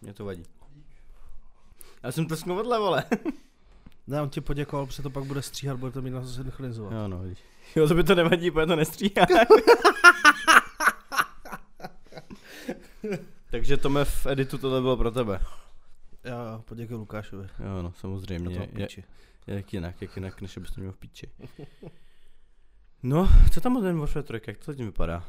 [0.00, 0.42] Mě to vadí.
[2.02, 3.04] Já jsem tlesknul vedle, vole.
[4.06, 6.92] Ne, on ti poděkoval, protože to pak bude stříhat, bude to mít na synchronizovat.
[6.92, 7.38] Jo, no, vidíš.
[7.76, 9.26] Jo, to by to nevadí, protože to nestříhá.
[13.50, 15.40] Takže Tome v editu tohle bylo pro tebe.
[16.24, 17.48] Jo, jo, poděkuji Lukášovi.
[17.58, 18.56] Jo, no, samozřejmě.
[18.56, 18.88] to Je,
[19.46, 21.30] jak jinak, jak jinak, než abys to měl v píči.
[23.02, 25.24] No, co tam Modern Warfare 3, jak to zatím vypadá?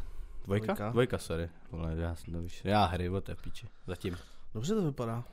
[0.46, 0.66] Dvojka?
[0.66, 0.90] Dvojka.
[0.90, 1.50] Dvojka, sorry.
[1.72, 2.62] Vole, já jsem to víš.
[2.64, 3.68] Já hry, o té píči.
[3.88, 4.18] Zatím.
[4.54, 5.24] Dobře to vypadá.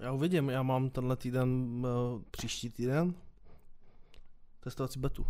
[0.00, 1.48] Já uvidím, já mám tenhle týden,
[1.86, 3.14] uh, příští týden,
[4.60, 5.26] testovací betu.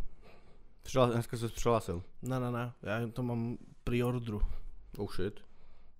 [0.82, 2.02] Přihla, dneska se přihlásil.
[2.22, 4.42] Ne, ne, ne, já to mám preordru.
[4.98, 5.40] Oh shit.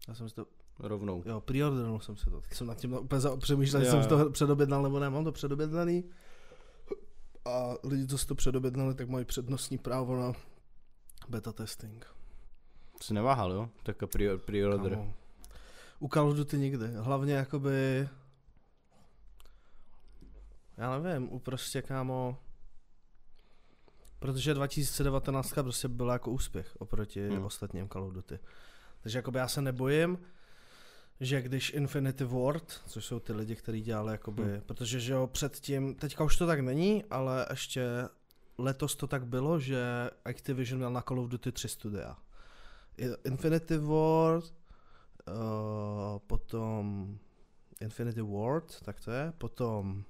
[0.08, 0.46] Já jsem si to,
[0.78, 1.22] Rovnou.
[1.26, 2.42] jo, preordernul jsem si to.
[2.52, 6.04] Jsem nad tím úplně přemýšlel, jsem si to předobjednal nebo ne, mám to předobjednaný.
[7.44, 10.32] A lidi, co si to předobjednali, tak mají přednostní právo na
[11.28, 12.06] beta testing.
[13.02, 13.68] Jsi neváhal, jo?
[13.82, 14.90] Tak pre- pre-order.
[14.94, 15.14] Kámo.
[16.00, 16.86] U Call of Duty nikdy.
[16.96, 18.08] Hlavně jakoby...
[20.76, 22.36] Já nevím, u prostě kámo...
[24.18, 27.44] Protože 2019 prostě byla jako úspěch oproti Hmm.
[27.44, 28.38] ostatním Call of Duty.
[29.02, 30.18] Takže jakoby já se nebojím,
[31.20, 34.60] že když Infinity Ward, což jsou ty lidi, kteří dělali jakoby, Hmm.
[34.60, 37.86] protože že jo, předtím, teďka už to tak není, ale ještě
[38.58, 42.16] letos to tak bylo, že Activision měl na Call of Duty tři studia.
[42.96, 44.54] I- Infinity Ward,
[45.28, 47.18] uh, potom
[47.80, 50.04] Infinity Ward, tak to je, potom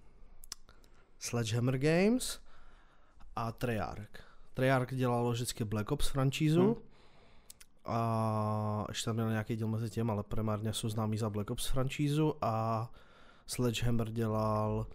[1.18, 2.40] Sledgehammer Games
[3.36, 4.10] a Treyarch.
[4.54, 6.74] Treyarch dělalo vždycky Black Ops franšízu Hmm.
[7.84, 11.66] a ještě tam měl nějaký díl mezi tím, ale primárně jsou známí za Black Ops
[11.66, 12.90] franšízu a
[13.46, 14.86] Sledgehammer dělal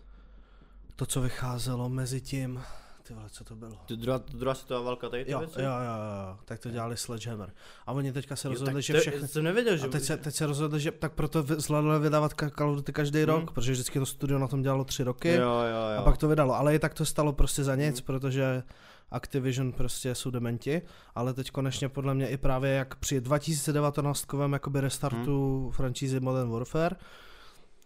[0.95, 2.63] to, co vycházelo mezi tím,
[3.07, 3.71] ty vole, co to bylo?
[3.85, 5.61] Ty druhá, druhá světová válka, tady ty Jo, jo, věci?
[5.61, 7.51] jo, jo, tak to dělali Sledgehammer.
[7.85, 9.27] A oni teďka se Jo, rozhodli, tak že to- všechny...
[9.27, 9.85] Jsem nevěděl, že...
[9.87, 13.19] A teď se, teď se rozhodli, že tak proto zvládli vydávat Call of Duty každý
[13.19, 13.27] Hmm.
[13.27, 15.99] rok, protože vždycky to studio na tom dělalo tři roky Jo, jo, jo.
[15.99, 16.55] a pak to vydalo.
[16.55, 18.05] Ale i tak to stalo prostě za nic, Hmm.
[18.05, 18.63] protože
[19.11, 20.81] Activision prostě jsou dementi,
[21.15, 25.71] ale teď konečně podle mě i právě jak při 2019 jakoby restartu Hmm.
[25.71, 26.95] franšízy Modern Warfare,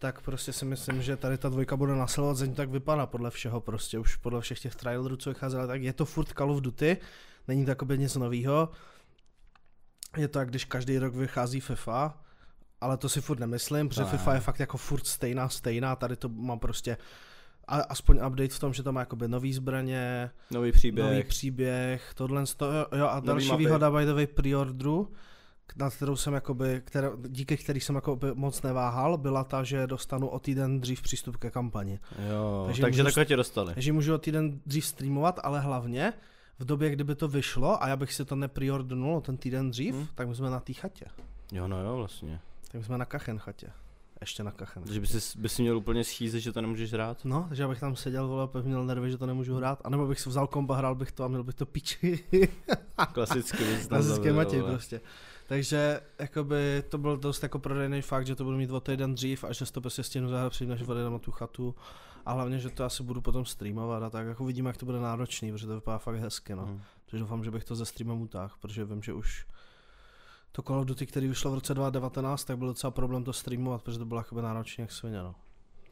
[0.00, 3.60] tak prostě si myslím, že tady ta dvojka bude nasledovat, zatím tak vypadá podle všeho
[3.60, 6.96] prostě, už podle všech těch trailerů, co vycházely, tak je to furt Call of Duty,
[7.48, 8.68] není to jakoby nic novýho,
[10.16, 12.18] je to jak když každý rok vychází FIFA,
[12.80, 14.08] ale to si furt nemyslím, protože Ne.
[14.08, 16.96] FIFA je fakt jako furt stejná, stejná, tady to má prostě
[17.68, 21.06] a, aspoň update v tom, že to má jakoby nový zbraně, Nový příběh.
[21.06, 25.12] nový příběh, tohle, to, jo, jo, a další výhoda by the way preorderu,
[25.76, 30.28] nad kterou jsem jakoby, které, díky který jsem jakoby moc neváhal, byla ta, že dostanu
[30.28, 32.00] o týden dřív přístup ke kampani.
[32.30, 33.74] Jo, takže, Takže můžu takhle tě dostali.
[33.74, 36.12] Takže můžu o týden dřív streamovat, ale hlavně
[36.58, 39.94] v době, kdyby to vyšlo a já bych si to nepreordernul o ten týden dřív,
[39.94, 40.06] Hmm.
[40.14, 41.04] tak my jsme na té chatě.
[41.52, 42.40] Jo, no jo, vlastně.
[42.72, 43.66] Tak my jsme na Kachen chatě.
[44.20, 44.82] Ještě na Kachen.
[44.82, 47.24] Takže by si, by si měl úplně schýze, že to nemůžeš hrát?
[47.24, 49.80] No, takže abych tam seděl, vole, pak měl nervy, že to nemůžu hrát.
[49.84, 52.24] A nebo bych si vzal komba, hrál bych to a měl bych to piči.
[53.12, 55.00] Klasicky bys zabil, Matěj prostě.
[55.50, 59.44] Takže jakoby to byl dost jako prodejný fakt, že to budu mít o týden dřív
[59.44, 61.74] a že si to prostě stihnu zahrát předtím, než odjedem na tu chatu.
[62.26, 65.00] A hlavně, že to asi budu potom streamovat a tak jako vidím, jak to bude
[65.00, 66.66] náročný, protože to vypadá fakt hezky, no.
[66.66, 66.82] Mhm.
[67.06, 69.46] Takže doufám, že bych to ze streamem utáhl, protože vím, že už
[70.52, 73.82] to Call of Duty, který vyšlo v roce 2019, tak byl docela problém to streamovat,
[73.82, 75.34] protože to bylo jakoby náročné jak svině, no.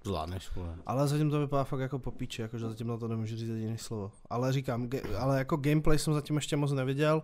[0.05, 0.77] Zvládneš, vole.
[0.87, 3.79] Ale zatím to vypadá fakt jako po píči, jakože zatím na to nemůžu říct jediný
[3.79, 4.13] slovo.
[4.31, 7.23] Ale říkám, ge- ale jako gameplay jsem zatím ještě moc neviděl.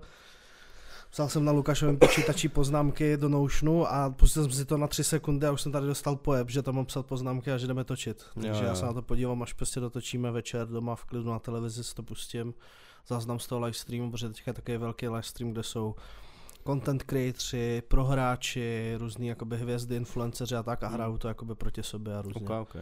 [1.15, 5.05] Psal jsem na Lukášovém počítači poznámky do Notionu a pustil jsem si to na 3
[5.05, 7.85] sekundy a už jsem tady dostal pojeb, že tam mám psat poznámky a že jdeme
[7.85, 8.25] točit.
[8.35, 8.77] Takže Jo, já jo.
[8.77, 12.03] se na to podívám, až prostě dotočíme večer doma v klidu na televizi, si to
[12.03, 12.55] pustím.
[13.07, 15.95] Záznam z toho live streamu, protože teďka je takový velký live stream, kde jsou
[16.67, 22.17] content creatoři, prohráči, různý jakoby hvězdy, influenceři a tak a hrajou to jakoby proti sobě
[22.17, 22.47] a různě.
[22.47, 22.77] Ok, ok.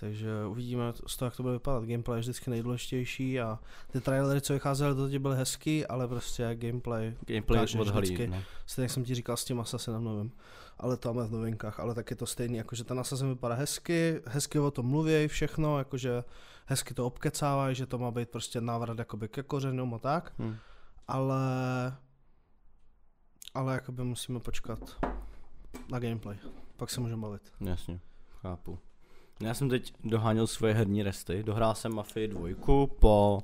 [0.00, 1.84] Takže uvidíme z toho, jak to bude vypadat.
[1.84, 3.58] Gameplay je vždycky nejdůležitější a
[3.92, 8.26] ty trailery, co vycházely, to teď byly hezký, ale prostě gameplay, Gameplay Ukážeš odhalí, vždycky.
[8.26, 8.42] no.
[8.66, 10.32] stejně jak jsem ti říkal s tím Assassinem novým,
[10.78, 14.20] ale tam je v novinkách, ale tak je to stejný, jakože ten Assassin vypadá hezky,
[14.26, 16.24] hezky o tom mluví všechno, jakože
[16.66, 20.56] hezky to obkecávají, že to má být prostě návrat jakoby ke kořenům a tak, Hm.
[21.08, 21.38] ale
[23.54, 24.78] ale jakoby musíme počkat
[25.90, 26.36] na gameplay,
[26.76, 27.52] pak se můžeme bavit.
[27.60, 28.00] Jasně,
[28.40, 28.78] chápu.
[29.42, 32.48] Já jsem teď doháněl svoje herní resty, dohrál jsem Mafii 2
[33.00, 33.42] po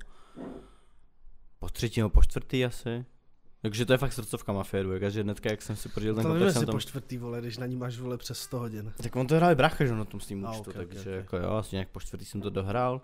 [1.59, 3.05] po třetí nebo po čtvrtý asi.
[3.63, 6.53] Takže to je fakt srdcovka Mafie 2, takže hnedka jak jsem si pořídil ten nevím,
[6.53, 6.73] jsem tam...
[6.75, 8.93] po čtvrtý vole, když na ní máš vole přes 100 hodin.
[9.03, 10.99] Tak on to hrál i brácha, že na tom Steam A, účtu, ok, ok, takže
[11.11, 11.17] ok.
[11.17, 13.01] jako jo, vlastně nějak po čtvrtý jsem to dohrál.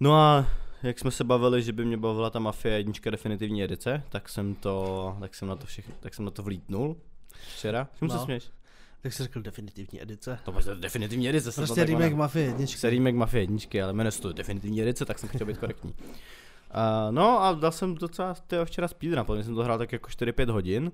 [0.00, 0.46] No a
[0.82, 4.54] jak jsme se bavili, že by mě bavila ta Mafia jednička definitivní edice, tak jsem
[4.54, 6.96] to, tak jsem na to všechno, tak jsem na to vlítnul
[7.56, 7.88] včera.
[7.98, 8.24] Čemu se No.
[8.24, 8.50] směš?
[9.04, 10.38] Jak jsi řekl, definitivní edice.
[10.44, 11.52] To je definitivní edice.
[11.52, 12.78] jsem to Prostě takhle remake ne- Mafie jedničky.
[12.80, 15.90] Se remake Mafie jedničky, ale jmenuje se to definitivní edice, tak jsem chtěl být korektní.
[15.92, 15.98] Uh,
[17.10, 20.50] no a dal jsem docela tyjo, včera speedrun, protože jsem to hrál tak jako 4-5
[20.50, 20.92] hodin.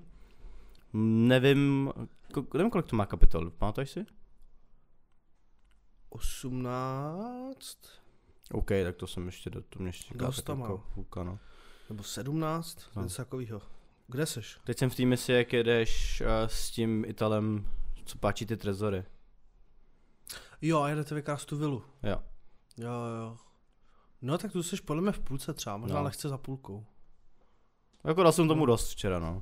[0.93, 1.93] Nevím,
[2.33, 4.05] ko- nevím kolik to má kapitol, pamatuješ si?
[6.09, 7.77] 18
[8.51, 11.23] OK, tak to jsem ještě, do, to mě ještě čeká Dost tak to jako půlka,
[11.23, 11.39] no.
[11.89, 13.03] nebo 17, No.
[13.03, 13.61] něco takového.
[14.07, 14.57] Kde seš?
[14.63, 17.65] Teď jsem v té misi, jak jedeš uh, s tím Italem,
[18.05, 19.03] co páčí ty trezory.
[20.61, 21.83] Jo, a jedete vykrást tu vilu.
[22.03, 22.21] Jo.
[22.77, 22.89] Jo,
[23.19, 23.37] jo.
[24.21, 26.03] No tak tu jsi podle mě v půlce třeba, možná No.
[26.03, 26.85] lehce za půlkou.
[28.03, 29.41] Jako dal jsem tomu dost včera, no.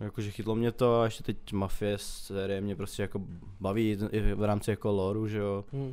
[0.00, 3.20] Jakože chytlo mě to a ještě teď Mafie série mě prostě jako
[3.60, 5.64] baví i v rámci jako loru, že jo.
[5.72, 5.92] Hm.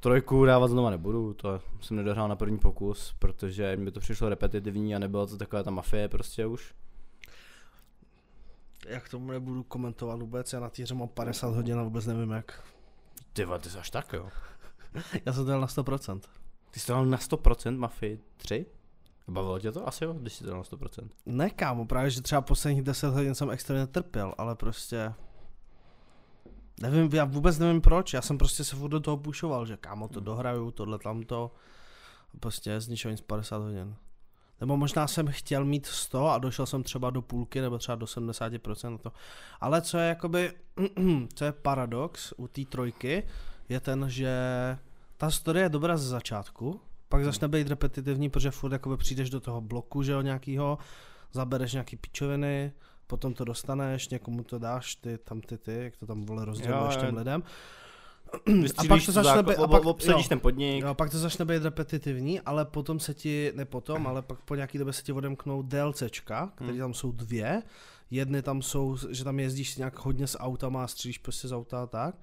[0.00, 4.94] Trojku dávat znova nebudu, to jsem nedohrál na první pokus, protože mi to přišlo repetitivní
[4.94, 6.74] a nebyla to taková ta mafie prostě už.
[8.88, 12.06] Já k tomu nebudu komentovat vůbec, já na té hře mám 50 hodin a vůbec
[12.06, 12.64] nevím jak.
[13.32, 14.28] Ty ty jsi až tak jo.
[15.26, 16.20] Já jsem to dal na 100%.
[16.70, 18.66] Ty jsi to dal na 100% Mafii 3?
[19.28, 19.88] Bavilo tě to?
[19.88, 21.08] Asi jo, když jsi to dal na 100%.
[21.26, 25.14] Ne kámo, právě že třeba posledních 10 hodin jsem extrémně trpěl, ale prostě...
[26.80, 30.08] Nevím, já vůbec nevím proč, já jsem prostě se furt do toho pušoval, že kámo
[30.08, 31.50] to dohraju, tohle tamto.
[32.40, 33.96] Prostě z ničeho nic 50 hodin.
[34.60, 38.06] Nebo možná jsem chtěl mít 100 a došel jsem třeba do půlky nebo třeba do
[38.06, 39.12] 70% na to.
[39.60, 40.52] Ale co je jakoby,
[41.34, 43.22] co je paradox u té trojky,
[43.68, 44.32] je ten, že
[45.16, 49.40] ta story je dobrá ze začátku, pak začne být repetitivní, protože furt jakoby přijdeš do
[49.40, 50.78] toho bloku, že jo, nějakýho,
[51.32, 52.72] zabereš nějaký pičoviny,
[53.06, 56.96] potom to dostaneš, někomu to dáš, ty tam ty ty, jak to tam vole rozděluješ
[56.96, 57.42] těm lidem.
[58.46, 60.28] Vystřílíš pak to začne být- a pak- obsadíš jo.
[60.28, 60.84] ten podnik.
[60.84, 64.54] Jo, pak to začne být repetitivní, ale potom se ti, ne potom, ale pak po
[64.54, 66.78] nějaký době se ti odemknou DLCčka, které Hmm.
[66.80, 67.62] tam jsou dvě.
[68.10, 71.82] Jedny tam jsou, že tam jezdíš nějak hodně s autama a střílíš prostě z auta
[71.82, 72.14] a tak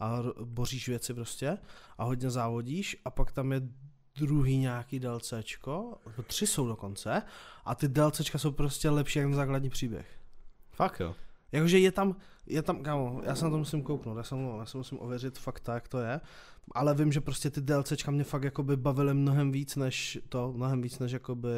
[0.00, 1.58] a boříš věci prostě
[1.98, 3.62] a hodně závodíš a pak tam je
[4.16, 5.94] druhý nějaký DLCčko,
[6.26, 7.22] tři jsou dokonce
[7.64, 10.06] a ty DLCčka jsou prostě lepší jak ten základní příběh.
[10.72, 11.14] Fakt jo.
[11.54, 12.16] Jakože je tam,
[12.46, 14.98] je tam, kámo, já se na to musím kouknout, já se, mluvám, já se musím
[15.00, 16.20] ověřit fakt tak, jak to je,
[16.74, 20.82] ale vím, že prostě ty DLCčka mě fakt jakoby bavily mnohem víc než to, mnohem
[20.82, 21.48] víc než jakoby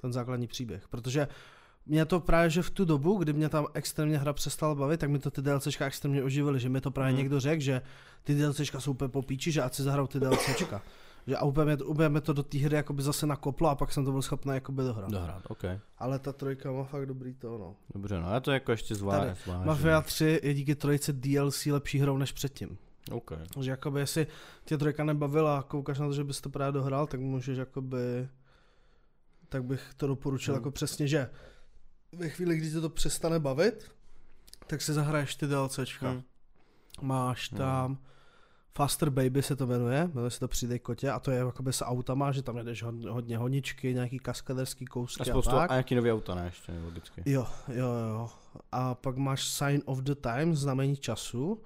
[0.00, 1.28] ten základní příběh, protože
[1.86, 5.10] mě to právě, že v tu dobu, kdy mě tam extrémně hra přestala bavit, tak
[5.10, 7.18] mi to ty DLCčka extrémně oživily, že mi to právě Mhm.
[7.18, 7.82] někdo řekl, že
[8.24, 10.82] ty DLCčka jsou úplně po píči, že ať si zahrajou ty DLCčka.
[11.26, 14.04] Že a úplně úplně mě to do té hry jakoby zase nakoplo a pak jsem
[14.04, 15.10] to byl schopný jakoby dohrát.
[15.10, 15.64] Dohrát, OK.
[15.98, 17.76] Ale ta trojka má fakt dobrý to, no.
[17.94, 19.46] Dobře, no já to jako ještě zvlášť.
[19.64, 22.78] Mafia 3 je díky trojice DLC lepší hrou než předtím.
[23.10, 23.32] OK.
[23.60, 24.26] Že jakoby jestli
[24.64, 28.28] tě trojka nebavila a koukáš na to, že bys to právě dohrál, tak můžeš jakoby,
[29.48, 30.60] tak bych to doporučil Hmm.
[30.60, 31.30] jako přesně, že
[32.12, 33.90] ve chvíli, kdy tě to přestane bavit,
[34.66, 36.10] tak si zahraješ ty DLCčka.
[36.10, 36.22] Hmm.
[37.02, 37.58] Máš Hmm.
[38.74, 41.84] Faster Baby se to jmenuje, jmenuje se to Přidej kotě a to je jakoby s
[41.84, 45.70] autama, že tam jedeš hodně, hodně honičky, nějaký kaskaderský kousky A a, spoustu, tak.
[45.70, 47.22] a nějaký nový auta, ne, ještě, logicky.
[47.26, 48.30] Jo, jo, jo.
[48.72, 51.62] A pak máš Sign of the Times, znamení času.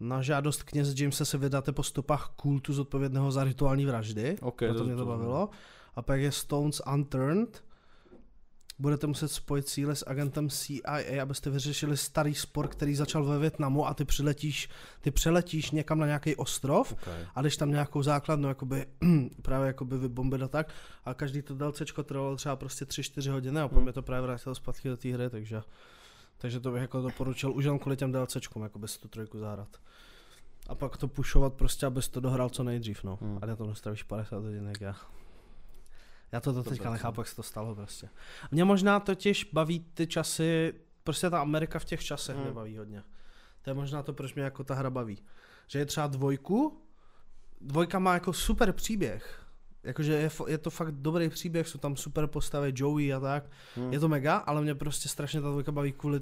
[0.00, 4.36] Na žádost kněze Jamesa se vydáte po stopách kultu zodpovědného za rituální vraždy.
[4.40, 5.50] OK, Proto mě to bavilo.
[5.94, 7.64] A pak je Stones Unturned.
[8.78, 13.86] Budete muset spojit síly s agentem CIA, abyste vyřešili starý spor, který začal ve Větnamu
[13.86, 14.68] a ty přiletíš,
[15.00, 17.26] ty přeletíš někam na nějaký ostrov Okay.
[17.34, 18.86] a jdeš tam nějakou základnu, jakoby,
[19.42, 20.68] právě jakoby vybombit a tak.
[21.04, 23.68] A každý to DLCčko trvalo třeba prostě 3-4 hodiny a Hmm.
[23.68, 25.62] potom mě to právě vrátilo zpátky do té hry, takže,
[26.38, 29.68] takže to bych jako doporučil už jenom kvůli těm DLCčkům, jakoby si tu trojku zahrát.
[30.68, 33.18] A pak to pušovat prostě, abys to dohrál co nejdřív, no.
[33.22, 33.38] Hmm.
[33.42, 34.96] A na to nestravíš 50 hodin, jak já.
[36.32, 38.08] Já to To teďka nechápu, jak se to stalo prostě.
[38.50, 42.44] Mě možná totiž baví ty časy, prostě ta Amerika v těch časech Hmm.
[42.44, 43.02] mě baví hodně.
[43.62, 45.18] To je možná to, proč mě jako ta hra baví.
[45.66, 46.80] Že je třeba dvojku,
[47.60, 49.42] dvojka má jako super příběh.
[49.82, 53.44] Jakože je, je to fakt dobrý příběh, jsou tam super postavy, Joey a tak.
[53.76, 53.92] Hmm.
[53.92, 56.20] Je to mega, ale mě prostě strašně ta dvojka baví kvůli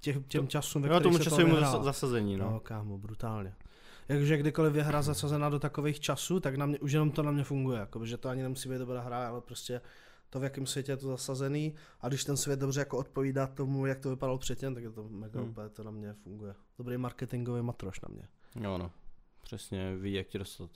[0.00, 2.60] těch, těm časům, ve Jo, tomu kterých se to časovému zas- zasazení, No, no.
[2.60, 3.54] kámo, brutálně.
[4.08, 7.30] Jakože kdykoliv je hra zasazená do takových časů, tak na mě, už jenom to na
[7.30, 7.78] mě funguje.
[7.78, 9.80] Jakoby, že to ani nemusí být dobrá hra, ale prostě
[10.30, 13.86] to, v jakém světě je to zasazený a když ten svět dobře jako odpovídá tomu,
[13.86, 15.50] jak to vypadalo předtím, tak je to mega Hmm.
[15.50, 16.54] úplně, to na mě funguje.
[16.78, 18.28] Dobrý marketingový matroš na mě.
[18.68, 18.90] Jo, no.
[19.42, 20.70] Přesně, ví, jak ti dostat.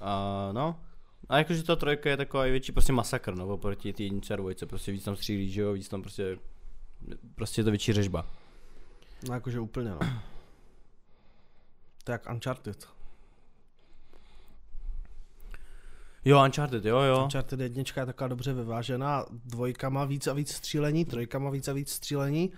[0.00, 0.80] A no.
[1.28, 4.66] A jakože ta trojka je taková větší prostě masakr, no, oproti té jedničce a dvojce,
[4.66, 6.38] prostě víc tam střílí, že jo, víc tam prostě,
[7.34, 8.26] prostě je to větší řežba.
[9.28, 9.98] No jakože úplně no.
[12.04, 12.88] To je jak Uncharted.
[16.24, 17.22] Jo, Uncharted, jo, jo.
[17.24, 21.68] Uncharted jednička je taková dobře vyvážená, dvojka má víc a víc střílení, trojka má víc
[21.68, 22.52] a víc střílení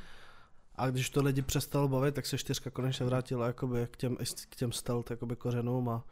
[0.76, 4.16] A když to lidi přestalo bavit, tak se čtyřka konečně vrátila jakoby k těm,
[4.48, 6.04] k těm stealth jakoby kořenům a,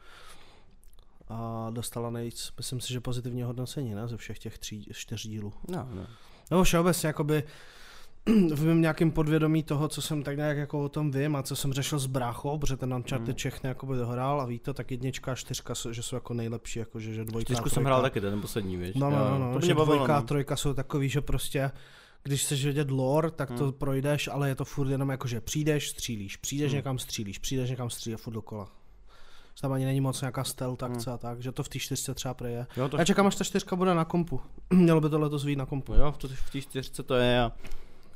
[1.28, 5.52] a dostala nejvíc, myslím si, že pozitivní hodnocení, ne, ze všech těch tří, čtyř dílů.
[5.68, 6.06] No, no.
[6.50, 7.44] Nebo všeobecně jakoby
[8.54, 11.56] v mém nějakém podvědomí toho, co jsem tak nějak jako o tom vím a co
[11.56, 13.34] jsem řešil s bráchou, protože ten Uncharted Mm.
[13.34, 17.00] všechny jakoby dohrál a ví to, tak jednička a čtyřka, že jsou jako nejlepší, jako
[17.00, 18.94] že, že dvojka Čtyřku jsem hrál taky, ten poslední, víš.
[18.94, 20.26] No, no, no, no, to že bavilo, dvojka a no.
[20.26, 21.70] trojka jsou takový, že prostě
[22.22, 23.72] když chceš vědět lore, tak to Hmm.
[23.72, 26.76] projdeš, ale je to furt jenom jako, že přijdeš, střílíš, přijdeš Hmm.
[26.76, 28.64] někam, střílíš, přijdeš někam, střílíš a furt dokola.
[29.54, 32.14] Že Tam ani není moc nějaká stealth akce a tak, že to v té čtyřce
[32.14, 32.66] třeba prej je.
[32.76, 34.40] Jo, to Já čekám, až ta čtyřka bude na kompu.
[34.72, 35.94] Mělo by to letos být na kompu.
[35.94, 37.52] Jo, v té čtyřce to je a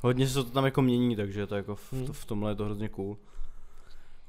[0.01, 2.05] hodně se to tam jako mění, takže to jako v, Hmm.
[2.05, 3.17] to, v tomhle je to hrozně cool.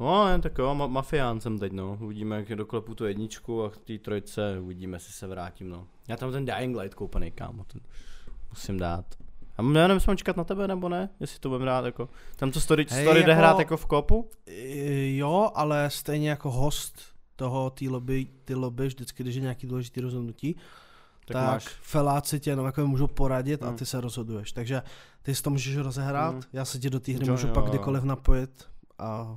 [0.01, 1.99] No, jen tak jo, ma- mafián jsem teď, no.
[2.01, 5.87] Uvidíme, jak doklepu tu jedničku a k té trojce uvidíme, jestli se vrátím, no.
[6.09, 7.81] Já tam ten Dying Light koupený, kámo, ten
[8.51, 9.05] musím dát.
[9.57, 12.09] A já nevím, jestli mám čekat na tebe nebo ne, jestli to budeme rád jako.
[12.37, 14.31] Tam to story, Hej, story jde jako- hrát jako v kopu?
[15.17, 17.01] Jo, ale stejně jako host
[17.37, 20.57] toho té lobby, ty lobby, vždycky, když je nějaký důležitý rozhodnutí,
[21.33, 21.67] Tak, tak, máš.
[21.83, 23.77] feláci tě jenom jako můžou poradit a Hmm.
[23.77, 24.53] ty se rozhoduješ.
[24.53, 24.83] Takže
[25.23, 26.43] ty si to můžeš rozehrát, Hmm.
[26.53, 27.71] já se ti do té hry Jo, můžu jo, pak jo.
[27.71, 28.65] kdykoliv napojit
[28.99, 29.37] a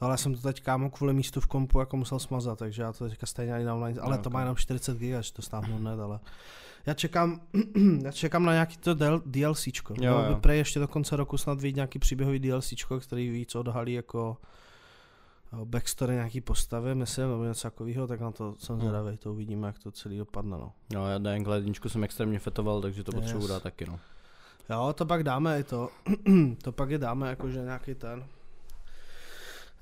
[0.00, 2.92] ale já jsem to teď kámo kvůli místu v kompu jako musel smazat, takže já
[2.92, 5.42] to teďka stejně ani na online, ale Jo, to má jenom 40 GB, až to
[5.42, 6.20] stáhnu hned, ale
[6.86, 7.40] já čekám,
[8.02, 9.94] já čekám na nějaký to del- DLCčko.
[10.00, 10.38] Jo, by jo.
[10.40, 14.36] prej ještě do konce roku snad vyjít nějaký příběhový DLCčko, který víc odhalí jako
[15.64, 18.80] backstory nějaký postavy, myslím, nebo něco takového, tak na to jsem Hmm.
[18.80, 20.72] zvědavý, to uvidíme, jak to celý dopadne, no.
[20.94, 23.20] No, já Light jedničku jsem extrémně fetoval, takže to Yes.
[23.20, 23.98] potřebuji dát taky, no.
[24.70, 25.88] Jo, to pak dáme i to.
[26.62, 28.24] to pak je dáme jakože nějaký ten.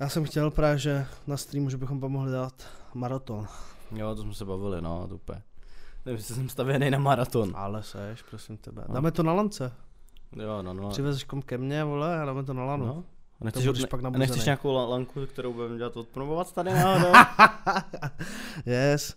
[0.00, 2.54] Já jsem chtěl právě, že na streamu, že bychom mohli dát
[2.94, 3.46] maraton.
[3.90, 5.42] Jo, to jsme se bavili, no, to úplně.
[6.04, 7.52] Nevím, jestli jsem stavěný na maraton.
[7.54, 8.84] Ale seš, prosím tebe.
[8.88, 8.94] No.
[8.94, 9.72] Dáme to na lance.
[10.42, 10.88] Jo, no, no.
[10.90, 12.86] Přivezeš kom ke mně, vole, a dáme to na lanu.
[12.86, 13.04] no.
[13.40, 17.12] A Nechceš, ne, pak nechceš nějakou la- lanku, kterou budeme dělat odpromovat tady náhodou?
[18.66, 19.14] yes.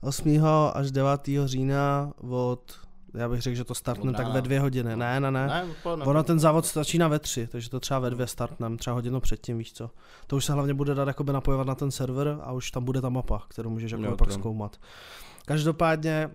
[0.00, 0.44] 8.
[0.74, 1.20] až 9.
[1.44, 2.80] října od,
[3.14, 4.96] já bych řekl, že to startne tak ve dvě hodiny.
[4.96, 5.46] Ne, ne, ne.
[5.46, 5.64] ne.
[5.84, 9.58] Ono ten závod začíná ve tři, takže to třeba ve dvě startnem, třeba hodinu předtím,
[9.58, 9.90] víš co.
[10.26, 13.00] To už se hlavně bude dát jakoby napojovat na ten server a už tam bude
[13.00, 14.76] ta mapa, kterou můžeš jako pak zkoumat.
[15.44, 16.30] Každopádně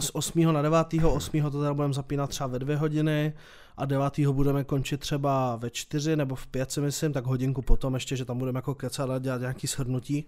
[0.00, 0.52] z 8.
[0.52, 0.86] na 9.
[1.04, 1.42] 8.
[1.42, 3.32] to teda budeme zapínat třeba ve dvě hodiny
[3.76, 4.18] a 9.
[4.18, 8.24] budeme končit třeba ve 4 nebo v 5 si myslím, tak hodinku potom ještě, že
[8.24, 10.24] tam budeme jako kecat a dělat nějaký shrnutí.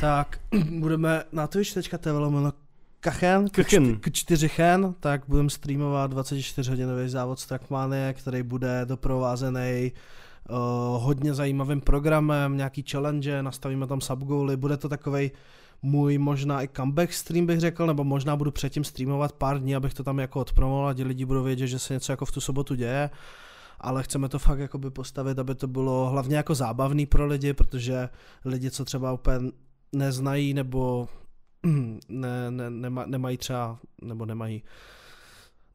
[0.00, 0.40] Tak
[0.78, 2.52] budeme na twitch.tv lomeno
[3.00, 3.96] Kachen, Kachen.
[4.00, 9.92] k 4 chen, tak budeme streamovat 24 hodinový závod z Trackmanie, který bude doprovázený
[10.48, 10.56] uh,
[11.02, 15.30] hodně zajímavým programem, nějaký challenge, nastavíme tam subgoaly, bude to takovej
[15.82, 19.94] můj možná i comeback stream bych řekl, nebo možná budu předtím streamovat pár dní, abych
[19.94, 22.74] to tam jako odpromoval, ať lidi budou vědět, že se něco jako v tu sobotu
[22.74, 23.10] děje,
[23.80, 28.08] ale chceme to fakt jakoby postavit, aby to bylo hlavně jako zábavný pro lidi, protože
[28.44, 29.50] lidi, co třeba úplně
[29.92, 31.08] neznají nebo
[32.08, 34.62] ne, ne, nema, nemají třeba, nebo nemají,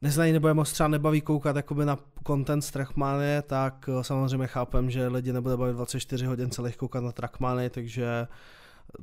[0.02, 4.46] neznají nebo je moc třeba nebaví koukat jakoby na content z Trackmanie, tak eh, samozřejmě
[4.46, 8.26] chápem, že lidi nebude bavit 24 hodin celých koukat na Trackmanie, takže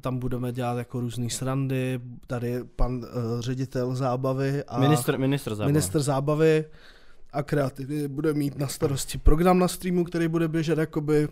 [0.02, 3.04] tam budeme dělat jako různý srandy, tady je pan uh,
[3.40, 5.72] ředitel zábavy a Ministr, ministr zábavy.
[5.74, 6.66] minister zábavy
[7.34, 11.28] a kreativity bude mít na starosti program na streamu, který bude běžet jakoby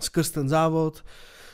[0.00, 1.04] skrz ten závod.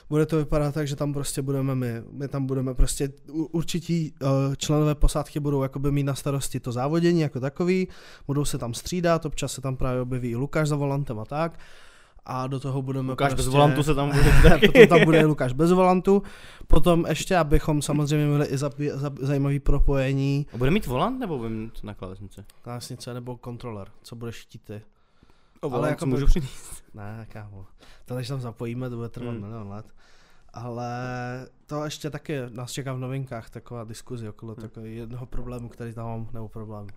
[0.09, 2.03] Bude to vypadat tak, že tam prostě budeme my.
[2.13, 7.21] My tam budeme prostě, určití uh, členové posádky budou jakoby mít na starosti to závodění
[7.21, 7.89] jako takový,
[8.27, 11.59] budou se tam střídat, občas se tam právě objeví i Lukáš za volantem a tak.
[12.33, 13.37] A do toho budeme Lukáš prostě...
[13.37, 14.67] bez volantu se tam bude taky.
[14.69, 16.23] Potom tam bude Lukáš bez volantu.
[16.67, 21.39] Potom ještě, abychom samozřejmě měli i za, za, zajímavý propojení A bude mít volant nebo
[21.39, 22.45] bude mít na klávesnici?
[22.63, 24.83] klávesnice nebo kontroler, co budeš chtít ty.
[25.61, 26.85] O, Ale jako můžu přinést.
[26.95, 27.67] Ne, kámo.
[28.07, 29.41] To než tam zapojíme, to bude trvat Hmm.
[29.41, 29.87] milion let.
[30.55, 30.91] Ale
[31.67, 34.63] to ještě taky nás čeká v novinkách taková diskuzi okolo Hmm.
[34.63, 36.89] takového jednoho problému, který tam mám, nebo problému.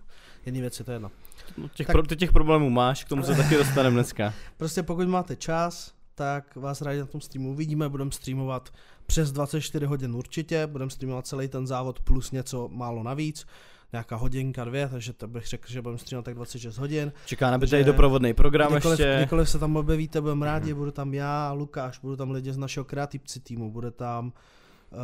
[0.46, 1.10] Jedný věc je to jedno.
[1.58, 4.34] No, těch, Tak- pro, ty těch problémů máš, k tomu se taky dostaneme dneska.
[4.56, 8.70] Prostě pokud máte čas, tak vás rádi na tom streamu uvidíme, budeme streamovat
[9.06, 13.46] přes 24 hodin určitě, budeme streamovat celý ten závod plus něco málo navíc,
[13.94, 17.12] nějaká hodinka, dvě, takže to bych řekl, že budeme streamovat tak 26 hodin.
[17.26, 19.16] Čeká na tady doprovodný program Kdykoliv, ještě.
[19.16, 22.84] kdykoliv se tam objevíte, budeme rádi, budu tam já, Lukáš, budu tam lidi z našeho
[22.84, 24.32] kreativci týmu, bude tam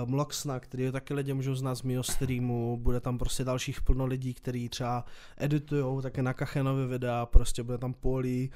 [0.03, 4.07] uh, Mloxna, který taky lidi můžou znát z mého streamu, bude tam prostě dalších plno
[4.07, 5.05] lidí, kteří třeba
[5.39, 8.51] editujou také na Kachenovi videa, prostě bude tam Poli,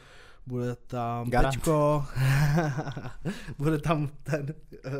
[0.47, 1.55] bude tam Garant.
[1.55, 2.05] Pečko,
[3.59, 4.55] bude tam ten,
[4.87, 4.93] uh,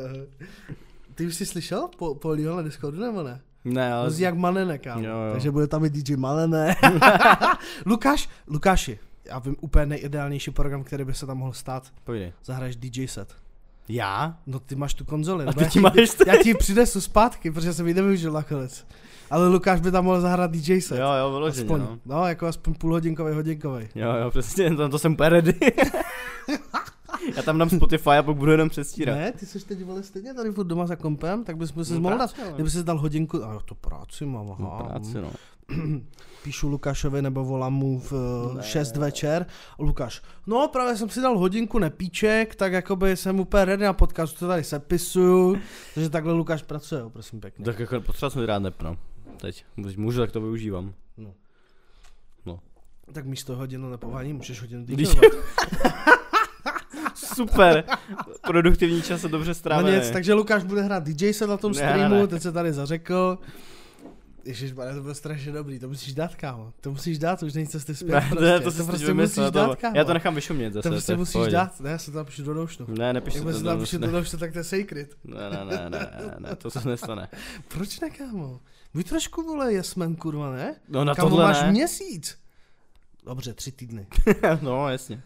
[1.15, 3.41] ty už jsi slyšel po, Poliho na Discordu nebo ne?
[3.65, 4.11] Ne, ale...
[4.11, 5.07] Zní jak Malene, kámo.
[5.07, 5.31] Jo, jo.
[5.31, 6.75] Takže bude tam i DJ Malene.
[7.85, 11.91] Lukáš, Lukáši, Já vím úplně nejideálnější program, který by se tam mohl stát.
[12.03, 12.33] Pojdej.
[12.45, 13.35] Zahraješ DJ set.
[13.89, 14.37] Já?
[14.47, 15.45] No ty máš tu konzoli.
[15.45, 15.93] A ty já ti máš
[16.27, 18.85] já ti přinesu zpátky, protože jsem ji nevyužil nakonec.
[19.29, 20.99] Ale Lukáš by tam mohl zahrát DJ set.
[20.99, 21.99] Jo, jo, vyloženě, aspoň, no.
[22.05, 22.27] no.
[22.27, 23.87] jako aspoň půlhodinkový, hodinkový.
[23.95, 25.53] Jo, jo, přesně, to, to jsem úplně ready.
[27.35, 29.15] Já tam dám Spotify a pak budu jenom přestírat.
[29.17, 31.99] Ne, ty jsi teď vole stejně tady furt doma za kompem, tak bys si No,
[31.99, 32.53] mohl dát, práce, ale.
[32.53, 34.57] kdyby si dal hodinku, a to práci mám, aha.
[34.59, 35.31] No, práci, no.
[36.43, 38.11] Píšu Lukášovi nebo volám mu v
[38.47, 38.53] Ne.
[38.57, 38.63] ne.
[38.63, 39.45] 6 večer.
[39.79, 44.39] Lukáš, no právě jsem si dal hodinku nepíček, tak jakoby jsem úplně ready na podcast,
[44.39, 45.57] to tady sepisuju,
[45.93, 47.65] takže takhle Lukáš pracuje, jo, prosím pěkně.
[47.65, 48.97] Tak jako potřeba jsem rád nepno.
[49.41, 50.93] Teď, když můžu, tak to využívám.
[53.13, 55.23] Tak místo hodinu nepování můžeš hodinu DJovat.
[57.35, 57.83] Super,
[58.47, 59.97] produktivní čas a dobře No strávený.
[59.97, 62.73] nic, takže Lukáš bude hrát DJ se na tom Ne, streamu, ne, teď se tady
[62.73, 63.37] zařekl.
[64.45, 66.73] Ježiš, to bylo strašně dobrý, to musíš dát, kámo.
[66.81, 68.13] To musíš dát, už není cesty zpět.
[68.13, 68.45] Ne, prostě.
[68.45, 69.97] ne, to, to prostě prostě musíš vymyslel, dát, to, kámo.
[69.97, 70.89] Já to nechám vyšumět zase.
[70.89, 72.85] to prostě v musíš dát, ne, já se to napíšu do doušnu.
[72.89, 75.15] Ne, nepiš Jakmile to, se to, to do doušnu, tak to je secret.
[75.23, 77.27] ne, ne, ne, ne, ne, ne, to se nestane.
[77.67, 78.59] Proč ne, kámo?
[78.93, 80.75] Buď trošku, vole, jesmen, kurva, ne?
[80.89, 81.71] No na Kámo, tohle máš ne.
[81.71, 82.37] měsíc.
[83.25, 84.07] Dobře, tři týdny.
[84.61, 85.21] no, jasně.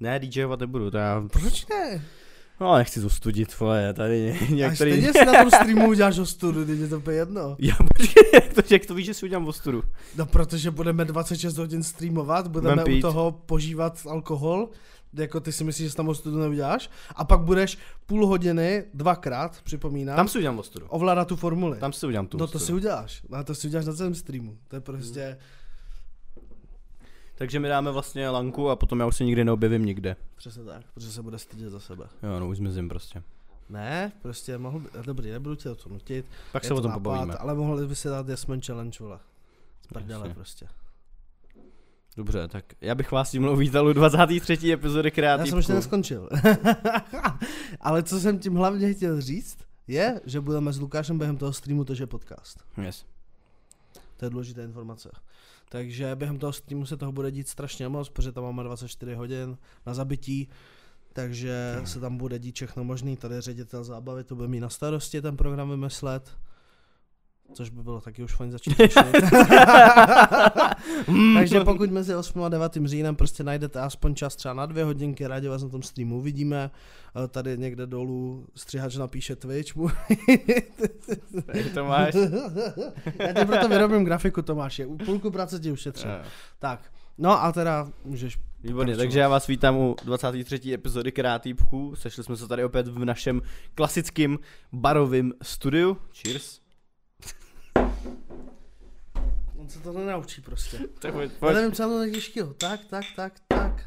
[0.00, 2.04] Ne, DJovat nebudu, to já, Proč ne?
[2.60, 4.90] no nechci zostudit, vole, tady Až některý...
[4.92, 7.56] stejně si na tom streamu uděláš ostudu, teď je to úplně jedno.
[7.58, 9.82] Já počkej, jak to, jak to víš, že si udělám ostudu?
[10.16, 14.68] No protože budeme 26 hodin streamovat, budeme Budem u toho požívat alkohol,
[15.14, 20.16] jako ty si myslíš, že tam ostudu neuděláš, a pak budeš půl hodiny, dvakrát, připomínám,
[20.16, 20.86] Tam si udělám ostudu.
[20.88, 21.78] ovládat tu formuli.
[21.78, 22.64] Tam si udělám tu no to ostudu.
[22.64, 25.38] si uděláš, no to si uděláš na celém streamu, to je prostě,
[27.34, 30.16] Takže mi dáme vlastně lanku a potom já už se nikdy neobjevím nikde.
[30.36, 32.04] přesně tak, protože se bude stydět za sebe.
[32.22, 33.22] Jo, no už zmizím prostě.
[33.68, 36.90] Ne, prostě mohl by, dobrý, nebudu tě o to nutit, Pak se o to tom
[36.90, 37.34] nápad, pobavíme.
[37.34, 39.18] Ale mohli by si dát Jasmine Challenge, vole.
[39.88, 40.66] Prdele prostě.
[42.16, 44.72] Dobře, tak já bych vás tímhle uvítal u 23.
[44.72, 45.48] epizody Já Kreativku.
[45.48, 46.28] jsem ještě neskončil.
[47.80, 51.84] Ale co jsem tím hlavně chtěl říct, je, že budeme s Lukášem během toho streamu
[51.84, 52.64] tože podcast.
[52.82, 53.04] Yes.
[54.16, 55.10] To je důležitá informace.
[55.68, 59.58] Takže během toho streamu se toho bude dít strašně moc, protože tam máme 24 hodin
[59.86, 60.48] na zabití,
[61.12, 63.16] takže se tam bude dít všechno možný.
[63.16, 66.36] Tady ředitel zábavy, to bude mít na starosti ten program vymyslet.
[67.52, 68.76] Což by bylo taky už fajn začít.
[71.34, 75.26] Takže pokud mezi 8 a 9 říjnem prostě najdete aspoň čas třeba na dvě hodinky,
[75.26, 76.70] rádi vás na tom streamu uvidíme.
[77.24, 79.76] Eh, Tady někde dolů střihač napíše Twitch.
[81.54, 82.14] Jak to máš?
[83.18, 84.86] Já ti proto vyrobím grafiku, Tomáši.
[84.86, 86.10] U půlku práce ti ušetřím.
[86.10, 86.16] Jo.
[86.58, 88.38] Tak, no a teda můžeš...
[88.62, 89.04] Výborně, pokračovat.
[89.04, 90.74] takže já vás vítám u 23.
[90.74, 91.94] epizody Kreativku.
[91.96, 93.42] Sešli jsme se tady opět v našem
[93.74, 94.38] klasickém
[94.72, 95.96] barovém studiu.
[96.22, 96.63] Cheers.
[99.64, 100.78] On se to nenaučí prostě.
[100.98, 101.54] Tak pojď, Já pojď.
[101.54, 102.54] nevím, co to tak těžkého.
[102.54, 103.84] Tak, tak, tak, tak.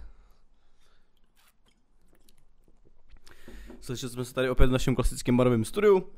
[3.82, 6.10] Slyšeli jsme se tady opět v našem klasickém barovém studiu.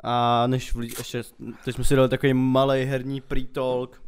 [0.00, 1.22] A než vlí, ještě,
[1.64, 4.02] teď jsme si dali takový malý herní pre-talk.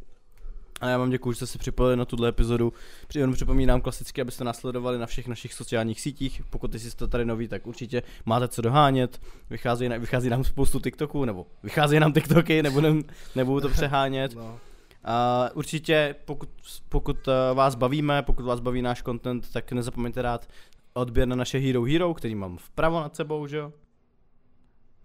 [0.81, 2.73] A já vám děkuji, že jste se připojili na tuhle epizodu.
[3.15, 6.41] Jenom připomínám klasicky, abyste nás sledovali na všech našich sociálních sítích.
[6.49, 9.21] Pokud jste tady noví, tak určitě máte co dohánět.
[9.49, 13.01] Vychází, vychází nám spoustu TikToků, nebo vychází nám TikToky, nebudu,
[13.35, 14.35] nebudu to přehánět.
[14.35, 14.59] No.
[15.03, 16.49] A určitě, pokud,
[16.89, 20.47] pokud eh, vás bavíme, pokud vás baví náš content, tak nezapomeňte dát
[20.93, 23.73] odběr na naše Hero Hero, který mám vpravo nad sebou, že jo?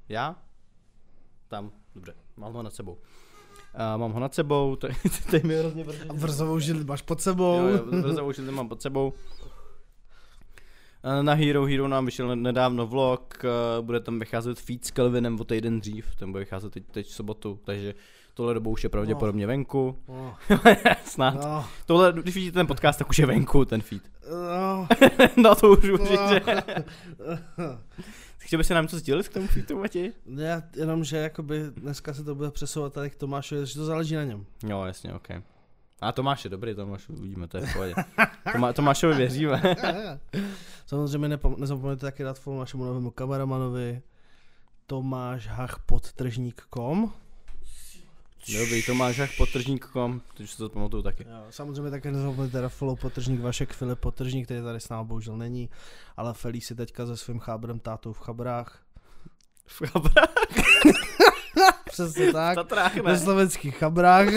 [0.08, 0.36] Já?
[1.48, 2.98] Tam, dobře, mám ho nad sebou.
[3.74, 4.88] A mám ho nad sebou, to,
[5.30, 6.04] to je mi hrozně brzo.
[6.08, 7.68] A brzovou žili máš pod sebou.
[7.68, 7.84] Jo,
[8.16, 9.12] jo, už to mám pod sebou.
[11.22, 13.44] Na Hero Hero nám vyšel nedávno vlog,
[13.80, 17.14] bude tam vycházet feed s Kelvinem o týden dřív, ten bude vycházet teď, teď v
[17.14, 17.94] sobotu, takže
[18.34, 19.98] tohle dobou už je pravděpodobně venku.
[20.08, 20.36] No,
[21.04, 21.34] Snad.
[21.34, 24.02] no, Tohle, když vidíte ten podcast, tak už je venku ten feed.
[24.30, 24.88] no,
[25.42, 25.92] no to už no.
[25.92, 26.42] určitě.
[28.38, 30.12] Chtěl bys si nám co sdělit k tomu feedu, Mati?
[30.36, 34.14] Já jenom, že jakoby dneska se to bude přesouvat tady k Tomášovi, že to záleží
[34.14, 34.46] na něm.
[34.68, 35.28] Jo, jasně, ok.
[36.00, 37.94] A Tomáš je dobrý, Tomáš uvidíme, to je v pohodě.
[38.52, 39.62] Tomá, Tomášovi věříme.
[40.86, 44.02] Samozřejmě nezapomeňte taky dát follow našemu novému kameramanovi
[44.86, 47.12] Tomáš Hach podtržník.com
[48.48, 51.26] Dobrý, Tomáš Hach podtržník.com, teď si to pamatuju taky.
[51.30, 55.36] Jo, samozřejmě také nezapomeňte dát follow podtržník Vašek Filip podtržník, který tady s námi bohužel
[55.36, 55.70] není,
[56.16, 58.82] ale Felí si teďka se svým chábrem tátou v chabrách.
[59.66, 60.34] V chabrách,
[61.88, 62.54] Přesně v tak.
[62.54, 64.26] Tatrách, Ve slovenských chabrách.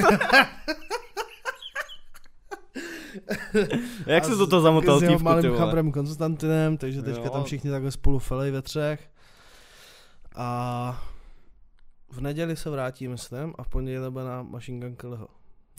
[4.05, 7.29] Jak se to to zamotal S jeho tývku, ty malým chabrem Konstantinem, takže teďka Jo.
[7.29, 9.09] tam všichni takhle spolu felej ve třech.
[10.35, 11.03] A
[12.11, 15.27] v neděli se vrátí, myslím, a v pondělí bude na Machine Gun Kellyho.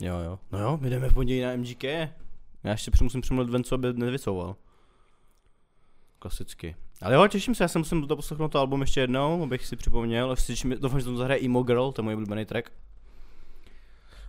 [0.01, 0.39] Jo, jo.
[0.51, 1.83] No jo, my jdeme v pondělí na MGK.
[1.83, 4.55] Já ještě musím přemluvit Vencu, aby nevycouval.
[6.19, 6.75] Klasicky.
[7.01, 9.75] Ale jo, těším se, já se musím to poslechnout to album ještě jednou, abych si
[9.75, 10.31] připomněl.
[10.31, 12.71] Ještě těším, doufám, že tam zahraje Emo Girl, to je můj oblíbený track.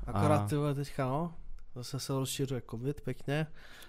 [0.06, 1.34] Akorát A- ty vole teďka no,
[1.74, 3.46] zase se rozšiřuje covid pěkně.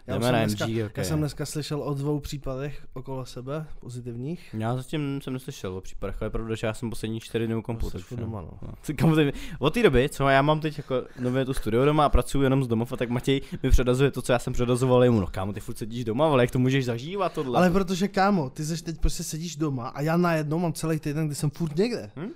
[0.10, 0.90] Já, Jdeme jsem na dneska, MG, okay.
[0.98, 4.56] já jsem dneska slyšel o dvou případech okolo sebe, pozitivních.
[4.60, 7.56] Já zatím jsem neslyšel o případech, ale je pravda, že já jsem poslední čtyři dny
[7.56, 7.90] u kompu.
[7.90, 8.52] Takže- doma, no.
[8.62, 9.32] No.
[9.60, 12.64] Od té doby, co já mám teď jako nově tu studio doma a pracuji jenom
[12.64, 15.20] z domov, a tak Matěj mi předazuje to, co já jsem předazoval jemu.
[15.20, 17.58] No kámo, ty furt sedíš doma, ale jak to můžeš zažívat tohle?
[17.58, 21.26] Ale protože kámo, ty seš teď prostě sedíš doma a já najednou mám celý týden,
[21.26, 22.12] kdy jsem furt někde.
[22.16, 22.30] Hm?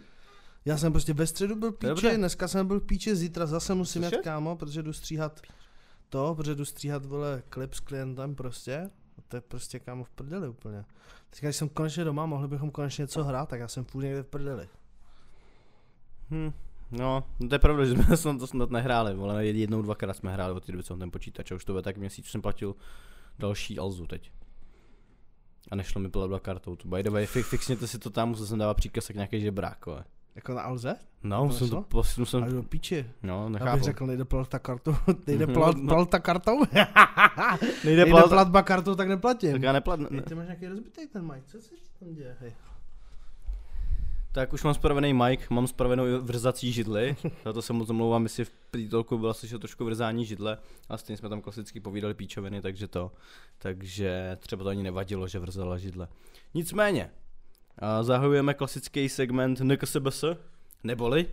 [0.66, 2.18] Já jsem prostě ve středu byl píči, dobré.
[2.18, 5.42] dneska jsem byl v píči, zítra zase musím jet kámo, protože jdu stříhat
[6.10, 8.90] to, protože jdu stříhat vole klip s klientem prostě.
[9.28, 10.86] To je prostě kámo v prdeli úplně.
[11.30, 14.24] Teďka, když jsem konečně doma, mohli bychom konečně něco hrát, tak já jsem furt někde
[14.24, 14.70] v prdeli.
[16.32, 16.52] Hm.
[16.92, 20.34] No, no, to je pravda, že jsme snad to snad nehráli, ale jednou, dvakrát jsme
[20.34, 22.76] hráli od té doby, co ten počítač a už to bude tak měsíc, jsem platil
[23.40, 24.32] další Alzu teď.
[25.72, 28.46] A nešlo mi platba kartou, to by the way, fi- fixněte si to tam, musel
[28.46, 30.06] jsem dávat příkaz jak nějaký žebrák, ale.
[30.36, 30.96] Jako na Alze?
[31.24, 31.82] No, To musím to, nešlo?
[31.90, 33.06] prostě A musím, do píči.
[33.24, 33.74] no, Já nechápu.
[33.74, 34.96] bych řekl, nejde platba kartou,
[35.28, 35.88] nejde No, plat, no.
[35.96, 36.60] platba kartou?
[37.62, 39.52] Nejde nejde plat, platba kartou, tak neplatím.
[39.52, 42.14] tak já neplat, Hej, ne, ty máš nějaký rozbitý ten mic, co se ti tam
[42.14, 42.36] děje?
[42.40, 42.54] Hej.
[44.32, 47.16] Tak už mám spravený mic, mám spravenou vrzací židli,
[47.46, 50.58] za to se moc omlouvám, jestli v prítolku byla slyšet trošku vrzání židle,
[50.90, 53.12] a stejně jsme tam klasicky povídali píčoviny, takže to,
[53.58, 56.08] takže třeba to ani nevadilo, že vrzala židle.
[56.54, 57.10] Nicméně,
[57.80, 60.24] a zahajujeme klasický segment NKSBS,
[60.84, 61.26] neboli,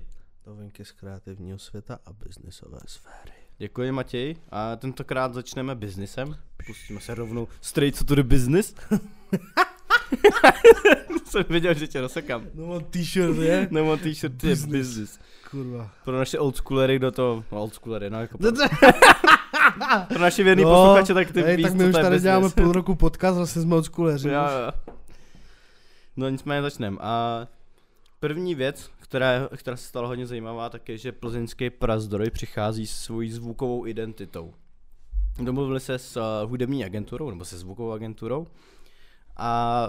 [0.46, 3.32] Novinky z kreativního světa a biznisové sféry.
[3.58, 8.74] děkuji Matěj, a tentokrát začneme biznisem, pustíme se rovnou straight to the business.
[11.24, 12.46] jsem věděl, že tě rozsekám.
[12.54, 13.68] No mám t-shirt, je?
[13.70, 15.18] Nebo t-shirt je Business.
[15.50, 15.90] Kurva.
[16.04, 18.68] Pro naše oldschoolery, kdo to, no oldschoolery, no jako pro, Dobře.
[20.08, 22.22] pro naše věrný No, posluchače, tak ty Hej, víš, tak my už tady business.
[22.22, 24.28] děláme půl roku podcast, vlastně jsme od skuleři.
[24.28, 24.94] Jo, jo.
[26.20, 26.96] No nicméně začneme.
[27.00, 27.46] A
[28.18, 32.96] první věc, která, která se stala hodně zajímavá, tak je, že plzeňský prazdroj přichází s
[32.96, 34.54] svojí zvukovou identitou.
[35.42, 38.46] Domluvili se s uh, hudební agenturou, nebo se zvukovou agenturou
[39.36, 39.88] a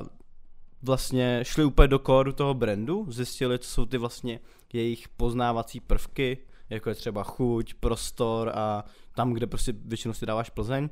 [0.82, 4.40] vlastně šli úplně do kódu toho brandu, zjistili, co jsou ty vlastně
[4.74, 6.38] jejich poznávací prvky,
[6.70, 10.90] jako je třeba chuť, prostor a tam, kde prostě většinou si dáváš Plzeň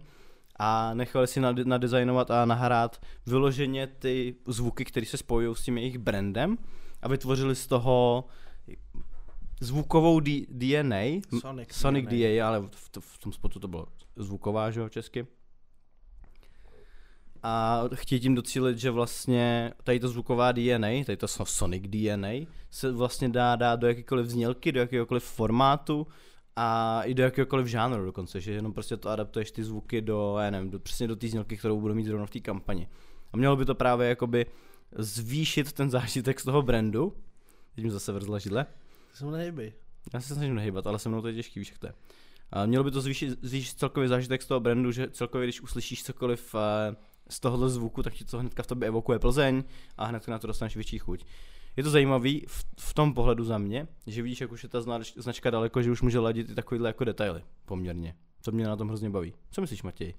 [0.60, 5.78] a nechali si nad- nadizajnovat a nahrát vyloženě ty zvuky, které se spojují s tím
[5.78, 6.58] jejich brandem
[7.02, 8.24] a vytvořili z toho
[9.62, 11.74] zvukovou D- DNA, Sonic.
[11.74, 15.28] Sonic DA, ale v, to, v tom spotu to bylo zvuková, že jo, česky.
[17.43, 22.45] A chtějí tím docílit, že vlastně tady to zvuková DNA, tady to so- Sonic DNA,
[22.72, 26.08] se vlastně dá dát do jakékoliv znělky, do jakéhokoliv formátu
[26.62, 30.50] a i do jakéhokoliv žánru dokonce, že jenom prostě to adaptuješ ty zvuky do, já
[30.50, 32.88] nevím, do, přesně do té znělky, kterou budou mít zrovna v té kampani.
[33.34, 34.45] A mělo by to právě jakoby
[34.98, 37.15] zvýšit ten zážitek z toho brandu.
[37.76, 38.65] Teď mi zase vrzla židle.
[39.13, 39.74] Jsem nejby.
[40.13, 41.93] Já se snažím nehýbat, ale se mnou to je těžký, víš jak to je.
[42.52, 46.04] A mělo by to zvýšit, zvýšit celkový zážitek z toho brandu, že celkově, když uslyšíš
[46.04, 46.95] cokoliv eh,
[47.30, 49.63] z tohohle zvuku, tak ti to hnedka v tobě evokuje Plzeň
[49.98, 51.26] a hned na to dostaneš větší chuť.
[51.77, 54.82] Je to zajímavý v, v tom pohledu za mě, že vidíš, jak už je ta
[54.82, 58.15] znač, značka daleko, že už může ladit i takovýhle jako detaily, poměrně.
[58.41, 59.34] Co mě na tom hrozně baví.
[59.51, 60.13] Co myslíš, Matěj?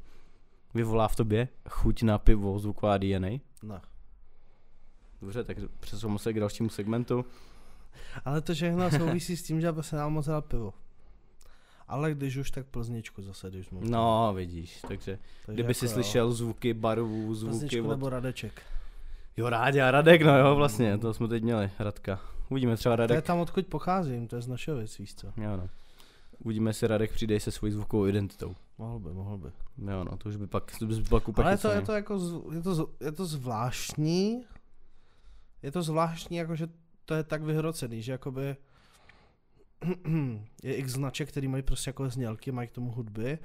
[0.74, 3.28] Vyvolá v tobě chuť na pivo, zvuková DNA?
[3.62, 3.80] Ne.
[5.20, 7.24] Dobře, tak přesuneme se k dalšímu segmentu.
[8.24, 10.74] Ale to všechno souvisí s tím, že by se nám moc pivo.
[11.88, 13.90] Ale když už, tak plzničku zase, když můžu.
[13.90, 15.94] No, vidíš, takže Takže kdyby si jako jo.
[15.94, 17.90] slyšel zvuky barů, zvuky Plzničku od...
[17.90, 18.62] nebo Radeček.
[19.40, 22.20] Jo, Rádě a Radek, no jo, vlastně, to jsme teď měli, Radka.
[22.48, 23.24] Uvidíme třeba To je Radek.
[23.24, 25.26] tam, odkud pocházím, to je z našeho věc, víš co.
[25.26, 25.68] Jo, no.
[26.38, 28.54] Uvidíme, jestli Radek přijde se svojí zvukovou identitou.
[28.78, 29.48] Mohl by, mohl by.
[29.92, 31.92] Jo, no, to už by pak, to by pak úplně Ale je to, je to
[31.92, 34.44] jako, z- je to, z- je to zvláštní,
[35.62, 36.66] je to zvláštní, jako že
[37.04, 38.56] to je tak vyhrocený, že jakoby
[40.62, 43.38] je x značek, který mají prostě jako znělky, mají k tomu hudby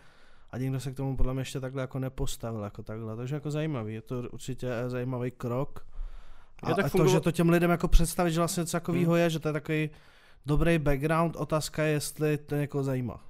[0.55, 3.51] a nikdo se k tomu podle mě ještě takhle jako nepostavil jako takhle, takže jako
[3.51, 5.87] zajímavý, je to určitě zajímavý krok.
[6.63, 9.39] A, a to, že to těm lidem jako představit, že vlastně něco takového je, že
[9.39, 9.89] to je takový
[10.45, 13.23] dobrý background, otázka je, jestli to někoho zajímá.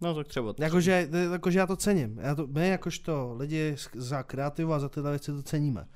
[0.00, 0.54] No, tak třeba.
[0.58, 2.18] Jakože, jakože já to cením.
[2.18, 5.86] Já to, my jakožto lidi z- za kreativu a za tyhle věci to ceníme.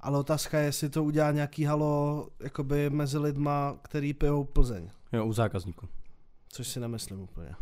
[0.00, 4.90] Ale otázka je, jestli to udělá nějaký halo jakoby mezi lidma, který pijou Plzeň.
[5.12, 5.88] Jo, u zákazníků.
[6.48, 7.54] Což si nemyslím úplně.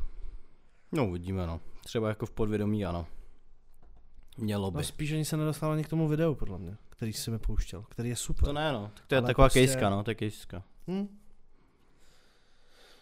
[0.92, 1.60] No, uvidíme, no.
[1.84, 3.06] Třeba jako v podvědomí, ano.
[4.38, 4.76] Mělo by.
[4.76, 7.82] No spíš ani se nedostalo ani k tomu videu, podle mě, který si mi pouštěl,
[7.82, 8.44] který je super.
[8.44, 8.90] To ne, no.
[8.94, 10.62] Tak to je Ale taková prostě- kejska, no, to je kejska.
[10.88, 11.18] Hm?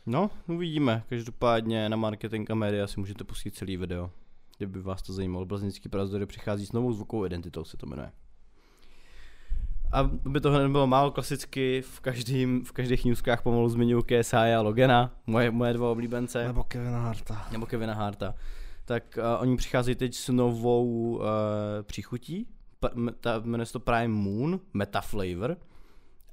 [0.06, 1.04] No, uvidíme.
[1.08, 4.10] Každopádně na marketing a média si můžete pustit celý video.
[4.58, 5.46] kdyby vás to zajímalo.
[5.46, 8.12] Plzeňský prazdory přichází s novou zvukovou identitou, se to jmenuje.
[9.92, 14.60] A by toho nebylo málo, klasicky v, každým, v každých newskách pomalu zmiňuji KSI a
[14.60, 16.46] Logena, moje, moje dva oblíbence.
[16.46, 17.46] Nebo Kevina Harta.
[17.52, 18.34] Nebo Kevina Harta.
[18.84, 21.22] Tak uh, oni přicházejí teď s novou uh,
[21.82, 22.46] příchutí,
[22.80, 25.56] P- ta, jmenuje se to Prime Moon, Meta Flavor.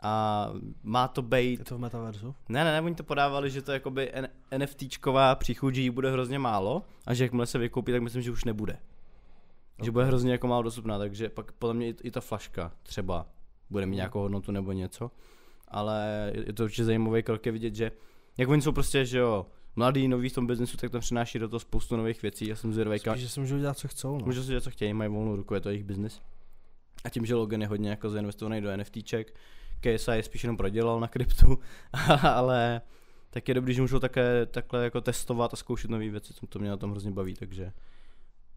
[0.01, 0.49] A
[0.83, 1.59] má to být...
[1.59, 2.35] Je to v metaverzu?
[2.49, 6.11] Ne, ne, ne, oni to podávali, že to jakoby N- NFTčková příchuť, že jí bude
[6.11, 8.73] hrozně málo a že jakmile se vykoupí, tak myslím, že už nebude.
[8.73, 9.85] Okay.
[9.85, 13.25] Že bude hrozně jako málo dostupná, takže pak podle mě i, i ta flaška třeba
[13.69, 15.11] bude mít nějakou hodnotu nebo něco.
[15.67, 17.91] Ale je to určitě zajímavý krok je vidět, že
[18.37, 21.49] jak oni jsou prostě, že jo, mladý, nový v tom biznesu, tak tam přináší do
[21.49, 22.47] toho spoustu nových věcí.
[22.47, 23.17] Já jsem zvědavý, kam...
[23.17, 24.17] Že si můžou dělat, co chcou.
[24.17, 24.25] No.
[24.25, 26.21] Můžou si dělat, co chtějí, mají volnou ruku, je to jejich biznis.
[27.03, 29.33] A tím, že Logan je hodně jako zainvestovaný do NFTček,
[29.79, 31.59] KSI je spíš jenom prodělal na kryptu,
[32.23, 32.81] ale
[33.29, 36.59] tak je dobrý, že můžou také takhle jako testovat a zkoušet nové věci, co to
[36.59, 37.71] mě na tom hrozně baví, takže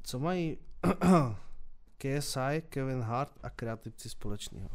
[0.03, 0.59] Co mají
[1.99, 4.69] KSI, Kevin Hart a kreativci společného?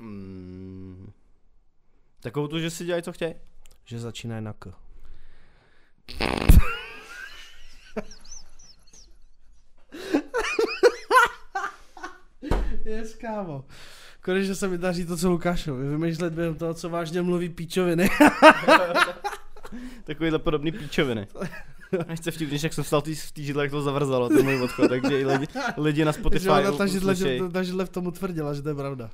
[0.00, 1.12] Mm,
[2.20, 3.34] takovou tu, že si dělají, co chtějí.
[3.84, 4.72] Že začínají na K.
[12.84, 13.64] Yes, kámo.
[14.20, 15.88] Konečně se mi daří to, co Lukášovi.
[15.88, 18.10] Vymýšlet během toho, co vážně mluví píčoviny.
[20.04, 21.26] Takovýhle podobný píčoviny.
[22.08, 25.20] Nechce vtipný, jak jsem stál v té židle, jak to zavrzalo, ten můj odchod, takže
[25.20, 28.54] i lidi, lidi na Spotify Že ona ta židle, že, ta židle v tom utvrdila,
[28.54, 29.10] že to je pravda.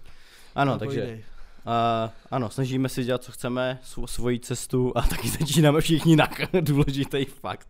[0.57, 1.23] Ano, No, takže.
[1.67, 6.29] Uh, ano, snažíme se dělat, co chceme, svo, svoji cestu a taky začínáme všichni na
[6.61, 7.69] důležitý fakt.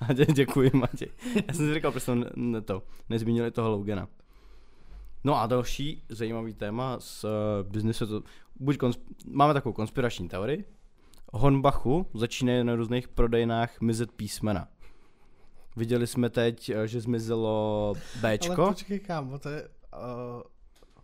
[0.00, 1.08] A dě, děkuji, Matěj.
[1.34, 4.08] Já jsem si říkal, proč jsem ne, to, nezmínili toho Logana.
[5.24, 7.30] No a další zajímavý téma z uh,
[7.70, 8.22] biznesu, to,
[8.56, 10.64] buď konsp- máme takovou konspirační teorii,
[11.32, 14.68] Honbachu začínají na různých prodejnách mizet písmena.
[15.76, 18.62] Viděli jsme teď, eh, že zmizelo Bčko.
[18.62, 19.68] Ale počkej, kámo, to je...
[19.94, 20.42] Uh,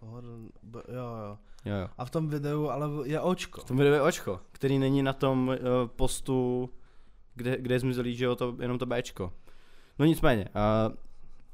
[0.00, 1.38] Horn, b, jo, jo.
[1.64, 1.88] Jo, jo.
[1.98, 3.60] A v tom videu ale je očko.
[3.60, 6.70] To videu je očko, který není na tom uh, postu,
[7.34, 9.32] kde, kde je zmizelý, že jo, to, jenom to Bčko.
[9.98, 10.48] No nicméně,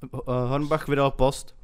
[0.03, 1.57] uh, uh, Hornbach vydal post,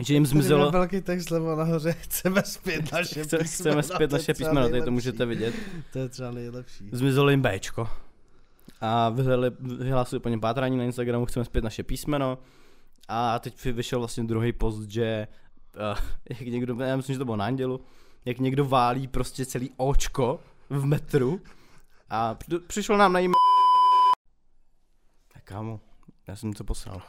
[0.00, 3.82] že jim zmizelo, velký text levo nahoře, chceme zpět naše chce, písmena.
[3.82, 5.54] chceme zpět naše třeba písmeno, tady to můžete vidět,
[5.92, 6.88] To je třeba nejlepší.
[6.92, 7.88] zmizelo jim Bčko.
[8.80, 12.38] A vyhledali, vyhlásili po něm pátrání na Instagramu, chceme zpět naše písmeno.
[13.08, 15.28] A teď vyšel vlastně druhý post, že
[15.76, 15.98] uh,
[16.30, 17.80] jak někdo, já myslím, že to bylo na Andělu,
[18.24, 21.40] jak někdo válí prostě celý očko v metru
[22.10, 23.32] a při- přišlo nám na jim
[25.32, 25.80] Tak kámo,
[26.26, 27.02] já jsem to posral.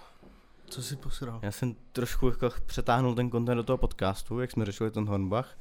[0.70, 1.40] Co jsi posral?
[1.44, 5.60] Já jsem trošku jako přetáhnul ten content do toho podcastu, jak jsme řešili ten Hornbach.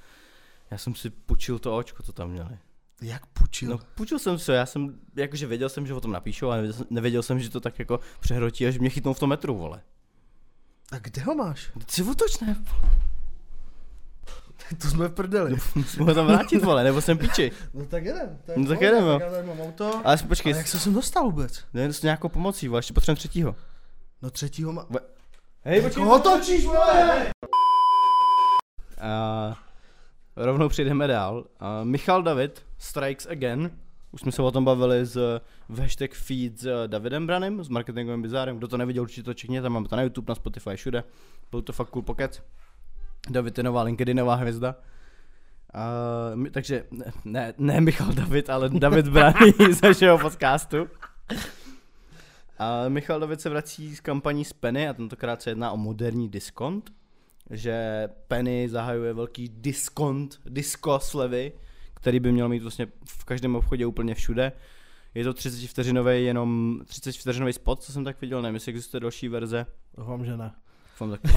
[0.71, 2.59] Já jsem si půjčil to očko, co tam měli.
[3.03, 3.71] Jak pučil?
[3.71, 7.23] No, půjčil jsem se, já jsem, jakože věděl jsem, že o tom napíšu, ale nevěděl,
[7.23, 9.83] jsem, že to tak jako přehrotí, až mě chytnou v tom metru, vole.
[10.92, 11.70] A kde ho máš?
[11.87, 12.57] Ty si otočné,
[14.83, 15.57] to jsme v prdeli.
[15.75, 17.53] musím ho tam vrátit, vole, nebo jsem píči.
[17.75, 18.38] No tak jedem.
[18.46, 19.18] To je No tak jedem, jo.
[19.20, 20.01] Já tady mám auto.
[20.05, 21.64] Ale počkej, A jak se sem dostal vůbec?
[21.75, 23.57] ne, s nějakou pomocí, vole, ještě potřebujeme třetího.
[24.22, 24.87] No třetího má...
[25.64, 27.27] Hej, Jak ho otočíš, vole!
[29.01, 29.57] A
[30.37, 31.44] rovnou přejdeme dál.
[31.61, 33.70] A Michal David, Strikes Again.
[34.16, 38.22] Už jsme se o tom bavili z, v hashtag feed s Davidem Branem, s marketingovým
[38.22, 38.57] bizárem.
[38.57, 41.05] Kdo to neviděl, určitě to čekněte, máme to na YouTube, na Spotify, všude.
[41.50, 42.42] Byl to fakt cool pocket.
[43.31, 44.74] David je nová LinkedInová hvězda.
[45.74, 45.85] A,
[46.35, 46.85] my, takže
[47.24, 50.88] ne, ne, Michal David, ale David Braný z našeho podcastu.
[52.59, 56.29] A Michal David se vrací z kampaní z Penny a tentokrát se jedná o moderní
[56.29, 56.90] diskont
[57.50, 61.52] že Penny zahajuje velký diskont, disco slevy,
[61.96, 64.52] který by měl mít vlastně v každém obchodě úplně všude.
[65.14, 69.00] Je to 30 vteřinový, jenom 30 vteřinový spot, co jsem tak viděl, nevím, jestli existuje
[69.00, 69.66] další verze.
[69.98, 70.52] Doufám, že ne.
[70.90, 71.28] Doufám taky.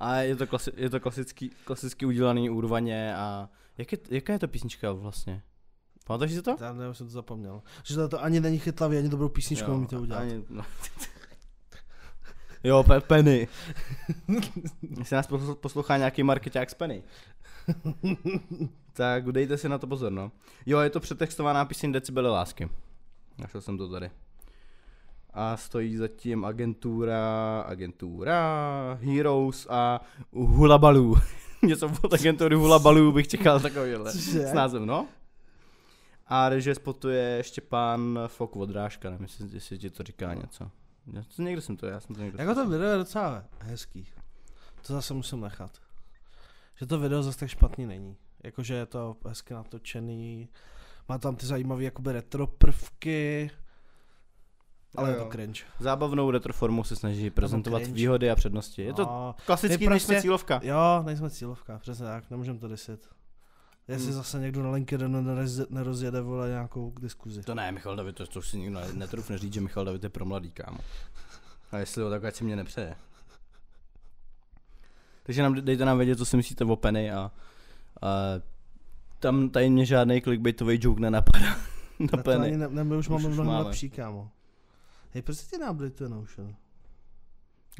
[0.00, 4.38] A je to, klasi- je to klasický, klasicky udělaný úrvaně a jak je, jaká je
[4.38, 5.42] to písnička vlastně?
[6.06, 6.56] Pamatuješ si to?
[6.60, 7.62] Já nevím, jsem to zapomněl.
[7.84, 10.20] Že to ani není chytlavý, ani dobrou písničku umíte udělat.
[10.20, 10.64] Ani, no.
[12.64, 13.48] jo, pe- Penny.
[14.98, 17.02] Jestli nás posl- poslouchá nějaký marketák z Penny.
[18.92, 20.32] tak dejte si na to pozor, no.
[20.66, 22.68] Jo, je to přetextovaná píseň Decibely lásky.
[23.38, 24.10] Našel jsem to tady.
[25.34, 30.00] A stojí zatím agentura, agentura, Heroes a
[30.32, 31.14] Hulabaloo.
[31.62, 34.12] Něco od agentury Hulabaloo bych čekal takovýhle.
[34.12, 35.06] S názvem, no.
[36.26, 40.70] A režie spotuje Štěpán Fok Vodrážka, nevím, jestli, jestli ti to říká něco.
[41.12, 44.06] Já to někde jsem to, já jsem to někde Jako to video je docela hezký.
[44.86, 45.70] To zase musím nechat.
[46.80, 48.16] Že to video zase tak špatný není.
[48.44, 50.48] Jakože je to hezky natočený,
[51.08, 53.50] Má tam ty zajímavé jakoby retro prvky,
[54.96, 55.30] ale Jo, je to jo.
[55.30, 55.60] cringe.
[55.78, 57.94] Zábavnou retroformou se snaží prezentovat cringe.
[57.96, 58.82] výhody a přednosti.
[58.82, 60.60] Je to A, klasický, prostě- cílovka.
[60.62, 63.08] jo, nejsme cílovka, přesně tak, nemůžeme to desit.
[63.90, 64.14] Jestli Hmm.
[64.16, 67.42] zase někdo na LinkedInu nerozje- nerozjede vole nějakou diskuzi.
[67.42, 70.02] To ne, Michal David, to, to už si nikdo ne- netrufne říct, že Michal David
[70.04, 70.78] je pro mladý, kámo.
[71.72, 72.96] A jestli ho tak, ať si mě nepřeje.
[75.22, 77.16] Takže nám, dejte nám vědět, co si myslíte o Penny a,
[78.02, 78.08] a
[79.18, 81.46] tam tady mě žádný clickbaitový joke nenapadá.
[81.98, 82.46] na Na to Penny.
[82.46, 83.64] ani ne, ne, my už máme už mnohem máme.
[83.66, 84.30] lepší, kámo.
[85.12, 86.54] Hej, proč se ti neupdateuje Notion?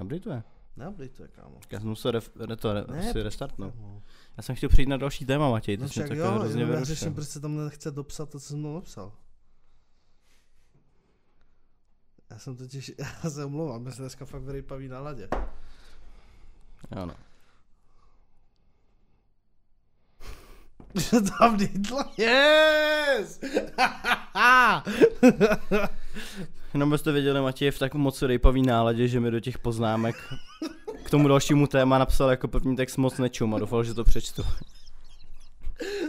[0.02, 0.42] Updateuje.
[0.76, 1.59] Neupdateuje, kámo.
[1.70, 3.74] Já jsem musel ref, re, to, re, Ne, si restartnout.
[3.80, 4.02] No,
[4.37, 7.14] Já jsem chtěl přijít na další téma, Matěj, ty no však takhle hrozně já řeším,
[7.14, 9.12] proč se tam nechce dopsat to, co jsem tam napsal.
[12.30, 12.92] Já jsem totiž,
[13.24, 15.28] já se omlouvám, my jsme dneska fakt v rejpavý náladě.
[16.96, 17.14] Jo, no.
[20.94, 22.12] Že tam dýtla?
[22.18, 23.40] Yes!
[26.74, 30.16] Jenom byste věděli, Matěj je v tak moc rejpavý náladě, že mi do těch poznámek
[31.04, 34.42] k tomu dalšímu téma napsal jako první text moc nečum a doufal, že to přečtu.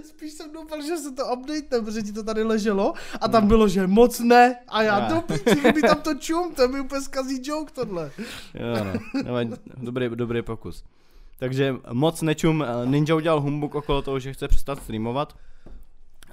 [0.03, 3.67] Spíš jsem doufal, že se to update, protože ti to tady leželo a tam bylo,
[3.67, 5.21] že moc ne a já Ne.
[5.21, 8.11] piči, mi tam to čum, to mi úplně zkazí joke tohle.
[8.53, 9.21] Jo, no.
[9.23, 10.83] Nevadí, Dobrý, dobrý pokus.
[11.39, 15.35] Takže moc nečum, eh, Ninja udělal humbuk okolo toho, že chce přestat streamovat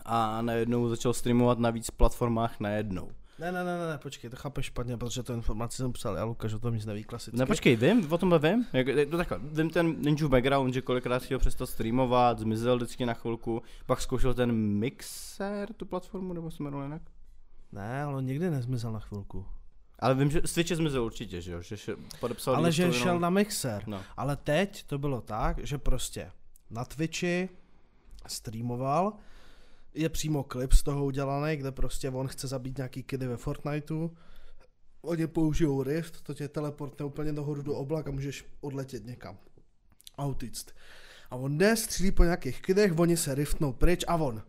[0.05, 3.09] a najednou začal streamovat na víc platformách najednou.
[3.39, 6.53] Ne, ne, ne, ne, počkej, to chápeš špatně, protože to informaci jsem psal, já Lukáš
[6.55, 7.39] o tom nic neví klasicky.
[7.39, 8.67] Ne, počkej, vím, o tomhle vím.
[8.73, 13.15] Jak, to takhle, vím ten Ninja background, že kolikrát chtěl přestat streamovat, zmizel vždycky na
[13.15, 17.03] chvilku, pak zkoušel ten Mixer, tu platformu, nebo se jmenuje jinak?
[17.73, 19.47] Ne, ale on nikdy nezmizel na chvilku.
[19.99, 23.07] Ale vím, že z Twitche zmizel určitě, že jo, že še, podepsal ale že šel
[23.07, 23.83] jenom- na mixer.
[23.87, 24.03] No.
[24.17, 26.31] Ale teď to bylo tak, že prostě
[26.71, 27.49] na Twitchi
[28.27, 29.13] streamoval,
[29.95, 34.11] je přímo klip z toho udělaný, kde prostě on chce zabít nějaký kidy ve Fortniteu,
[35.03, 39.39] oni použijou Rift, to tě teleportne úplně nahoru do oblak a můžeš odletět někam.
[40.17, 40.75] A utíct.
[41.31, 44.43] A on jde, střílí po nějakých kidech, oni se riftnou pryč a on.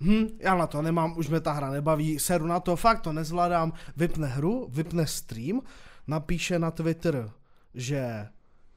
[0.00, 3.12] Hm, já na to nemám, už mě ta hra nebaví, seru na to, fakt to
[3.12, 5.60] nezvládám, vypne hru, vypne stream,
[6.06, 7.30] napíše na Twitter,
[7.74, 8.28] že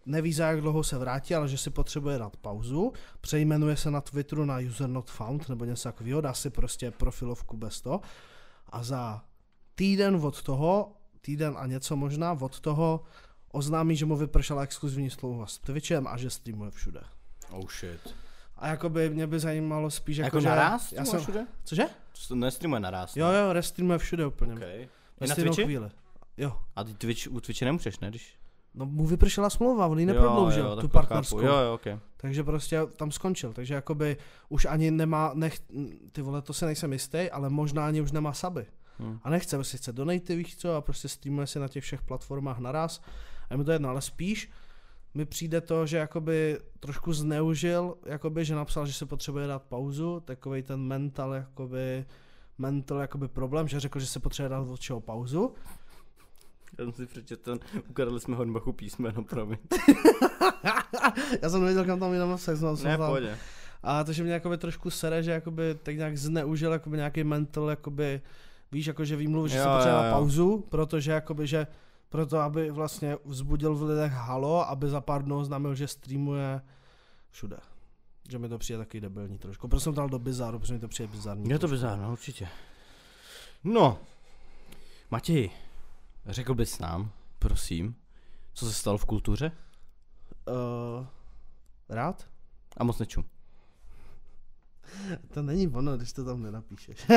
[0.05, 4.01] neví za jak dlouho se vrátí, ale že si potřebuje dát pauzu, přejmenuje se na
[4.01, 8.01] Twitteru na user not found nebo něco takového, dá si prostě profilovku bez to
[8.69, 9.23] a za
[9.75, 13.03] týden od toho, týden a něco možná, od toho
[13.51, 17.01] oznámí, že mu vypršela exkluzivní smlouva s Twitchem a že streamuje všude.
[17.49, 18.15] Oh shit.
[18.55, 20.49] A jakoby mě by zajímalo spíš Jako, jako, jako že...
[20.49, 20.91] naraz?
[20.91, 21.19] Já jsem...
[21.19, 21.47] všude?
[21.63, 21.83] Cože?
[22.27, 23.15] To nestreamuje naraz.
[23.15, 24.53] Jo, jo, restreamuje všude úplně.
[24.53, 24.87] Okay.
[25.21, 25.63] I na Twitchi?
[25.63, 25.89] chvíli.
[26.37, 26.57] Jo.
[26.75, 28.09] A ty Twitch, u Twitche nemůžeš, ne?
[28.09, 28.39] Když...
[28.73, 31.41] No mu vypršela smlouva, on ji neprodloužil, jo, jo, tu partnerskou.
[31.41, 31.99] Jo, jo, okay.
[32.17, 34.17] Takže prostě tam skončil, takže jakoby
[34.49, 35.59] už ani nemá, nech,
[36.11, 38.65] ty vole, to se nejsem jistý, ale možná ani už nemá saby.
[38.99, 39.19] Hm.
[39.23, 42.59] A nechce, si chce donaty, víš co, a prostě streamuje si na těch všech platformách
[42.59, 43.01] naraz.
[43.49, 44.49] A je mi to jedno, ale spíš
[45.13, 50.19] mi přijde to, že jakoby trošku zneužil, jakoby, že napsal, že se potřebuje dát pauzu,
[50.19, 52.05] takový ten mental, jakoby,
[52.57, 55.53] mental jakoby problém, že řekl, že se potřebuje dát od čeho pauzu.
[56.81, 59.57] Já jsem si přečetl, ukradli jsme Hornbachu písmeno, promiň.
[61.41, 63.07] Já jsem nevěděl, kam tam napsat, jsem Ne, tam.
[63.07, 63.37] pohodě.
[63.83, 67.69] A to, že mě jakoby trošku sere, že jakoby tak nějak zneužil jakoby nějaký mental,
[67.69, 68.21] jakoby,
[68.71, 71.67] víš, jako že výmluv, že Jo, se potřebuje jo, na pauzu, protože jakoby, že
[72.09, 76.61] proto, aby vlastně vzbudil v lidech halo, aby za pár dnů oznámil, že streamuje
[77.31, 77.57] všude.
[78.29, 79.67] Že mi to přijde taky debilní trošku.
[79.67, 81.49] Proto jsem to dal do bizáru, protože mi to přijde bizarní.
[81.49, 82.47] Je to bizárno, určitě.
[83.63, 83.99] No,
[85.11, 85.49] Matěj,
[86.25, 87.95] řekl bys nám, prosím,
[88.53, 89.51] co se stalo v kultuře?
[90.47, 91.05] Uh,
[91.89, 92.27] rád?
[92.77, 93.23] A moc nečum.
[95.33, 97.07] To není ono, když to tam nenapíšeš.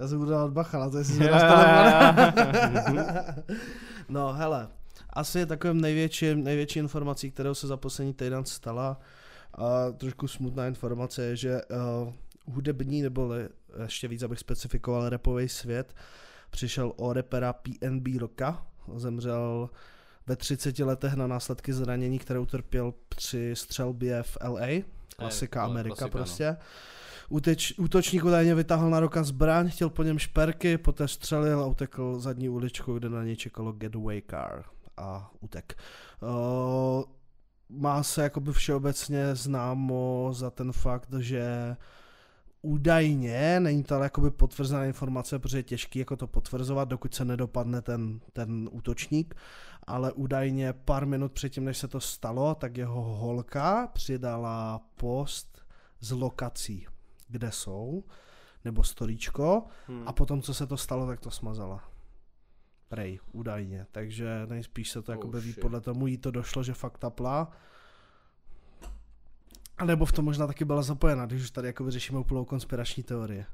[0.00, 1.42] Já se budu dávat bacha na to, jestli se dáš
[4.08, 4.68] No hele,
[5.10, 9.00] asi takovým největší, největší informací, kterou se za poslední týden stala,
[9.54, 12.12] a trošku smutná informace je, že uh,
[12.54, 13.32] hudební, nebo
[13.82, 15.94] ještě víc, abych specifikoval, repový svět,
[16.52, 19.70] přišel o repera PNB Rocka, zemřel
[20.26, 24.82] ve 30 letech na následky zranění, které utrpěl při střelbě v LA,
[25.16, 26.24] klasika ale Amerika klasika, no.
[26.24, 26.56] prostě.
[27.28, 32.20] Úteč, útočník údajně vytáhl na roka zbraň, chtěl po něm šperky, poté střelil a utekl
[32.20, 34.64] zadní uličkou, kde na něj čekalo getaway car
[34.96, 35.78] a utek.
[36.22, 37.02] Uh,
[37.68, 41.76] má se jakoby všeobecně známo za ten fakt, že
[42.62, 47.24] údajně, není to ale jakoby potvrzená informace, protože je těžký jako to potvrzovat, dokud se
[47.24, 49.34] nedopadne ten, ten útočník,
[49.86, 55.62] ale údajně pár minut předtím, než se to stalo, tak jeho holka přidala post
[56.00, 56.86] z lokací,
[57.28, 58.04] kde jsou,
[58.64, 60.08] nebo storíčko, Hmm.
[60.08, 61.84] a potom, co se to stalo, tak to smazala.
[62.88, 63.86] Prej, údajně.
[63.92, 67.50] Takže nejspíš se to Oh, jakoby ví podle tomu jí to došlo, že fakt tapla.
[69.78, 73.02] A nebo v tom možná taky byla zapojena, když už tady jakoby řešíme úplnou konspirační
[73.02, 73.46] teorie.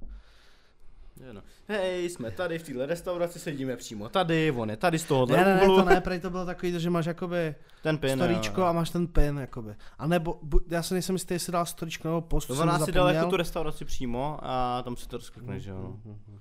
[1.27, 1.43] Je no.
[1.69, 5.45] Hej, jsme tady v téhle restauraci, sedíme přímo tady, on je tady z tohohle Ne,
[5.45, 8.66] ne, ne, to ne, prej to bylo takový, že máš jakoby Ten pin, storíčko jo,
[8.66, 8.75] a jo.
[8.75, 9.75] máš ten pin, jakoby.
[9.99, 12.93] A nebo, bu, já si nejsem jistý, jestli dal storíčko nebo post, No, ona si
[12.93, 15.79] dal jako tu restauraci přímo a tam si to rozklikneš, že jo.
[15.83, 16.01] no.
[16.05, 16.39] Mhm.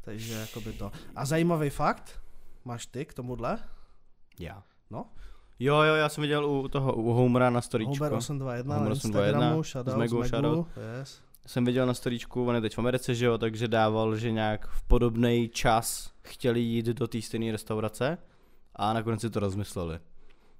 [0.00, 0.92] Takže jakoby to.
[1.16, 2.20] A zajímavý fakt,
[2.64, 3.58] máš ty k tomuhle?
[4.38, 4.62] Já.
[4.90, 5.06] No.
[5.58, 7.94] Jo, jo, já jsem viděl u toho, u Homera na storíčku.
[8.04, 10.66] Homer 821 Homer na 821, Instagramu, z shoutout z Megu, shoutout.
[11.00, 11.20] yes.
[11.46, 14.66] Jsem viděl na storíčku, on je teď v Americe, že jo, takže dával, že nějak
[14.68, 18.18] v podobný čas chtěli jít do té stejné restaurace
[18.76, 19.98] a nakonec si to rozmysleli.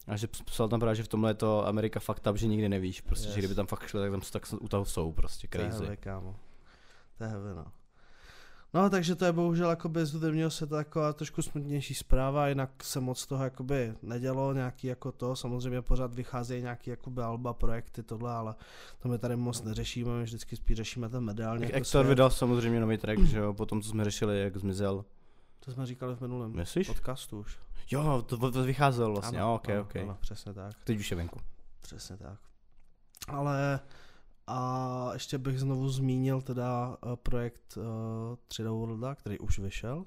[0.06, 2.68] A že psal tam právě, že v tomhle je to Amerika fakt up, že nikdy
[2.68, 3.34] nevíš, prostě, Yes.
[3.34, 5.84] že kdyby tam fakt šli, tak tam tak u toho jsou, prostě To je crazy.
[5.84, 6.36] heavy, kámo.
[7.18, 7.64] To je heavy, no.
[8.74, 13.00] No, takže to je bohužel jakoby z hudebního světa taková trošku smutnější zpráva, jinak se
[13.00, 18.32] moc toho jakoby nedělo, nějaký jako to, samozřejmě pořád vycházejí nějaký jakoby alba, projekty, tohle,
[18.32, 18.54] ale
[18.98, 22.08] to my tady moc neřešíme, my vždycky spíš řešíme ten mediální Tak jako Ektor svět.
[22.08, 25.04] vydal samozřejmě nový track, že jo, potom co jsme řešili, jak zmizel.
[25.60, 26.86] To jsme říkali v minulém Myslíš?
[26.86, 27.58] podcastu už.
[27.90, 29.96] Jo, to, to vycházelo vlastně, Ano, ano, ok, ano, ok.
[29.96, 30.74] Ano, přesně tak.
[30.84, 31.40] Teď už je venku.
[31.82, 32.38] Přesně tak.
[33.28, 33.80] Ale
[34.46, 37.84] a ještě bych znovu zmínil teda uh, projekt uh,
[38.48, 40.04] 3D Worlda, který už vyšel.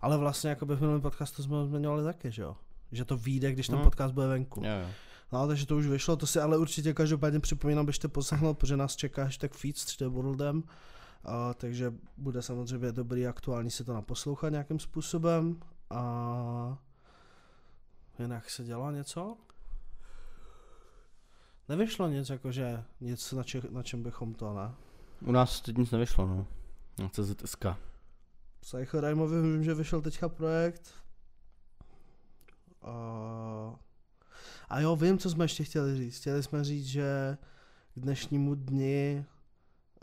[0.00, 2.56] Ale vlastně jako v minulém podcastu jsme ho zmiňovali taky, že jo?
[2.92, 3.84] Že to vyjde, když ten Hmm.
[3.84, 4.60] podcast bude venku.
[4.64, 4.88] Jo, jo.
[5.32, 8.96] No, takže to už vyšlo, to si ale určitě každopádně připomínám, byste poslechnout, protože nás
[8.96, 10.62] čeká hashtag feed s 3D Worldem.
[11.24, 15.60] A, takže bude samozřejmě dobrý aktuální si to naposlouchat nějakým způsobem.
[15.90, 16.78] A
[18.18, 19.36] jinak se dělá něco?
[21.68, 24.74] Nevyšlo nic, jakože nic, na, če- na čem bychom to, ne?
[25.24, 26.46] U nás teď nic nevyšlo, no.
[26.98, 27.64] Na CZSK.
[28.60, 30.94] Psycho Raimovi vím, že vyšel teďka projekt.
[32.82, 32.94] A...
[34.68, 36.20] a jo, vím, co jsme ještě chtěli říct.
[36.20, 37.38] Chtěli jsme říct, že
[37.94, 39.24] k dnešnímu dni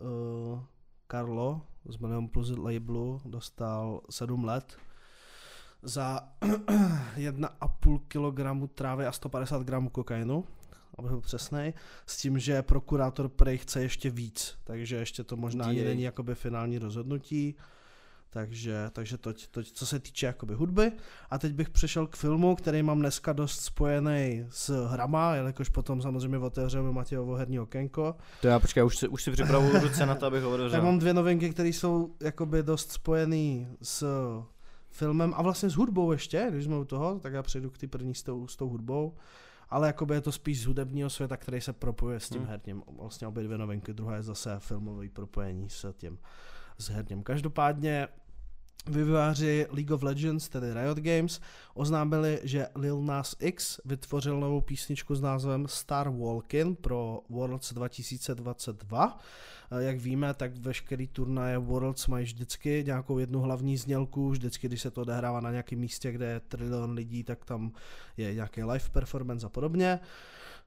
[0.01, 0.59] uh,
[1.07, 4.77] Karlo z Milion Plus labelu dostal 7 let
[5.81, 6.19] za
[7.15, 10.43] 1,5 kg trávy a 150 gramů kokainu,
[10.97, 11.73] aby byl přesnej,
[12.05, 16.35] s tím, že prokurátor prej chce ještě víc, takže ještě to možná ani není jakoby
[16.35, 17.55] finální rozhodnutí.
[18.33, 20.91] Takže, takže to, to, co se týče jakoby hudby.
[21.29, 26.01] A teď bych přešel k filmu, který mám dneska dost spojený s hrama, jelikož potom
[26.01, 28.15] samozřejmě otevřeme Matějovo herní okénko.
[28.41, 30.81] To já počkej, už si, už si připravuju ruce na to, abych ho Tak otevřel.
[30.81, 34.05] mám dvě novinky, které jsou jakoby dost spojený s
[34.89, 37.87] filmem a vlastně s hudbou ještě, když jsme u toho, tak já přejdu k ty
[37.87, 39.13] první s tou, s tou hudbou.
[39.71, 42.49] Ale jakoby je to spíš z hudebního světa, který se propojuje s tím Hmm.
[42.49, 42.83] herním.
[42.97, 46.19] Vlastně obě dvě novinky, druhá je zase filmový propojení s tím
[46.77, 47.23] s herním.
[47.23, 48.07] Každopádně
[48.87, 51.41] Vývojáři League of Legends, tedy Riot Games,
[51.73, 59.19] oznámili, že Lil Nas X vytvořil novou písničku s názvem Star Walkin pro Worlds 2022.
[59.71, 64.81] Eh, Jak víme, tak veškerý turnaje Worlds mají vždycky nějakou jednu hlavní znělku, vždycky, když
[64.81, 67.71] se to odehrává na nějakém místě, kde je trilion lidí, tak tam
[68.17, 69.99] je nějaký live performance a podobně.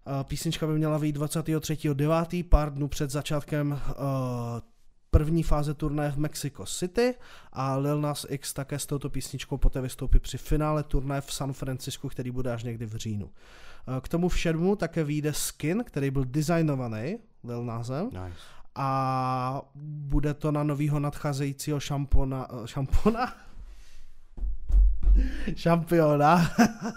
[0.07, 3.95] Eh, Písnička by měla vyjít 23.9., pár dnů před začátkem eh,
[5.19, 7.15] první fáze turnaje v Mexico City
[7.53, 11.53] a Lil Nas X také s touto písničkou poté vystoupí při finále turnaje v San
[11.53, 13.31] Francisku, který bude až někdy v říjnu.
[13.89, 18.39] Eh, K tomu všemu také vyjde skin, který byl designovaný Lil Nasem Nice.
[18.75, 23.33] a bude to na novýho nadcházejícího šampona, eh, šampona?
[25.57, 26.51] Šampiona.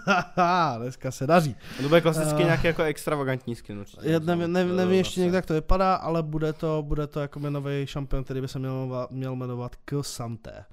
[0.78, 1.56] Dneska se daří.
[1.82, 2.46] To bude klasicky Eh.
[2.46, 4.02] nějaký jako extravagantní skin určitě.
[4.10, 7.88] Já nevím, nevím, nevím ještě jak to vypadá, ale bude to, bude to jako nový
[7.88, 10.66] šampion, který by se měl, jmenovat- měl jmenovat K Sante.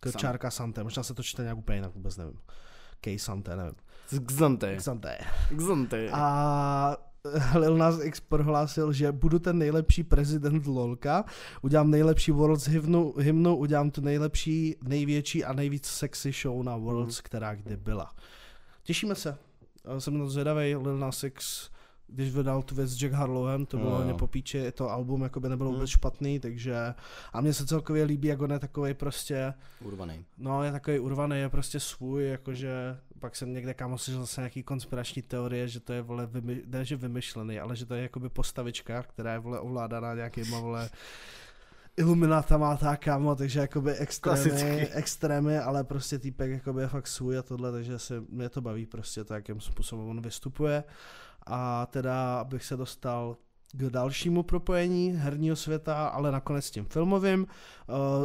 [0.00, 2.38] K Sam- čárka Sante, možná se to čte nějak úplně jinak, vůbec nevím.
[3.00, 3.74] K Sante, nevím.
[4.26, 4.76] Xante.
[4.76, 5.18] K Sante.
[5.56, 6.10] Xante.
[6.12, 6.96] A
[7.58, 11.24] Lil Nas X prohlásil, že budu ten nejlepší prezident LOLka,
[11.62, 17.16] udělám nejlepší Worlds hymnu, hymnu udělám tu nejlepší, největší a nejvíc sexy show na Worlds,
[17.16, 17.22] Mhm.
[17.24, 18.12] která kdy byla.
[18.82, 19.38] Těšíme se.
[19.98, 21.70] Jsem na to zvědavý, Lil Nas X,
[22.12, 25.40] když vydal tu věc s Jack Harlowem, to bylo hodně po píči, to album jako
[25.40, 25.76] by nebylo Mhm.
[25.76, 26.94] vůbec špatný, takže
[27.32, 29.54] a mně se celkově líbí, jak on je takový prostě,
[29.84, 30.24] Urvaný.
[30.38, 34.62] No, je takový urvaný, je prostě svůj, jakože pak jsem někde kámo slyšel zase nějaký
[34.62, 38.28] konspirační teorie, že to je vole, vymy, ne že vymyšlený, ale že to je jakoby
[38.28, 40.90] postavička, která je vole ovládaná nějakýma vole
[41.96, 44.88] iluminátama a tak kámo, takže jakoby extrémy, Klasicky.
[44.88, 48.86] extrémy, ale prostě týpek jakoby je fakt svůj a tohle, takže se mě to baví
[48.86, 50.84] prostě to, jakým způsobem on vystupuje.
[51.46, 53.36] A teda, abych se dostal
[53.72, 57.46] k dalšímu propojení herního světa, ale nakonec s tím filmovým.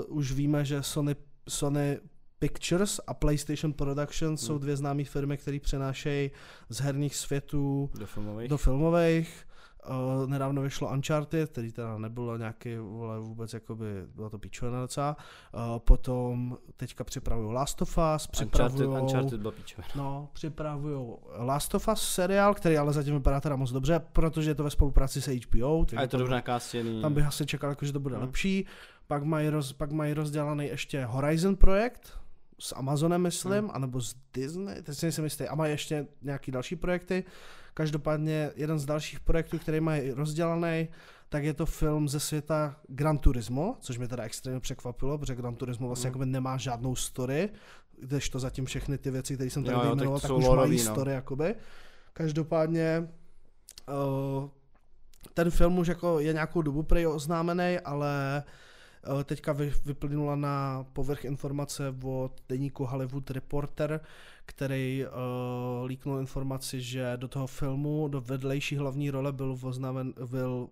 [0.07, 1.15] Uh, už víme, že Sony,
[1.49, 1.99] Sony
[2.39, 4.47] Pictures a PlayStation Productions hmm.
[4.47, 6.31] jsou dvě známé firmy, které přenášejí
[6.69, 8.49] z herních světů Do filmových.
[8.49, 9.45] do filmových.
[9.89, 15.17] Uh, nedávno vyšlo Uncharted, který teda nebylo nějaký, vole, vůbec jakoby, byla to píčovina docela.
[15.53, 19.01] Uh, potom teďka připravují Last of Us, Uncharted, připravují...
[19.01, 19.87] Uncharted byl píčovina.
[19.95, 24.55] No, připravují Last of Us seriál, který ale zatím vypadá teda moc dobře, protože je
[24.55, 25.85] to ve spolupráci s HBO.
[25.97, 27.01] A je to dobře nakástěný.
[27.01, 28.25] Tam bych asi čekal, jako, že to bude Hmm.
[28.25, 28.65] lepší.
[29.07, 32.19] Pak mají, roz, pak mají rozdělaný ještě Horizon projekt
[32.59, 33.71] s Amazonem, myslím, Hmm.
[33.73, 35.47] anebo s Disney, teď si nejsem jistý.
[35.47, 37.23] A mají ještě nějaký další projekty.
[37.77, 40.87] Každopádně jeden z dalších projektů, který mají rozdělaný,
[41.29, 45.55] tak je to film ze světa Gran Turismo, což mě teda extrémně překvapilo, protože Gran
[45.55, 47.49] Turismo vlastně jakoby nemá žádnou story,
[47.99, 50.49] kdežto zatím všechny ty věci, které jsem tady tak vyjmenoval, to tak jsou už mají
[50.49, 50.91] lorový, no.
[50.91, 51.55] story jakoby.
[52.13, 53.09] Každopádně
[53.87, 54.49] uh,
[55.33, 58.43] ten film už jako je nějakou dobu prej oznámený, ale eh,
[59.23, 63.99] teďka vy, vyplynula na povrch informace od deníku Hollywood Reporter,
[64.45, 70.69] který uh, líknul informaci, že do toho filmu, do vedlejší hlavní role byl oznámen, byl,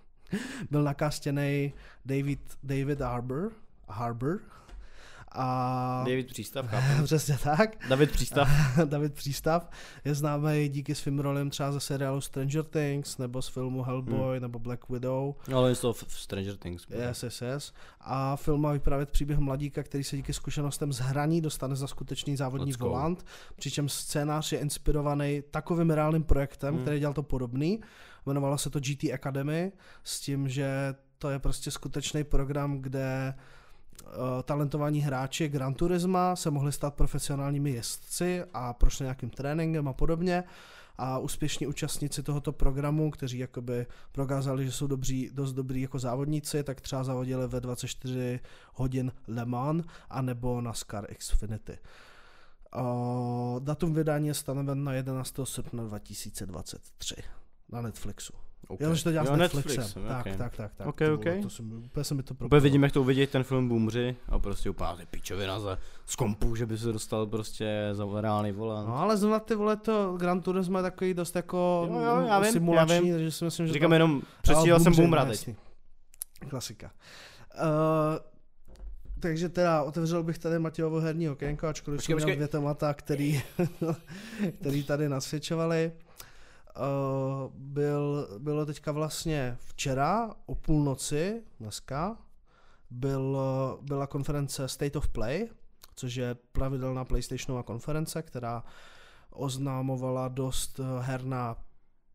[0.70, 1.72] byl nakástěný
[2.04, 3.52] David, David Harbour,
[3.88, 4.40] Harbour
[5.32, 7.04] a David Přístav, chápu.
[7.04, 7.88] přesně tak.
[7.88, 8.48] David Přístav.
[8.84, 9.70] David Přístav
[10.04, 14.58] je známý díky svým rolem třeba ze seriálu Stranger Things, nebo z filmu Hellboy, nebo
[14.58, 15.34] Black Widow.
[15.48, 16.86] No, ale je to v Stranger Things.
[16.90, 17.72] Yes, yes, yes.
[18.00, 22.36] A film má vyprávět příběh mladíka, který se díky zkušenostem z hraní dostane za skutečný
[22.36, 22.88] závodní Let's go.
[22.88, 23.24] volant,
[23.56, 26.82] přičemž scénář je inspirovaný takovým reálným projektem, Hmm.
[26.82, 27.80] který dělal to podobný.
[28.26, 29.72] Jmenovalo se to GT Academy
[30.04, 33.34] s tím, že to je prostě skutečný program, kde
[34.42, 40.44] talentovaní hráči Gran Turisma se mohli stát profesionálními jezdci a prošli nějakým tréninkem a podobně.
[40.98, 46.62] A úspěšní účastníci tohoto programu, kteří jakoby prokázali, že jsou dobří, dost dobrý jako závodníci,
[46.62, 48.40] tak třeba závodili ve 24
[48.74, 51.78] hodin Le Mans anebo NASCAR Xfinity.
[52.76, 55.34] Uh, datum vydání je stanoven na 11.
[55.44, 57.14] srpna 2023
[57.68, 58.45] na Netflixu.
[58.68, 58.86] Okay.
[58.88, 59.76] Jo, že to dělá Jo, s Netflixem.
[59.76, 60.36] Netflixem, tak, okay.
[60.36, 60.86] tak, tak, tak.
[60.86, 61.42] Ok, to, bylo- ok.
[61.42, 62.60] To jsem, úplně se mi to Úplně propalo.
[62.60, 66.54] vidím, jak to uvidí ten film Boomři a prostě úplně ty pičovina za, z kompu,
[66.56, 68.88] že by se dostal prostě za reálný volant.
[68.88, 72.40] No ale zrovna ty vole to Gran Turismo je takový dost jako Jo, jo, já
[72.40, 73.12] vím, simulační, já vím.
[73.12, 73.94] takže si myslím, že Říkám to...
[73.94, 75.30] jenom, přestíhal Ale jsem Boomra teď.
[75.32, 75.56] jasný.
[76.50, 76.90] Klasika.
[77.54, 78.18] Uh,
[79.20, 82.36] takže teda otevřel bych tady Matějovo herní okénko, ačkoliv Počkej, jsme měli počkej.
[82.36, 83.42] dvě témata, který,
[84.60, 85.92] který tady nasvědčovali.
[86.76, 92.16] Uh, byl, bylo teďka vlastně včera o půlnoci, dneska,
[92.90, 93.38] byl,
[93.82, 95.48] byla konference State of Play,
[95.96, 98.64] což je pravidelná PlayStationová konference, která
[99.30, 101.56] oznámovala dost eh, her na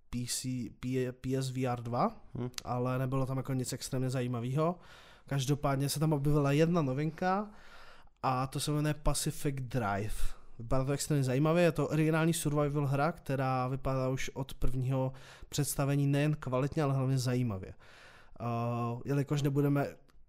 [0.10, 0.46] PC,
[0.80, 2.50] P- PSVR 2, Hm.
[2.64, 4.80] ale nebylo tam jako nic extrémně zajímavého.
[5.28, 7.50] Každopádně se tam objevila jedna novinka
[8.24, 10.41] a to se jmenuje Pacific Drive.
[10.62, 15.14] Vypadá to extrémně zajímavě, je to originální survival hra, která vypadá už od prvního
[15.50, 17.74] představení nejen kvalitně, ale hlavně zajímavě.
[18.94, 19.88] Uh, jelikož nebudeme,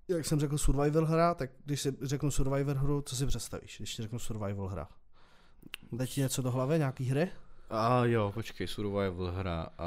[0.09, 3.97] jak jsem řekl, survival hra, tak když si řeknu survival hru, co si představíš, když
[3.97, 4.89] ti řeknu survival hra?
[5.93, 7.31] Dá ti něco do hlavy, nějaký hry?
[7.71, 9.69] A jo, počkej, survival hra.
[9.79, 9.87] A...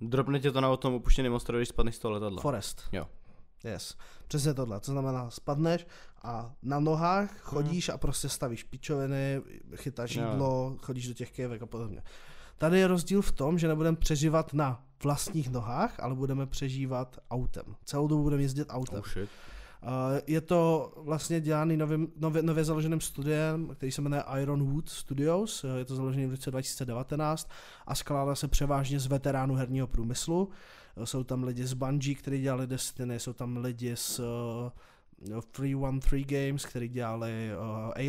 [0.00, 2.42] Dropne tě to na o tom opuštěném ostrově, když spadneš z toho letadla.
[2.42, 2.82] Forest.
[2.92, 3.08] Jo.
[3.64, 3.96] Yes.
[4.28, 4.80] Přesně tohle.
[4.80, 5.86] To znamená, spadneš
[6.22, 9.42] a na nohách chodíš a prostě stavíš pičoviny,
[9.76, 10.28] chytáš Jo.
[10.30, 12.02] jídlo, chodíš do těch kévek a podobně.
[12.58, 17.64] Tady je rozdíl v tom, že nebudeme přežívat na vlastních nohách, ale budeme přežívat autem.
[17.84, 18.98] Celou dobu budeme jezdit autem.
[18.98, 19.28] Oh shit.
[19.82, 19.90] Uh,
[20.26, 25.64] je to vlastně dělaný novým, nově, nově založeným studiem, který se jmenuje Ironwood Studios.
[25.64, 27.50] Eh, Je to založený v roce 2019
[27.86, 30.48] a skládá se převážně z veteránů herního průmyslu.
[30.96, 34.24] Eh, Jsou tam lidi z Bungie, kteří dělali Destiny, jsou tam lidi z uh,
[35.50, 37.50] 313 Games, kteří dělali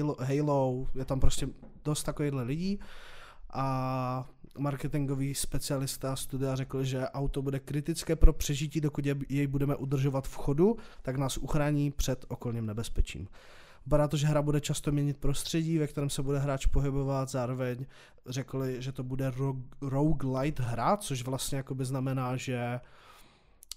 [0.01, 1.47] uh, Halo, je tam prostě
[1.85, 2.79] dost takovýchhle lidí
[3.53, 4.25] a
[4.57, 10.27] marketingový specialista studia řekl, že auto bude kritické pro přežití, dokud je- jej budeme udržovat
[10.27, 13.27] v chodu, tak nás uchrání před okolním nebezpečím.
[13.85, 17.85] Vypadá to, že hra bude často měnit prostředí, ve kterém se bude hráč pohybovat, zároveň
[18.25, 22.79] řekli, že to bude ro- roguelite hra, což vlastně jakoby znamená, že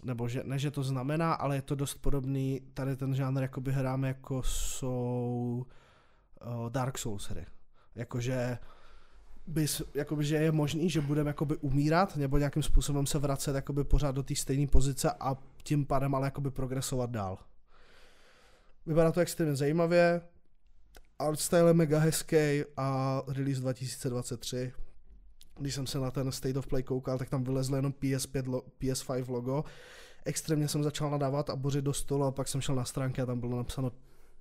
[0.05, 3.73] nebo že, ne, že to znamená, ale je to dost podobný, tady ten žánr jakoby
[3.73, 5.67] hráme jako jsou
[6.47, 7.47] uh, Dark Souls hry.
[7.95, 8.59] Jakože
[9.47, 13.85] bys, jakoby, že je možný, že budeme jakoby umírat nebo nějakým způsobem se vracet jakoby
[13.85, 17.39] pořád do té stejné pozice a tím pádem ale jakoby progresovat dál.
[18.89, 20.21] Vypadá to extrémně zajímavě,
[21.19, 24.73] art style je mega hezký a release 2023.
[25.59, 28.63] když jsem se na ten State of Play koukal, tak tam vylezlo jenom PS5, lo,
[28.81, 29.65] PS5 logo.
[30.25, 33.27] Extrémně jsem začal nadávat a bořit do stolu a pak jsem šel na stránky a
[33.27, 33.93] tam bylo napsáno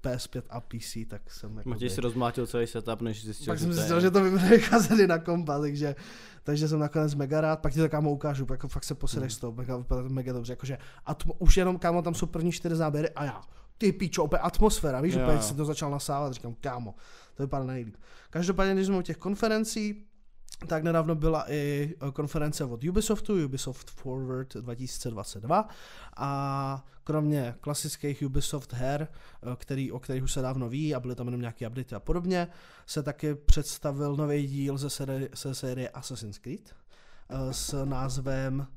[0.03, 1.69] PS5 a PC, tak jsem jako...
[1.69, 5.07] Matěj si rozmlátil celý setup, než zjistil, pak jsem zjistil, že to by byly kazely
[5.07, 5.95] na kompa, takže,
[6.43, 9.37] takže jsem nakonec mega rád, pak ti to kámo ukážu, jako fakt se posedeš Hmm.
[9.37, 13.09] z toho, mega, mega dobře, jakože atmo, už jenom kámo, tam jsou první čtyři záběry
[13.09, 13.41] a já,
[13.77, 16.95] ty pičo, opět atmosféra, víš, Jo, úplně si to začal nasávat, říkám, kámo,
[17.33, 17.95] to vypadá nejlíp.
[18.29, 20.07] Každopádně, když jsme u těch konferencí,
[20.67, 25.69] tak nedávno byla i eh, konference od Ubisoftu, Ubisoft Forward 2022
[26.17, 31.15] a kromě klasických Ubisoft her, eh, který, o kterých už se dávno ví a byly
[31.15, 32.47] tam jenom nějaké updaty a podobně,
[32.85, 36.75] se taky představil nový díl ze série, ze série Assassin's Creed
[37.29, 38.67] eh, s názvem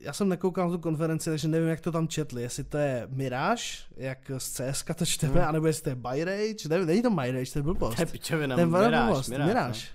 [0.00, 2.42] já jsem nekoukal na tu konferenci, takže nevím, jak to tam četli.
[2.42, 3.62] Jestli to je Mirage,
[3.96, 5.48] jak z CS to čteme, Hmm.
[5.48, 6.68] anebo jestli to je Mirage.
[6.68, 7.96] Nevím, není to Mirage, to je blbost.
[7.96, 9.86] To je pičovina, Ten Mirage, Mirage, blbost, Mirage, Mirage.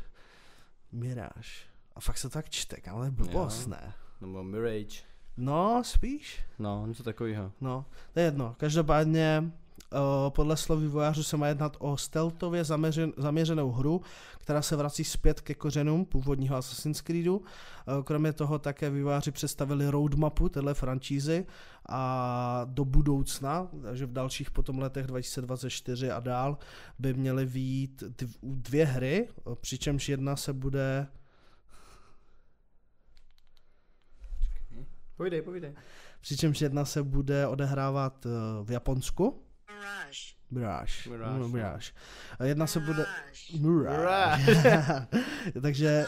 [0.91, 1.49] Mirage.
[1.95, 3.70] A fakt se to tak čte, je blbost, Jo.
[3.70, 3.93] ne?
[4.22, 4.28] No.
[4.28, 4.99] Nebo Mirage.
[5.38, 6.39] No, spíš.
[6.60, 7.51] No, něco takového.
[7.62, 8.56] No, to je jedno.
[8.60, 9.51] Každopádně
[10.30, 14.02] podle slov vývojářů se má jednat o stealthově zaměřen, zaměřenou hru,
[14.39, 17.38] která se vrací zpět ke kořenům původního Assassin's Creedu.
[17.38, 17.44] Uh,
[18.04, 21.46] kromě toho také vývojáři představili roadmapu téhle franšízy
[21.89, 26.58] a do budoucna, takže v dalších potom letech 2024 a dál
[27.00, 31.08] by měly výjít dv- dvě hry, uh, přičemž jedna se bude
[35.18, 35.74] Povídej, povídej.
[36.22, 38.26] přičemž jedna se bude odehrávat
[38.64, 39.43] v Japonsku,
[39.74, 40.34] Mirage.
[40.51, 41.09] Mirage.
[41.09, 41.47] Mirage, No, no.
[41.47, 41.91] Mirage.
[42.39, 43.05] A jedna se bude...
[43.59, 44.55] Mirage.
[44.55, 45.07] Mirage.
[45.61, 46.05] Takže...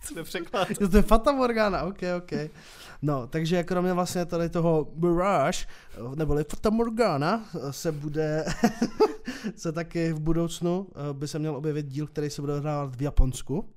[0.00, 0.68] Co to překlad?
[0.80, 2.32] Jo, to je Fata Morgana, ok, ok.
[3.02, 5.58] No, takže kromě vlastně tady toho Mirage,
[6.14, 8.44] neboli Fata Morgana, se bude,
[9.56, 13.02] se taky v budoucnu eh, by se měl objevit díl, který se bude hrát v
[13.02, 13.68] Japonsku,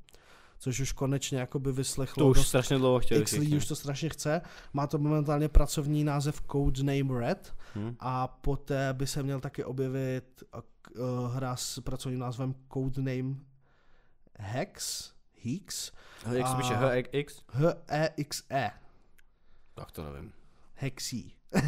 [0.59, 3.75] což už konečně jakoby vyslechlo To už dost strašně dlouho chtěli X lidí už to
[3.75, 4.41] strašně chce.
[4.73, 7.95] Má to momentálně pracovní název Codename Red Hm?
[7.99, 13.35] a poté by se měl taky objevit uh, hra s pracovním názvem Codename
[14.39, 15.11] Hex,
[15.43, 15.91] Hex,
[16.25, 17.41] Ale Jak se A- píše HX?
[17.49, 18.71] H-E-X-E,
[19.75, 20.33] Tak to nevím.
[20.75, 21.33] Hexí.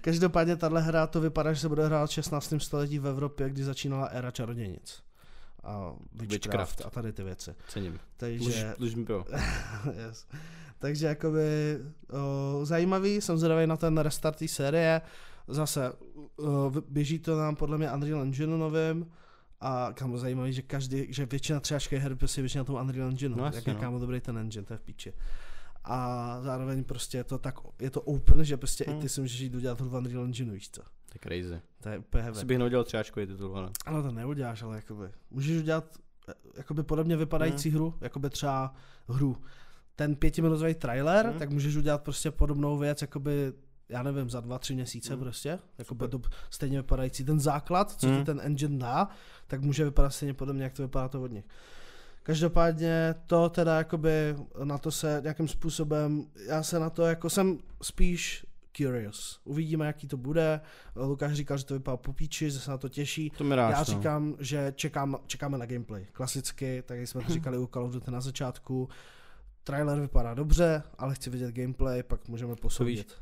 [0.00, 2.54] Každopádně tahle hra to vypadá, že se bude hrát v 16.
[2.58, 5.02] století v Evropě, kdy začínala éra čarodějnic.
[5.62, 6.82] A Witchcraft, Witchcraft.
[6.86, 7.54] a tady ty věci.
[7.68, 8.00] Cením.
[8.16, 8.38] Takže...
[8.38, 9.24] Dluž, dluž mi pivo.
[10.06, 10.26] yes.
[10.78, 11.78] Takže jakoby
[12.10, 15.00] o, zajímavý, jsem zvědavý na ten restart té série.
[15.48, 15.92] Zase
[16.36, 19.10] o, běží to nám podle mě Unreal Engine novým
[19.60, 23.36] a kam zajímavý, že každý, že většina třeáčkových her prostě běží na tom Unreal Engine,
[23.36, 23.80] No jak je no.
[23.80, 25.12] kámo dobrý ten engine, to je v píči.
[25.84, 29.00] A zároveň prostě je to tak, je to open, že prostě i Hmm.
[29.00, 30.82] ty si můžeš jít udělat v Unreal Engineu, víš co.
[30.82, 31.60] To je crazy.
[31.82, 32.46] To je úplně heaven.
[32.46, 33.70] bych neudělal třáčkový titul, ale.
[33.86, 35.84] Ale to neuděláš, ale jakoby, můžeš udělat
[36.28, 38.74] eh, jakoby podobně vypadající hru, jakoby třeba
[39.08, 39.36] hru.
[39.96, 41.38] Ten pětiminutový trailer, Hmm.
[41.38, 43.52] tak můžeš udělat prostě podobnou věc, jakoby
[43.88, 45.22] já nevím, za dva, tři měsíce Hmm.
[45.22, 46.20] prostě, jakoby Super.
[46.20, 47.24] to stejně vypadající.
[47.24, 48.24] Ten základ, co ti Hmm.
[48.24, 49.08] ten engine dá,
[49.46, 51.44] tak může vypadat stejně podobně, jak to vypadá to od nich.
[52.22, 57.58] Každopádně to teda jakoby na to se nějakým způsobem, já se na to jako jsem
[57.82, 59.40] spíš curious.
[59.44, 60.60] Uvidíme, jaký to bude.
[60.96, 63.30] Lukáš říkal, že to vypadá po píči, že se na to těší.
[63.30, 63.84] To mi ráš, Já no.
[63.84, 66.06] říkám, že čekám, čekáme na gameplay.
[66.12, 68.88] Klasicky, tak jak jsme to říkali u Call of Duty na začátku.
[69.66, 73.14] Trailer vypadá dobře, ale chci vidět gameplay, pak můžeme posoudit.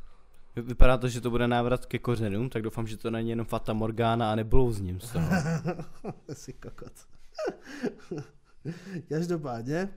[0.57, 3.47] Vy- Vypadá to, že to bude návrat ke kořenům, tak doufám, že to není jenom
[3.47, 5.29] Fata Morgana a neblouzním z toho.
[6.33, 6.93] Jsi kokot.
[9.09, 9.89] Každopádně,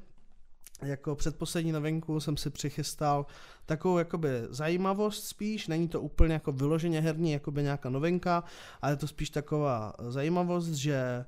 [0.81, 3.25] jako předposlední novinku jsem si přichystal
[3.65, 8.43] takovou jakoby zajímavost spíš, není to úplně jako vyloženě herní, jakoby nějaká novinka,
[8.81, 11.25] ale je to spíš taková zajímavost, že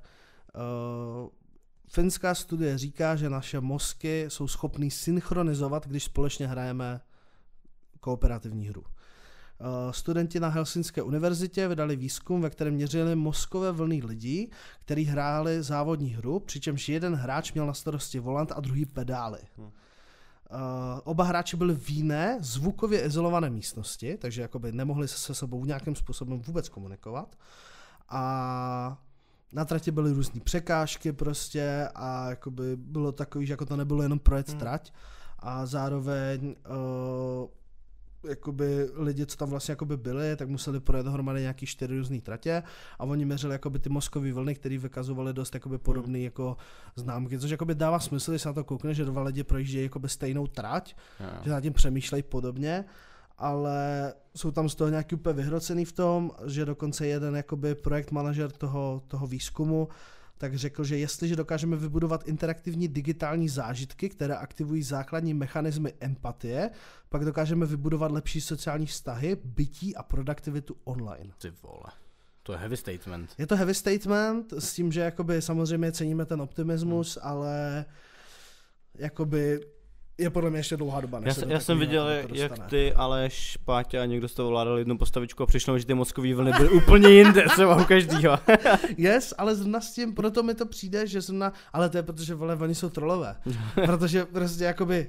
[0.54, 1.28] uh,
[1.90, 7.00] finská studie říká, že naše mozky jsou schopný synchronizovat, když společně hrajeme
[8.00, 8.80] kooperativní hru.
[8.82, 15.62] Uh, Studenti na Helsinské univerzitě vydali výzkum, ve kterém měřili mozkové vlny lidí, kteří hráli
[15.62, 19.38] závodní hru, přičemž jeden hráč měl na starosti volant a druhý pedály.
[19.56, 19.66] Hmm.
[19.66, 19.72] Uh,
[21.04, 25.94] oba hráči byli v jiné, zvukově izolované místnosti, takže jakoby nemohli se se sebou nějakým
[25.94, 27.36] způsobem vůbec komunikovat.
[28.08, 28.98] A
[29.52, 34.18] na trati byly různé překážky prostě a jakoby bylo takový, že jako to nebylo jenom
[34.18, 34.58] projet Hmm.
[34.58, 34.92] trať
[35.38, 37.48] a zároveň uh,
[38.30, 42.62] jakoby lidi, co tam vlastně jakoby byli, tak museli projet dohromady nějaký čtyři různé tratě
[42.98, 46.56] a oni měřili jakoby ty mozkové vlny, které vykazovaly dost jakoby podobné jako
[46.96, 50.08] známky, což jakoby dává smysl, když se na to koukne, že dva lidi projíždějí jakoby
[50.08, 51.26] stejnou trať, Jo.
[51.44, 52.84] že nad tím přemýšlejí podobně
[53.40, 58.10] ale jsou tam z toho nějaký úplně vyhrocený v tom, že dokonce jeden jakoby projekt
[58.10, 59.88] manažer toho, toho výzkumu
[60.40, 66.70] tak řekl, že jestliže dokážeme vybudovat interaktivní digitální zážitky, které aktivují základní mechanismy empatie,
[67.08, 71.32] pak dokážeme vybudovat lepší sociální vztahy, bytí a produktivitu online.
[71.38, 71.92] Ty vole.
[72.42, 73.30] To je heavy statement.
[73.38, 77.30] Je to heavy statement s tím, že jakoby samozřejmě ceníme ten optimismus, hmm.
[77.30, 77.84] ale
[78.94, 79.60] jakoby
[80.20, 81.20] je podle mě ještě dlouhá doba.
[81.20, 84.98] Než já, já jsem viděl, jak ty, Aleš, Páťa a někdo z toho vládal jednu
[84.98, 88.38] postavičku a přišlo, že ty mozkový vlny byly úplně jinde, třeba u každýho.
[88.96, 92.34] yes, ale zrovna s tím, proto mi to přijde, že zrovna, ale to je protože,
[92.34, 93.36] vole, oni jsou trolové.
[93.74, 95.06] protože prostě jakoby,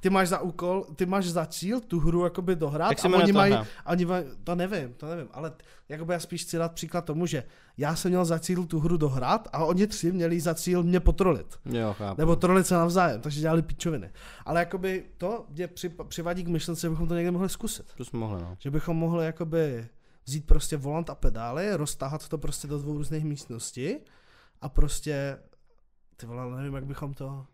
[0.00, 3.32] ty máš za úkol, ty máš za cíl tu hru jakoby dohrát Jak a oni
[3.32, 3.54] mají,
[3.86, 5.52] oni mají, to nevím, to nevím, ale
[5.88, 7.44] jakoby já spíš chci dát příklad tomu, že
[7.76, 11.00] já jsem měl za cíl tu hru dohrát a oni tři měli za cíl mě
[11.00, 11.58] potrolit.
[11.64, 12.20] Jo, chápu.
[12.20, 14.10] Nebo trolit se navzájem, takže dělali pičoviny.
[14.44, 17.86] Ale jakoby to mě při, přivádí k myšlence, že bychom to někde mohli zkusit.
[17.96, 18.56] To jsme mohli, no.
[18.58, 19.88] Že bychom mohli jakoby
[20.26, 23.96] vzít prostě volant a pedály, roztáhat to prostě do dvou různých místností
[24.60, 25.38] a prostě,
[26.16, 27.46] ty vole, nevím, jak bychom to,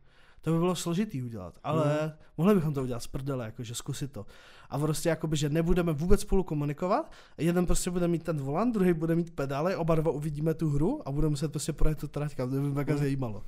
[0.47, 2.13] to by bylo složitý udělat, ale mm.
[2.37, 4.27] mohli bychom to udělat z prdele, jakože zkusit to.
[4.71, 8.93] A prostě jakoby, že nebudeme vůbec spolu komunikovat, jeden prostě bude mít ten volant, druhý
[8.93, 12.37] bude mít pedály, oba dva uvidíme tu hru a budeme muset prostě projet tu trať,
[12.37, 12.99] to by mě mega mm.
[12.99, 13.43] zajímalo.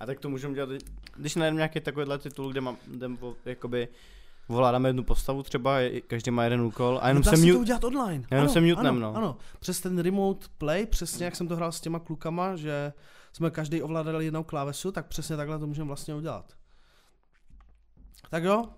[0.00, 0.70] A tak to můžeme dělat,
[1.16, 3.08] když najdeme nějaký takovýhle titul, kde mám, kde
[3.44, 3.88] jakoby
[4.48, 5.76] Voládáme jednu postavu třeba,
[6.06, 7.52] každý má jeden úkol a jenom no, se mute...
[7.52, 8.24] to udělat online.
[8.30, 9.16] Jenom ano, se mutenem, ano, no.
[9.16, 12.92] Ano, přes ten remote play, přesně jak jsem to hrál s těma klukama, že
[13.32, 16.52] jsme každý ovládali jednou klávesu, tak přesně takhle to můžeme vlastně udělat.
[18.30, 18.68] Tak jo,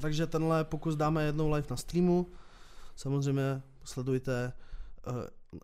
[0.00, 2.30] takže tenhle pokus dáme jednou live na streamu.
[2.96, 4.52] Samozřejmě sledujte
[5.06, 5.14] uh,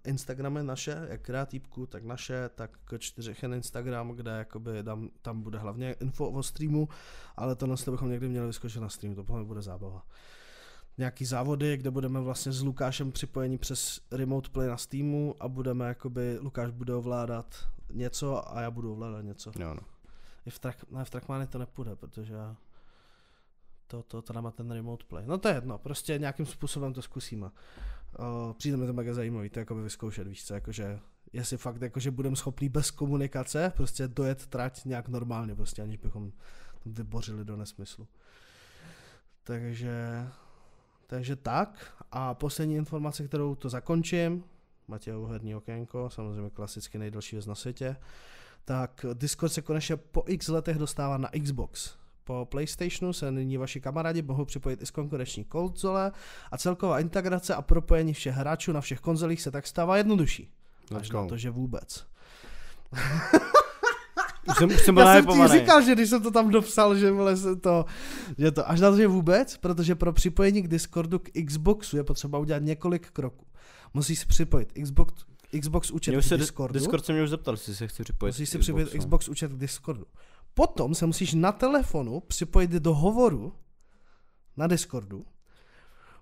[0.04, 5.42] Instagramy naše, jak kreatívku, tak naše, tak k čtyřech jen Instagram, kde jakoby tam, tam
[5.42, 6.88] bude hlavně info o streamu,
[7.36, 10.02] ale to bychom někdy měli vyzkoušet na streamu, to bude zábava.
[10.99, 15.88] Nějaký závody, kde budeme vlastně s Lukášem připojení přes remote play na Steamu a budeme
[15.88, 19.53] jakoby, Lukáš bude ovládat něco a já budu ovládat něco.
[19.59, 19.82] Jo, no.
[20.47, 22.34] I v, track, ne, v Trackmany to nepůjde, protože
[23.86, 25.24] to, to, to nemá ten remote play.
[25.26, 27.51] No to je jedno, prostě nějakým způsobem to zkusíme.
[28.18, 31.01] Uh, přijde mi to mega zajímavý, to jakoby vyzkoušet, víš co, jakože
[31.32, 36.32] jestli fakt jakože budeme schopný bez komunikace prostě dojet trať nějak normálně, prostě aniž bychom
[36.86, 38.09] vybořili do nesmyslu.
[39.45, 40.26] Takže,
[41.12, 41.94] takže tak.
[42.12, 44.44] A poslední informace, kterou to zakončím,
[44.88, 47.96] Matějovo herní okénko, samozřejmě klasicky nejdelší věc na světě,
[48.64, 51.94] tak Discord se konečně po x letech dostává na Xbox.
[52.24, 56.12] Po PlayStationu se nyní vaši kamarádi mohou připojit i z konkurenční konzole
[56.50, 60.48] a celková integrace a propojení všech hráčů na všech konzolích se tak stává jednodušší.
[60.96, 62.06] Až na to, že vůbec.
[64.49, 66.97] Už jsem, už jsem byl Já jsem ti říkal, že když jsem to tam dopsal,
[66.97, 67.84] že, vole, to,
[68.38, 72.05] že to až na to, že vůbec, protože pro připojení k Discordu k Xboxu je
[72.05, 73.47] potřeba udělat několik kroků.
[73.95, 75.14] Musíš si připojit Xbox,
[75.61, 76.78] Xbox účet k Discordu.
[76.78, 79.57] Discord se mě už zeptal, jestli se chci připojit Musíš si připojit Xbox účet k
[79.57, 80.05] Discordu.
[80.55, 83.53] Potom se musíš na telefonu připojit do hovoru
[84.57, 85.24] na Discordu.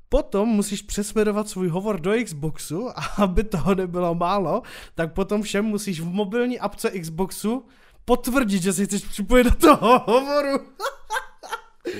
[0.09, 4.63] Potom musíš přesměrovat svůj hovor do Xboxu a aby toho nebylo málo,
[4.95, 7.65] tak potom všem musíš v mobilní apce Xboxu
[8.05, 10.67] potvrdit, že si chceš připojit do toho hovoru.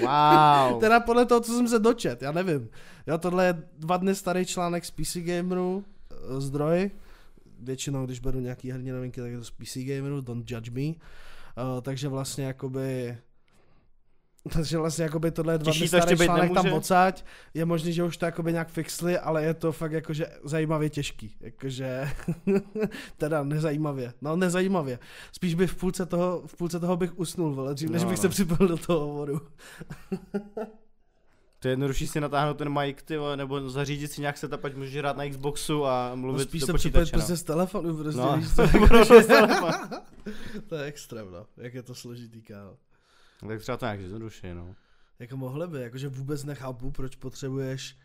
[0.01, 0.81] Wow.
[0.81, 2.69] teda podle toho, co jsem se dočet, já nevím.
[3.07, 6.91] Jo, tohle je dva dny starý článek z PC Gameru, eh, zdroj.
[7.63, 10.87] Většinou, když beru nějaký herní novinky, tak je to z PC Gameru, don't judge me.
[10.87, 13.19] Uh, takže vlastně jakoby
[14.53, 17.25] takže vlastně jakoby tohle je dva dny starý článek tam odsaď.
[17.55, 21.37] Je možný, že už to jakoby nějak fixli, ale je to fakt jakože zajímavě těžký.
[21.41, 22.09] Jakože,
[23.17, 24.13] teda nezajímavě.
[24.23, 24.99] No nezajímavě.
[25.33, 28.19] Spíš bych v půlce toho, v půlce toho bych usnul, vole, dřív, než no, bych
[28.19, 28.23] no.
[28.23, 29.41] se připojil do toho hovoru.
[31.59, 34.97] To je jednodušší si natáhnout ten mic, ty nebo zařídit si nějak setup, ať můžeš
[34.97, 37.13] hrát na Xboxu a mluvit no spíš do počítače.
[37.13, 37.37] prostě no.
[37.37, 38.63] z telefonu, prostě no, víš co?
[40.69, 41.47] to je extrém, no.
[41.57, 42.77] Jak je to složitý, kámo.
[43.49, 44.75] Tak třeba to nějak zjednoduší, no.
[45.19, 47.97] Jako mohli by, jakože vůbec nechápu, proč potřebuješ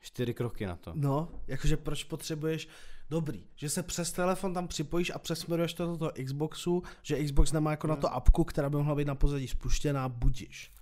[0.00, 0.92] Čtyři kroky na to.
[0.94, 2.68] No, jakože proč potřebuješ,
[3.10, 7.52] dobrý, že se přes telefon tam připojíš a přesměruješ to do toho Xboxu, že Xbox
[7.52, 7.94] nemá jako no.
[7.94, 10.72] na to apku, která by mohla být na pozadí spuštěná, budíš.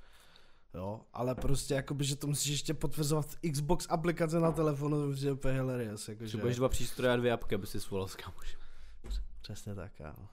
[0.74, 5.32] Jo, ale prostě jakoby, že to musíš ještě potvrzovat Xbox aplikace na telefonu, že je
[5.32, 6.08] úplně hilarious.
[6.08, 8.60] Jako, že budeš dva přístroje a dvě apky, aby si svolal s kamošem.
[9.40, 10.28] Přesně tak, ano.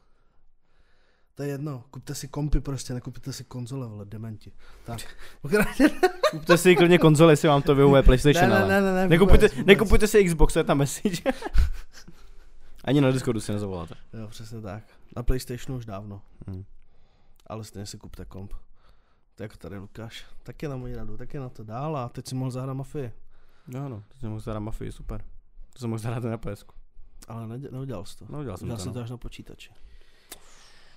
[1.35, 4.51] To je jedno, kupte si kompy prostě, nekupte si konzole, vole, dementi.
[4.85, 4.99] Tak.
[6.31, 9.47] kupte si klidně konzole, jestli vám to vyhovuje PlayStation, ne, ne, ne, ne, ne, nekupujte,
[9.47, 11.23] vůbec, nekupujte si Xbox, to je tam message.
[12.83, 13.95] Ani na Discordu si nezavoláte.
[14.13, 14.83] Jo, přesně tak.
[15.15, 16.21] Na PlayStationu už dávno.
[16.47, 16.65] Hmm.
[17.47, 18.53] Ale stejně si kupte komp.
[19.35, 22.35] To jako tady Lukáš, taky na moji radu, taky na to dál a teď si
[22.35, 23.11] mohl zahrát mafii.
[23.67, 25.23] Jo, no, to jsem mohl zahrát mafii, super.
[25.73, 26.75] To jsem mohl zahrát na PSku.
[27.27, 28.25] Ale neudělal jsi to.
[28.29, 28.93] No, udělal jsem Udělal to, no.
[28.93, 29.71] to až na počítači.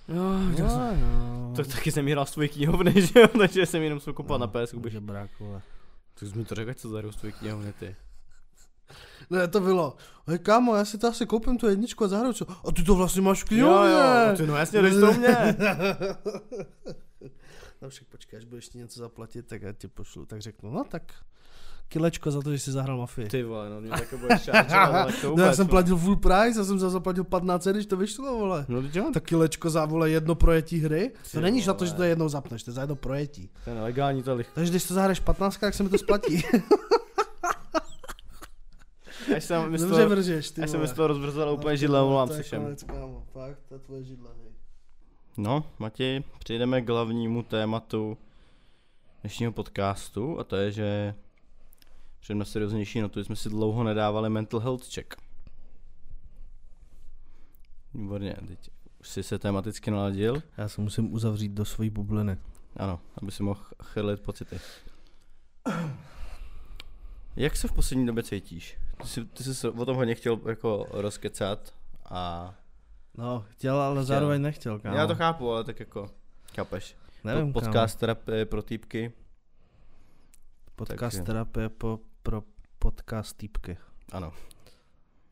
[0.09, 1.53] Jo, No, no.
[1.55, 4.79] To taky jsem hrál svoje knihovny, že jo, takže jsem jenom šel kopat na PSku.
[4.79, 4.93] Bych...
[4.93, 5.61] Že brák, vole.
[6.19, 7.95] Ty jsi mi to řekl, co zahraju svoje knihovny, ty.
[9.29, 9.95] Ne, to bylo.
[10.27, 12.45] Hej kámo, já si to asi koupím tu jedničku a zahraju co.
[12.67, 14.37] A ty to vlastně máš v knihovně.
[14.37, 15.37] ty no jasně, jdeš to mě.
[17.81, 20.25] no však počkej, až budeš ti něco zaplatit, tak já ti pošlu.
[20.25, 21.13] Tak řeknu, no tak
[21.89, 23.27] kilečko za to, že jsi zahrál mafii.
[23.27, 25.69] Ty vole, no mě také budeš šáčovat, no, já jsem vole.
[25.69, 28.65] platil full price, já jsem za zaplatil 15, když to vyšlo, vole.
[28.67, 31.11] No jo, Tak kilečko za vole jedno projetí hry.
[31.23, 33.49] Ty To není za to, že to jednou zapneš, to je za jedno projetí.
[33.63, 34.47] to je nelegální to lich.
[34.53, 36.43] Takže když to zahraješ 15, tak se mi to splatí.
[39.35, 41.77] Až jsem mi z Dobře toho, vržeš, ty až jsem z toho rozbrzoval úplně No,
[41.77, 42.61] židle, omlouvám se je všem.
[42.63, 44.51] konec, kámo, fakt, to je tvoje židle, hej.
[45.37, 48.17] No, Matěj, přejdeme k hlavnímu tématu
[49.21, 51.15] dnešního podcastu a to je, že
[52.19, 55.13] přejdeme na serióznější notu, že jsme si dlouho nedávali mental health check.
[57.93, 60.43] Výborně, teď už jsi se tematicky naladil.
[60.57, 62.37] Já se musím uzavřít do svojí bubliny.
[62.77, 64.59] Ano, aby si mohl chrlit pocity.
[67.35, 68.77] Jak se v poslední době cítíš?
[69.01, 71.73] Ty jsi, ty jsi o tom hodně chtěl jako rozkecat
[72.05, 72.53] a
[73.17, 74.97] No, chtěl, ale zároveň nechtěl, kámo.
[74.97, 76.09] já to chápu, ale tak jako
[76.55, 76.95] chápeš.
[77.23, 79.09] Nevím, Pod- Podcast terapie pro týpky.
[79.09, 79.15] kámo.
[80.75, 81.99] Podcast takže- terapie po,
[82.29, 82.43] pro
[82.79, 83.77] podcast týpky.
[84.11, 84.33] Ano,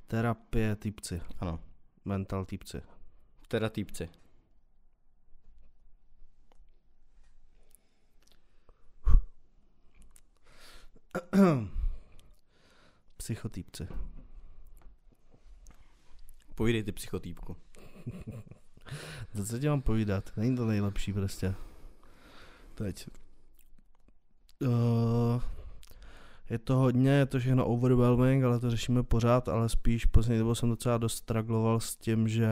[0.07, 1.21] Terapie týpci.
[1.39, 1.59] ano.
[2.05, 2.81] Mental týpci.
[3.47, 4.09] Teda týpci.
[13.17, 13.87] Psychotýpci.
[16.55, 17.57] Povídej ty psychotýpku.
[19.35, 20.37] To co ti mám povídat?
[20.37, 21.55] Není to nejlepší prostě.
[22.75, 23.07] Teď.
[24.61, 25.41] Uh,
[26.49, 30.55] je to hodně, je to všechno overwhelming, ale to řešíme pořád, ale spíš poslední dobou
[30.55, 32.49] jsem docela dost struggloval s tím, že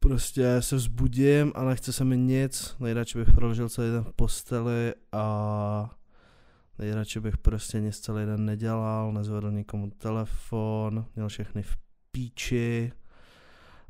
[0.00, 4.94] prostě se vzbudím a nechce se mi nic, nejradši bych proležel celý den v posteli
[5.12, 5.96] a
[6.78, 11.76] nejradši bych prostě nic celý den nedělal, nezvedl nikomu telefon, měl všechny v
[12.12, 12.92] píči,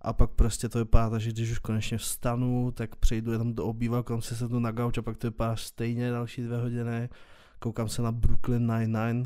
[0.02, 4.02] a pak prostě to vypadá že když už konečně vstanu, tak přejdu jenom do obývá,
[4.02, 7.08] koukám se sednu na gauč a pak to vypadá stejně další dvě hodiny.
[7.60, 9.24] Koukám se na Brooklyn Nine-Nine,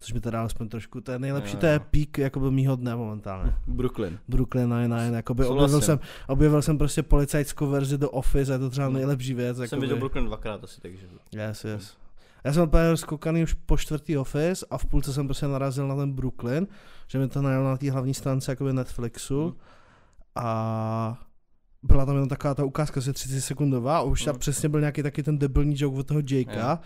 [0.00, 1.80] což mi teda alespoň trošku, to je nejlepší, Jo, to je jo.
[1.90, 3.54] pík jakoby mýho dne momentálně.
[3.66, 4.18] Brooklyn.
[4.28, 5.64] Brooklyn Nine-Nine, jakoby Souhlasím.
[5.76, 5.98] objevil jsem,
[6.28, 8.96] objevil jsem prostě policajskou verzi do Office a je to třeba Hmm.
[8.96, 9.56] nejlepší věc.
[9.56, 9.80] Jsem jakoby.
[9.80, 11.06] viděl Brooklyn dvakrát asi, takže.
[11.32, 11.96] Yes, yes.
[12.44, 15.96] Já jsem úplně rozkoukaný už po čtvrtý Office a v půlce jsem prostě narazil na
[15.96, 16.66] ten Brooklyn,
[17.06, 19.54] že mi to najel na té hlavní stránce jakoby Netflixu Hmm.
[20.34, 21.18] a
[21.82, 24.38] byla tam jenom taková ta ukázka, asi 30 sekundová a už tam Hmm.
[24.40, 26.78] přesně byl nějaký taky ten debilní joke od toho Jakea, Jo.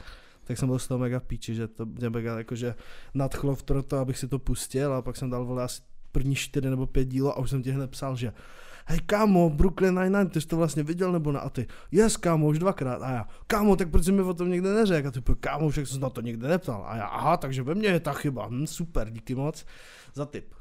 [0.51, 2.75] Tak jsem byl z toho mega píči, že to mě mega jakože
[3.15, 5.83] nadchlo v to, abych si to pustil a pak jsem dal vole asi
[6.13, 8.33] první čtyři nebo pět dílo a už jsem ti hned psal, že
[8.87, 11.41] hej kámo, Brooklyn Nine-Nine, ty jsi to vlastně viděl nebo ne?
[11.41, 13.03] A ty, yes kámo, už dvakrát.
[13.03, 15.09] A já, kámo, tak proč jsi mi o tom nikdy neřekl?
[15.09, 16.85] A ty, kámo, však jsem na to nikdy neptal.
[16.87, 18.47] A já, aha, takže ve mně je ta chyba.
[18.47, 19.67] Hm, super, díky moc
[20.15, 20.55] za tip.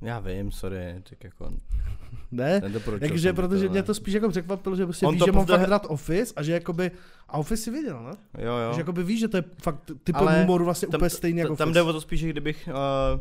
[0.00, 1.50] Já vím, sorry, tak jako
[2.32, 2.60] Ne?
[3.00, 5.68] Takže protože to, mě to spíš jako překvapilo, že prostě On víš, že mám fakt
[5.68, 6.90] rád Office a že jakoby,
[7.28, 8.44] a Office si viděl, ne?
[8.44, 8.72] Jo, jo.
[8.74, 11.56] Že jakoby víš, že to je fakt typ Ale humoru vlastně tam- úplně stejný jako
[11.56, 12.68] Tam jde o to spíš, že kdybych,
[13.14, 13.20] uh,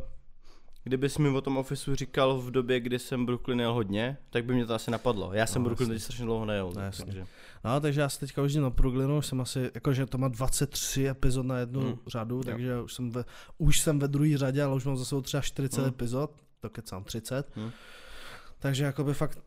[0.83, 4.53] kdybys mi o tom ofisu říkal v době, kdy jsem Brooklyn jel hodně, tak by
[4.53, 5.33] mě to asi napadlo.
[5.33, 6.71] Já jsem No, Brooklyn teď strašně dlouho nejel.
[6.75, 7.25] No, takže,
[7.65, 11.07] No, takže já se teďka už na Brooklinu, už jsem asi, jakože to má 23
[11.09, 11.97] epizod na jednu Hmm.
[12.07, 12.43] řadu, Jo.
[12.43, 13.23] takže už jsem ve,
[13.57, 15.89] už jsem ve druhé řadě, ale už mám za sebou třeba 40 Hmm.
[15.89, 17.55] epizod, to kecám 30.
[17.55, 17.71] Hmm.
[18.59, 19.39] Takže jakoby fakt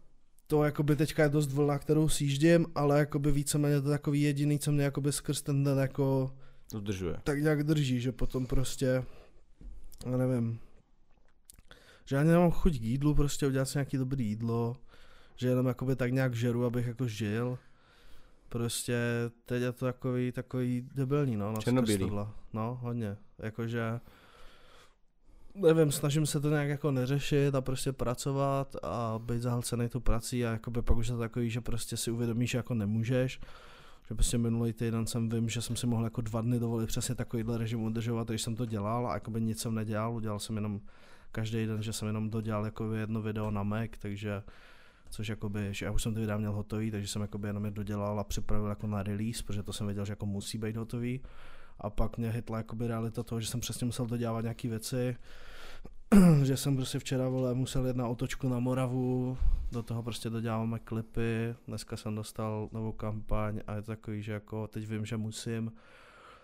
[0.46, 4.58] to jakoby teďka je dost vlna, kterou sjíždím, ale jakoby víceméně to je takový jediný,
[4.58, 6.34] co mě jakoby skrz ten den jako
[6.74, 7.16] udržuje.
[7.24, 9.04] tak nějak drží, že potom prostě,
[10.06, 10.58] já nevím,
[12.04, 14.76] že ani nemám chuť k jídlu, prostě udělat si nějaký dobrý jídlo,
[15.36, 17.58] že jenom jakoby tak nějak žeru, abych jako žil.
[18.48, 18.98] Prostě
[19.44, 22.10] teď je to takový, takový debilní, no, na Černobílý.
[22.52, 23.16] No, hodně.
[23.38, 24.00] Jakože,
[25.62, 30.46] nevím, snažím se to nějak jako neřešit a prostě pracovat a být zahlcený tu prací
[30.46, 33.40] a jakoby pak už je to takový, že prostě si uvědomíš, že jako nemůžeš.
[34.08, 37.14] Že prostě minulý týden jsem vím, že jsem si mohl jako dva dny dovolit přesně
[37.14, 40.80] takovýhle režim udržovat, když jsem to dělal a jakoby nic jsem nedělal, udělal jsem jenom
[41.32, 44.42] každý den, že jsem jenom dodělal jako jedno video na Mac, takže
[45.10, 47.70] což jakoby, že já už jsem ty videa měl hotový, takže jsem jakoby jenom je
[47.70, 51.20] dodělal a připravil jako na release, protože to jsem věděl, že jako musí být hotový.
[51.80, 55.16] A pak mě hitla jakoby realita toho, že jsem přesně musel dodělávat nějaké věci,
[56.42, 59.38] že jsem prostě včera vole musel jít na otočku na Moravu,
[59.72, 64.32] do toho prostě doděláváme klipy, dneska jsem dostal novou kampaň a je to takový, že
[64.32, 65.72] jako teď vím, že musím,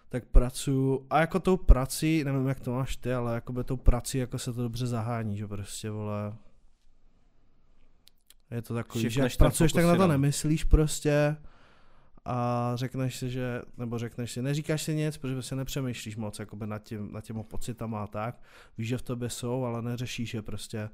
[0.09, 1.07] tak pracuju.
[1.11, 4.39] A jako tou prací, nevím jak to máš ty, ale jako by tou prací jako
[4.39, 6.37] se to dobře zahání, že prostě vole,
[8.51, 11.37] je to takový, Šipneš že pracuješ, tak na to nemyslíš prostě
[12.29, 16.67] a řekneš si, že, nebo řekneš si, neříkáš si nic, protože se nepřemýšlíš moc jakoby
[16.67, 18.43] nad, tím, nad těma pocitama a tak,
[18.79, 20.91] víš, že v tobě jsou, ale neřešíš je prostě,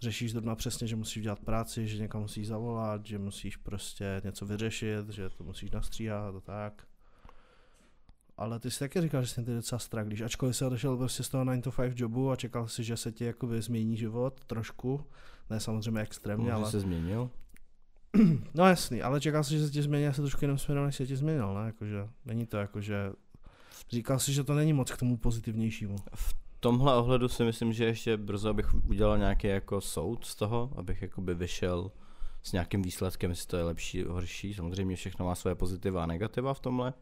[0.00, 4.46] řešíš zrovna přesně, že musíš dělat práci, že někam musíš zavolat, že musíš prostě něco
[4.46, 6.86] vyřešit, že to musíš nastříhat a tak.
[8.36, 11.28] Ale ty jsi taky říkal, že jsi ty docela straglíš, ačkoliv jsi odešel prostě z
[11.28, 15.04] toho 9 to 5 jobu a čekal si, že se ti jakoby změní život trošku,
[15.50, 16.70] ne samozřejmě extrémně, Může ale...
[16.70, 17.30] se změnil.
[18.54, 21.06] No jasný, ale čekal jsi, že se ti změní asi trošku jenom směrem, než se
[21.06, 21.66] ti změnil, ne?
[21.66, 23.12] Jakože, není to jako, že...
[23.90, 25.96] Říkal jsi, že to není moc k tomu pozitivnějšímu.
[26.14, 30.72] V tomhle ohledu si myslím, že ještě brzo abych udělal nějaký jako soud z toho,
[30.76, 31.90] abych jakoby vyšel
[32.42, 34.54] s nějakým výsledkem, jestli to je lepší, horší.
[34.54, 36.94] Samozřejmě všechno má své pozitiva a negativa v tomhle.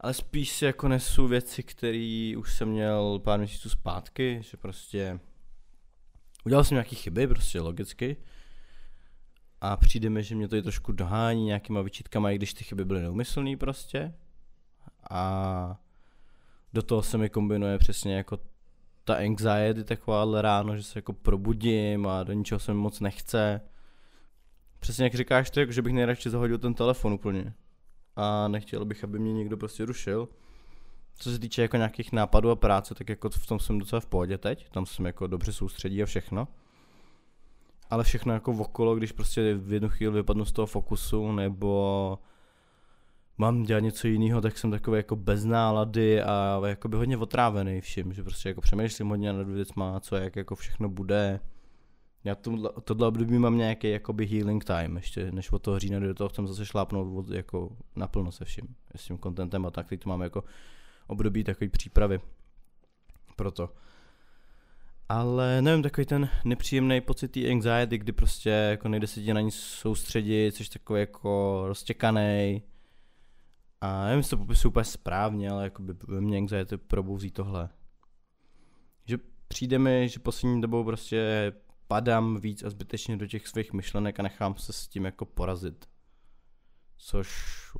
[0.00, 5.20] Ale spíš si jako nesu věci, které už jsem měl pár měsíců zpátky, že prostě
[6.44, 8.16] udělal jsem nějaké chyby, prostě logicky.
[9.66, 12.84] A přijde mi, že mě to i trošku dohání nějakýma vyčítkama, i když ty chyby
[12.84, 14.14] byly neumyslný prostě.
[15.10, 15.80] A
[16.72, 18.38] do toho se mi kombinuje přesně jako
[19.04, 23.60] ta anxiety takováhle ráno, že se jako probudím a do ničeho se mi moc nechce.
[24.78, 27.54] Přesně jak říkáš ty, jako že bych nejradši zahodil ten telefon úplně.
[28.16, 30.28] A nechtěl bych, aby mě někdo prostě rušil.
[31.14, 34.06] Co se týče jako nějakých nápadů a práce, tak jako v tom jsem docela v
[34.06, 34.68] pohodě teď.
[34.70, 36.48] Tam jsem jako dobře soustředí a všechno.
[37.90, 42.18] Ale všechno jako okolo, když prostě v jednu chvíli vypadnu z toho fokusu, nebo
[43.38, 48.12] mám dělat něco jiného, tak jsem takový jako bez nálady a jakoby hodně otrávený vším,
[48.12, 51.40] že prostě jako přemýšlím hodně nad věcma, co jak jako všechno bude.
[52.24, 56.14] Já tohle, tohle období mám nějaký jakoby healing time, ještě než od toho října do
[56.14, 60.00] toho chcem zase šlápnout od, jako naplno se vším, s tím contentem a tak, teď
[60.00, 60.44] tu mám jako
[61.06, 62.20] období takové přípravy
[63.36, 63.70] pro to.
[65.08, 69.40] Ale nevím, takový ten nepříjemný pocit té anxiety, kdy prostě jako nejde se ti na
[69.40, 72.62] nic soustředit, jsi takový jako roztěkaný.
[73.80, 77.68] A nevím, jestli to popisuju úplně správně, ale jako by ve mně anxiety probouzí tohle.
[79.06, 81.52] Že přijde mi, že poslední dobou prostě
[81.88, 85.88] padám víc a zbytečně do těch svých myšlenek a nechám se s tím jako porazit.
[86.96, 87.28] Což,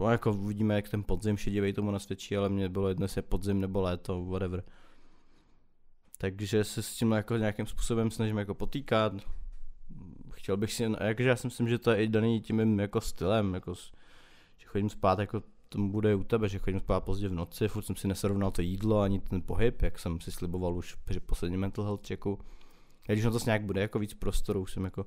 [0.01, 3.22] no jako uvidíme, jak ten podzim šedivej tomu nasvědčí, ale mě bylo jedno, jestli je
[3.22, 4.64] podzim nebo léto, whatever.
[6.19, 9.12] Takže se s tím jako nějakým způsobem snažím jako potýkat.
[10.31, 13.01] Chtěl bych si, jakože já si myslím, že to je i daný tím mým jako
[13.01, 13.75] stylem, jako,
[14.57, 17.83] že chodím spát jako tomu bude u tebe, že chodím spát pozdě v noci, furt
[17.83, 21.61] jsem si nesrovnal to jídlo ani ten pohyb, jak jsem si sliboval už při posledním
[21.61, 22.39] mental health checku.
[23.09, 25.07] A když na to nějak bude jako víc prostoru, už jsem jako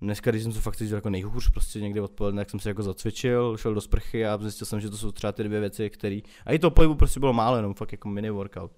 [0.00, 3.56] Dneska, když jsem se fakt jako nejhůř, prostě někdy odpoledne, jak jsem se jako zacvičil,
[3.56, 6.20] šel do sprchy a zjistil jsem, že to jsou třeba ty dvě věci, které.
[6.44, 8.72] A i to pohybu prostě bylo málo, jenom fakt jako mini workout.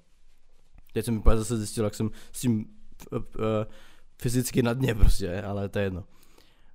[0.98, 2.64] Teď jsem úplně zase zjistil, jak jsem s tím
[3.12, 3.22] uh, uh,
[4.22, 6.04] fyzicky na dně prostě, ale to je jedno.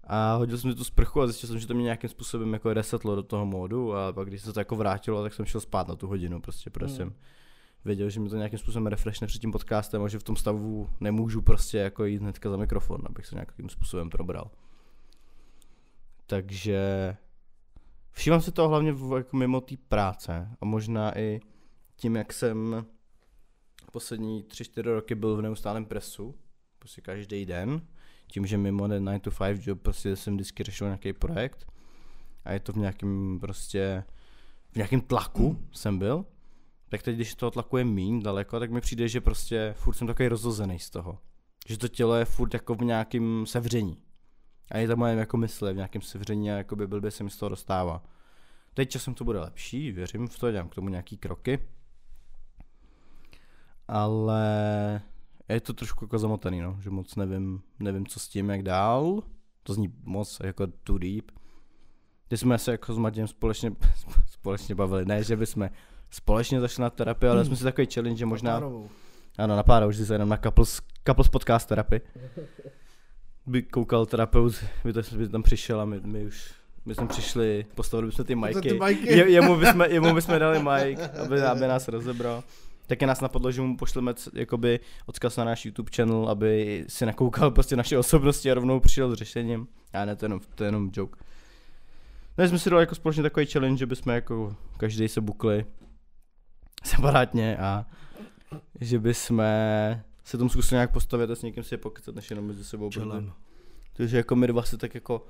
[0.03, 2.73] A hodil jsem si tu sprchu a zjistil jsem, že to mě nějakým způsobem jako
[2.73, 5.87] resetlo do toho módu a pak když se to jako vrátilo, tak jsem šel spát
[5.87, 6.97] na tu hodinu prostě, protože Hmm.
[6.97, 7.13] jsem
[7.85, 10.89] věděl, že mi to nějakým způsobem refreshne před tím podcastem a že v tom stavu
[10.99, 14.51] nemůžu prostě jako jít hnedka za mikrofon, abych se nějakým způsobem probral.
[16.25, 17.15] Takže
[18.11, 21.39] všímám si to hlavně v, jako mimo té práce a možná i
[21.95, 22.85] tím, jak jsem
[23.93, 26.35] poslední 3-4 roky byl v neustálém presu,
[26.79, 27.81] prostě každý den,
[28.27, 31.67] tím, že mimo ten 9 to 5 job prostě jsem vždycky řešil nějaký projekt
[32.45, 34.03] a je to v nějakém prostě
[34.71, 36.25] v nějakém tlaku jsem byl,
[36.89, 40.07] tak teď, když toho tlaku je míň daleko, tak mi přijde, že prostě furt jsem
[40.07, 41.19] takový rozhozený z toho.
[41.67, 43.97] Že to tělo je furt jako v nějakém sevření.
[44.71, 47.37] A je to moje jako mysle v nějakém sevření a jakoby blbě se mi z
[47.37, 48.03] toho dostává.
[48.73, 51.59] Teď časem to bude lepší, věřím v to, dělám k tomu nějaký kroky.
[53.87, 55.01] Ale
[55.49, 59.23] je to trošku jako zamotaný, no, že moc nevím, nevím, co s tím, jak dál.
[59.63, 61.31] To zní moc jako too deep.
[62.27, 63.71] Když jsme se jako s Matějem společně,
[64.31, 65.69] společně bavili, ne, že bychom
[66.09, 67.45] společně zašli na terapii, ale Hmm.
[67.47, 68.89] jsme si takový challenge, že možná, Párovou.
[69.37, 72.01] ano, na pár, už se jenom na couples, couples podcast terapii.
[73.45, 76.53] By koukal terapeut, by, to, by tam přišel a my, my už,
[76.85, 78.79] my jsme přišli, postavili bychom ty majky.
[79.03, 82.43] Je, jemu, bychom, jemu bychom dali mic, aby, aby nás rozebral.
[82.93, 87.51] Taky nás napadlo, že mu pošleme jakoby odkaz na náš YouTube channel, aby si nakoukal
[87.51, 89.67] prostě naše osobnosti a rovnou přišel s řešením.
[89.93, 91.19] A ne, to je jenom, to je jenom joke.
[92.37, 95.65] No, jsme si dali jako společně takový challenge, že bychom jako každý se bukli
[96.83, 97.85] separátně a
[98.81, 99.43] že bychom
[100.23, 102.89] se tomu zkusit nějak postavit a s někým si je pokecat, než jenom mezi sebou.
[103.93, 105.25] Takže jako my dva se tak jako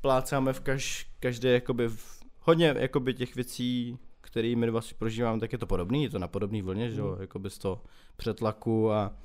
[0.00, 3.98] plácáme v kaž, každé jakoby v, hodně jakoby těch věcí,
[4.30, 7.00] které my dva si prožíváme, tak je to podobný, je to na podobný vlně, že
[7.00, 7.20] jo, Mm.
[7.20, 7.82] jakoby z toho
[8.16, 9.16] přetlaku a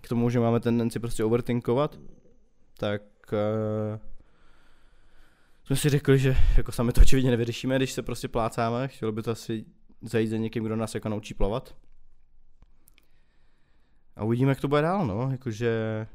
[0.00, 1.98] k tomu, že máme tendenci prostě overthinkovat,
[2.78, 3.98] tak uh,
[5.64, 9.22] jsme si řekli, že jako sami to očividně nevyřešíme, když se prostě plácáme, chtělo by
[9.22, 9.64] to asi
[10.02, 11.76] zajít za někým, kdo nás jako naučí plavat.
[14.16, 16.06] A uvidíme, jak to bude dál, no, jakože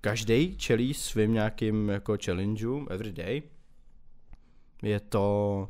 [0.00, 3.42] každý čelí svým nějakým jako challengeu every day.
[4.82, 5.68] Je to,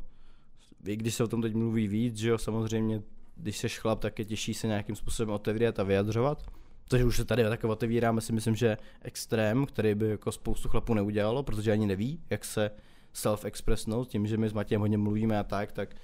[0.85, 3.01] i když se o tom teď mluví víc, že jo, samozřejmě,
[3.35, 6.43] když seš chlap, tak je těžší se nějakým způsobem otevírat a vyjadřovat.
[6.89, 10.93] Což už se tady tak otevíráme, si myslím, že extrém, který by jako spoustu chlapů
[10.93, 12.71] neudělalo, protože ani neví, jak se
[13.13, 15.95] self-expressnout, tím, že my s Matějem hodně mluvíme a tak, tak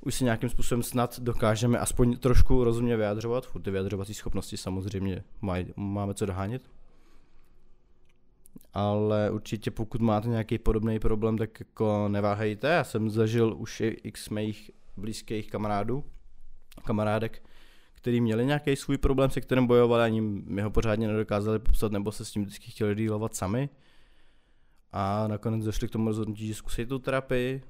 [0.00, 3.46] už si nějakým způsobem snad dokážeme aspoň trošku rozumně vyjadřovat.
[3.46, 5.24] Furt ty vyjadřovací schopnosti samozřejmě
[5.76, 6.62] máme co dohánět.
[8.74, 12.68] Ale určitě pokud máte nějaký podobný problém, tak jako neváhejte.
[12.68, 16.04] Já jsem zažil už i x mých blízkých kamarádů,
[16.84, 17.42] kamarádek,
[17.94, 22.12] který měli nějaký svůj problém, se kterým bojovali, ani mi ho pořádně nedokázali popsat, nebo
[22.12, 23.68] se s tím vždycky chtěli dílovat sami.
[24.92, 27.62] A nakonec došli k tomu rozhodnutí, že zkusí tu terapii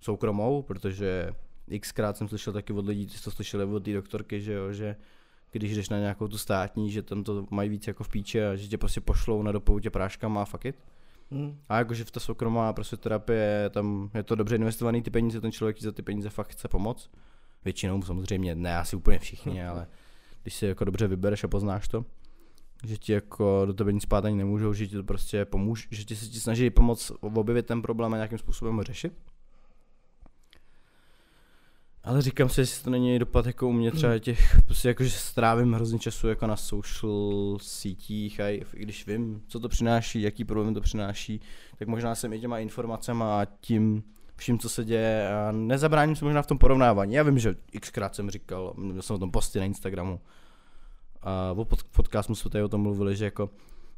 [0.00, 1.32] soukromou, protože
[1.80, 4.96] xkrát jsem slyšel taky od lidí, ty to slyšeli od té doktorky, že jo, že
[5.52, 8.56] když jdeš na nějakou tu státní, že tam to mají víc jako v píči a
[8.56, 10.76] že tě prostě pošlou na dopoutě práškama a fuck it.
[11.30, 11.58] Mm.
[11.68, 15.52] A jakože v ta soukromá prostě terapie, tam je to dobře investovaný ty peníze, ten
[15.52, 17.10] člověk za ty peníze fakt chce pomoct.
[17.64, 19.86] Většinou samozřejmě, ne asi úplně všichni, ale
[20.42, 22.04] když si jako dobře vybereš a poznáš to,
[22.86, 26.04] že ti jako do tebe nic spát ani nemůžou, že ti to prostě pomůže, že
[26.04, 29.12] ti se ti snaží pomoct objevit ten problém a nějakým způsobem ho řešit.
[32.04, 35.10] Ale říkám si, jestli to není dopad jako u mě třeba těch, prostě jako, že
[35.10, 40.44] strávím hrozně času jako na social sítích a i když vím, co to přináší, jaký
[40.44, 41.40] problém to přináší,
[41.78, 44.02] tak možná jsem i těma informacemi a tím
[44.36, 47.14] vším, co se děje a nezabráním se možná v tom porovnávání.
[47.14, 50.20] Já vím, že xkrát jsem říkal, měl jsem o tom posty na Instagramu
[51.22, 53.50] a pod, podcastu jsme tady o tom mluvili, že jako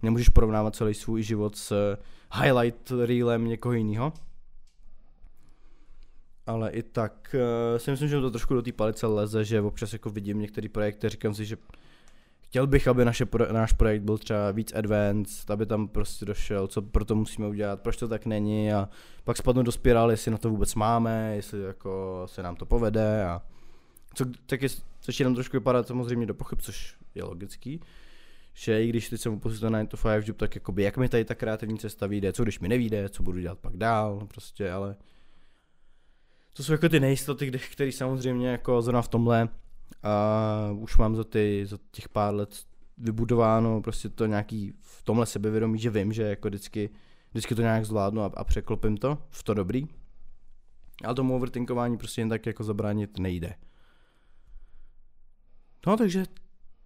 [0.02, 1.96] nemůžeš porovnávat celý svůj život s
[2.42, 4.12] highlight reelem někoho jiného.
[6.47, 9.92] Ale i tak uh, si myslím, že to trošku do té palice leze, že občas
[9.92, 11.57] jako vidím některé projekty, říkám si, že
[12.55, 16.66] chtěl bych, aby naše pro, náš projekt byl třeba víc advanced, aby tam prostě došel,
[16.66, 18.88] co pro to musíme udělat, proč to tak není a
[19.24, 23.24] pak spadnu do spirály, jestli na to vůbec máme, jestli jako se nám to povede
[23.24, 23.42] a
[24.14, 24.68] co, tak je,
[25.01, 27.80] což jenom trošku vypadá samozřejmě do pochyb, což je logický,
[28.53, 31.24] že i když teď jsem opustil 9 to 5 job, tak jakoby jak mi tady
[31.24, 34.97] ta kreativní cesta vyjde, co když mi nevíde, co budu dělat pak dál, prostě, ale
[36.57, 39.48] to jsou jako ty nejistoty, které samozřejmě jako zrovna v tomhle
[40.02, 42.64] a už mám za, ty, za těch pár let
[42.98, 46.90] vybudováno prostě to nějaký v tomhle sebevědomí, že vím, že jako vždycky,
[47.30, 49.86] vždycky to nějak zvládnu a, a překlopím to v to dobrý.
[51.05, 53.55] Ale tomu overthinkování prostě jen tak jako zabránit nejde.
[55.86, 56.24] No takže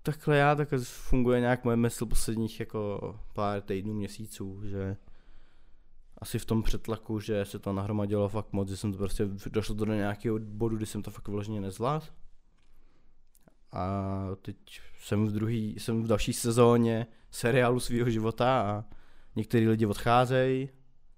[0.02, 4.96] takhle já, takhle funguje nějak moje mysl posledních jako pár týdnů, měsíců, že
[6.20, 9.74] asi v tom přetlaku, že se to nahromadilo fakt moc, že jsem to prostě došlo
[9.74, 12.06] do nějakého bodu, kdy jsem to fakt vyloženě nezvládl.
[13.72, 14.10] A
[14.42, 14.56] teď
[15.00, 18.84] jsem v druhý, jsem v další sezóně seriálu svého života a
[19.36, 20.68] některý lidi odcházejí,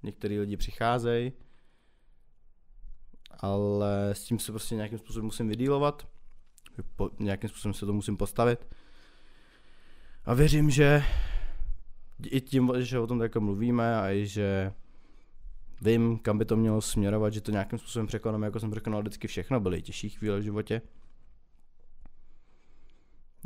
[0.02, 1.32] některý lidi přicházejí,
[3.30, 6.08] ale s tím se prostě nějakým způsobem musím vydílovat,
[6.96, 8.66] po, nějakým způsobem se to musím postavit.
[10.24, 11.04] A věřím, že
[12.26, 14.72] i tím, že o tom tak mluvíme a i že
[15.80, 19.28] vím, kam by to mělo směrovat, že to nějakým způsobem překonám, jako jsem překonal vždycky
[19.28, 20.82] všechno, byly těžší chvíle v životě.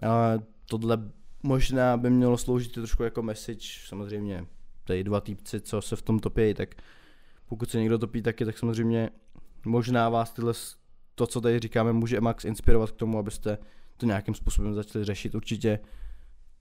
[0.02, 1.11] Ale tohle
[1.43, 4.47] možná by mělo sloužit trošku jako message, samozřejmě
[4.85, 6.74] tady dva týpci, co se v tom topí, tak
[7.47, 9.11] pokud se někdo topí taky, tak samozřejmě
[9.66, 10.52] možná vás tyhle,
[11.15, 13.59] to, co tady říkáme, může max inspirovat k tomu, abyste
[13.97, 15.35] to nějakým způsobem začali řešit.
[15.35, 15.78] Určitě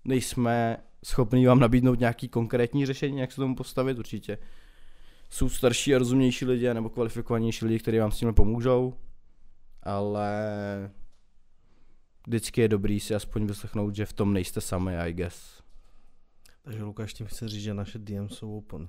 [0.05, 4.37] nejsme schopní vám nabídnout nějaký konkrétní řešení, jak se tomu postavit, určitě
[5.33, 8.93] jsou starší a rozumnější lidi nebo kvalifikovanější lidi, kteří vám s tím pomůžou,
[9.83, 10.31] ale
[12.27, 15.61] vždycky je dobrý si aspoň vyslechnout, že v tom nejste sami, I guess.
[16.61, 18.87] Takže Lukáš tím chce říct, že naše DM jsou open.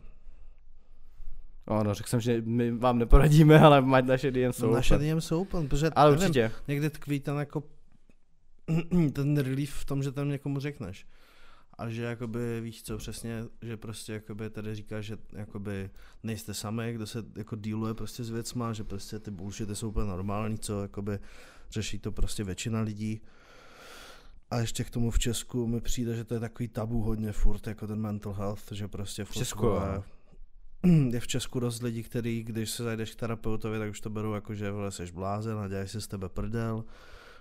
[1.66, 5.08] Ano, řekl jsem, že my vám neporadíme, ale mať naše DM jsou naše open.
[5.10, 6.50] DM jsou open, protože Ale nevím, určitě.
[6.68, 7.62] někdy tkví ten jako
[9.12, 11.06] ten relief v tom, že tam někomu řekneš.
[11.78, 15.90] A že jakoby víš co přesně, že prostě jakoby tady říkáš, že jakoby
[16.22, 20.06] nejste sami, kdo se jako dealuje prostě s věcma, že prostě ty bullshity jsou úplně
[20.06, 21.18] normální, co jakoby
[21.70, 23.20] řeší to prostě většina lidí.
[24.50, 27.66] A ještě k tomu v Česku mi přijde, že to je takový tabu hodně furt,
[27.66, 30.02] jako ten mental health, že prostě v Česku je,
[31.10, 34.32] je v Česku dost lidí, který, když se zajdeš k terapeutovi, tak už to berou
[34.32, 36.84] jako, že vole, jsi blázen a dělají si z tebe prdel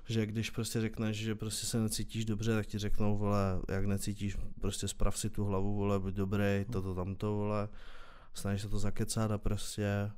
[0.06, 4.38] že když prostě řekneš, že prostě se necítíš dobře, tak ti řeknou, vole, jak necítíš,
[4.62, 7.70] prostě sprav si tu hlavu, vole, buď dobrý, toto, tamto, vole,
[8.34, 10.12] snažíš se to zakecat a prostě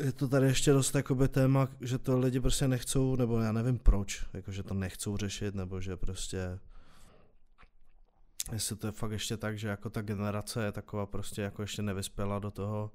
[0.00, 3.78] je to tady ještě dost jakoby téma, že to lidi prostě nechcou, nebo já nevím
[3.78, 6.58] proč, jakože to nechcou řešit, nebo že prostě
[8.52, 11.82] jestli to je fakt ještě tak, že jako ta generace je taková prostě jako ještě
[11.82, 12.90] nevyspěla do toho,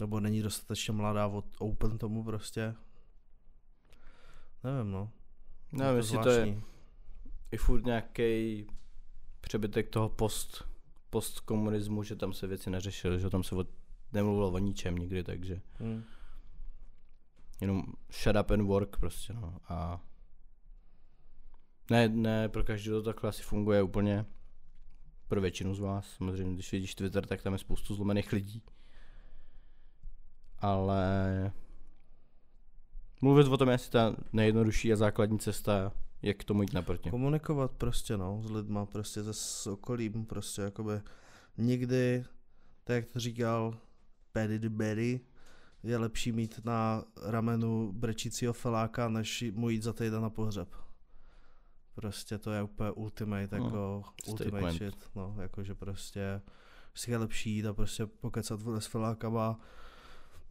[0.00, 2.74] nebo není dostatečně mladá od open tomu prostě.
[4.64, 5.10] Nevím no.
[5.72, 6.62] Nevím, jestli to je
[7.52, 8.66] i furt nějaký
[9.40, 10.64] přebytek toho post,
[11.10, 13.68] postkomunismu, že tam se věci neřešily, že tam se od,
[14.12, 16.04] nemluvilo o ničem nikdy, takže hmm.
[17.60, 17.82] jenom
[18.22, 20.00] shut up and work prostě no a
[21.90, 24.26] ne, ne, pro každého to takhle asi funguje úplně
[25.28, 28.62] pro většinu z vás, samozřejmě, když vidíš Twitter, tak tam je spoustu zlomených lidí
[30.62, 31.52] ale
[33.20, 37.10] mluvit o tom je asi ta nejjednodušší a základní cesta, jak k tomu jít naproti.
[37.10, 41.00] Komunikovat prostě no, s lidma, prostě se s okolím, prostě jakoby
[41.58, 42.24] nikdy,
[42.84, 43.78] tak jak to říkal
[44.32, 45.20] Paddy the Berry,
[45.82, 50.68] je lepší mít na ramenu brečícího feláka, než mu jít za týden na pohřeb.
[51.94, 56.42] Prostě to je úplně ultimate, no, jako ultimate shit, no, jakože prostě
[56.94, 59.60] si je lepší jít a prostě pokecat s felákama,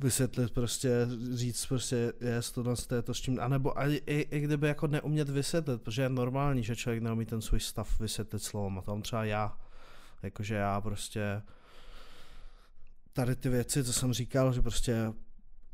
[0.03, 4.39] vysvětlit prostě, říct prostě, je to, to je to s čím, anebo i, i, i
[4.39, 8.79] kdyby jako neumět vysvětlit, protože je normální, že člověk neumí ten svůj stav vysvětlit slovom
[8.79, 9.57] a tam třeba já,
[10.23, 11.41] jakože já prostě
[13.13, 15.13] tady ty věci, co jsem říkal, že prostě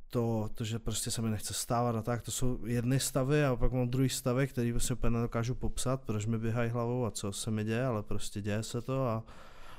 [0.09, 3.55] to, to, že prostě se mi nechce stávat a tak, to jsou jedny stavy a
[3.55, 7.31] pak mám druhý stavy, který prostě úplně nedokážu popsat, proč mi běhají hlavou a co
[7.31, 9.23] se mi děje, ale prostě děje se to a,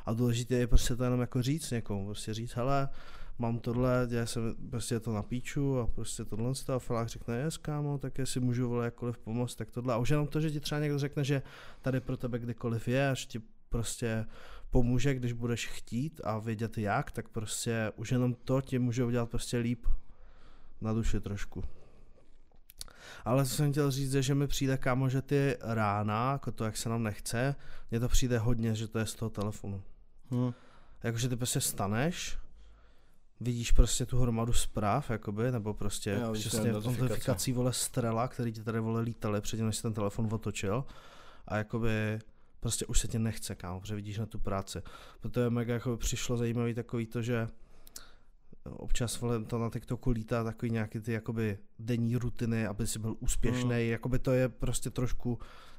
[0.07, 2.89] a důležité je prostě to jenom jako říct někomu, prostě říct, hele,
[3.39, 4.41] mám tohle, dělá se
[4.71, 8.69] prostě to na píču a prostě tohle a Felák řekne, je kámo, tak jestli můžu
[8.69, 9.95] vole jakkoliv pomoct, tak tohle.
[9.95, 11.43] A už jenom to, že ti třeba někdo řekne, že
[11.83, 14.27] tady pro tebe kdykoliv je, až ti prostě
[14.71, 19.31] pomůže, když budeš chtít a vědět jak, tak prostě už jenom to ti může udělat
[19.31, 19.87] prostě líp
[20.81, 21.65] na duši trošku.
[23.25, 26.65] Ale co jsem chtěl říct, je, že mi přijde kámo, že ty rána, jako to,
[26.65, 27.55] jak se nám nechce,
[27.91, 29.83] mně to přijde hodně, že to je z toho telefonu.
[30.31, 30.55] Hmm.
[31.03, 32.39] Jakože ty prostě staneš,
[33.41, 38.63] vidíš prostě tu hromadu zpráv, jakoby, nebo prostě jo, přesně notifikací vole strela, který ti
[38.63, 40.85] tady vole lítali předtím, než si ten telefon otočil
[41.47, 42.19] a jakoby
[42.61, 44.83] prostě už se ti nechce, kámo, protože vidíš na tu práci.
[45.21, 47.49] Proto je mega jako přišlo zajímavý takový to, že
[48.65, 53.17] občas vole, to na TikToku lítá takový nějaký ty jakoby denní rutiny, aby si byl
[53.21, 53.91] úspěšný, mm.
[53.91, 55.39] jakoby to je prostě trošku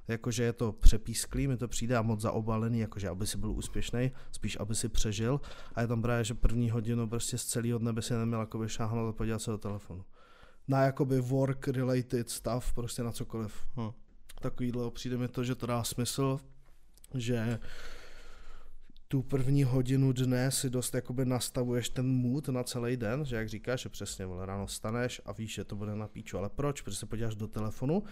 [0.10, 4.12] jakože je to přepísklý, mi to přijde a moc zaobalený, jakože aby si byl úspěšný,
[4.32, 5.42] spíš aby si přežil.
[5.76, 8.70] A je tam právě, že první hodinu prostě z celého dne by si neměl jakoby
[8.70, 10.06] šáhnout a podívat se do telefonu.
[10.68, 13.66] Na jakoby work related stuff, prostě na cokoliv.
[13.76, 13.92] Hmm.
[14.42, 16.40] Takovýhle přijde mi to, že to dá smysl,
[17.16, 17.60] že
[19.12, 23.50] tu první hodinu dne si dost jakoby nastavuješ ten mood na celý den, že jak
[23.50, 26.82] říkáš, že přesně vole, ráno staneš a víš, že to bude na píču, ale proč?
[26.82, 28.04] Protože se podíváš do telefonu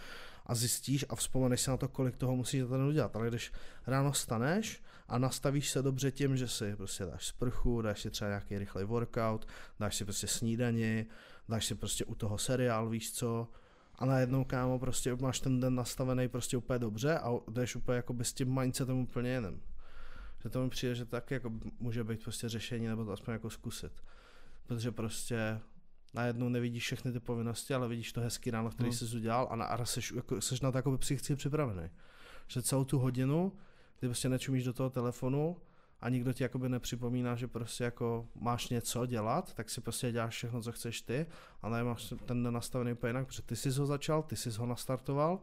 [0.45, 3.15] a zjistíš a vzpomeneš si na to, kolik toho musíš ten udělat.
[3.15, 3.51] Ale když
[3.87, 8.29] ráno staneš a nastavíš se dobře tím, že si prostě dáš sprchu, dáš si třeba
[8.29, 9.47] nějaký rychlej workout,
[9.79, 11.05] dáš si prostě snídani,
[11.49, 13.47] dáš si prostě u toho seriál, víš co,
[13.95, 18.15] a najednou kámo prostě máš ten den nastavený prostě úplně dobře a jdeš úplně jako
[18.21, 19.61] s tím mindsetem úplně jiným.
[20.43, 23.49] Že to mi přijde, že tak jako může být prostě řešení nebo to aspoň jako
[23.49, 24.03] zkusit.
[24.67, 25.59] Protože prostě
[26.13, 28.97] najednou nevidíš všechny ty povinnosti, ale vidíš to hezký ráno, který hmm.
[28.97, 31.89] jsi udělal a, na, a jsi, jako, jsi na to jako psychicky připravený.
[32.47, 33.53] Že celou tu hodinu,
[33.99, 35.57] ty prostě nečumíš do toho telefonu
[36.01, 40.33] a nikdo ti jakoby nepřipomíná, že prostě jako máš něco dělat, tak si prostě děláš
[40.33, 41.25] všechno, co chceš ty
[41.61, 44.65] a máš ten den nastavený úplně jinak, protože ty jsi ho začal, ty jsi ho
[44.65, 45.39] nastartoval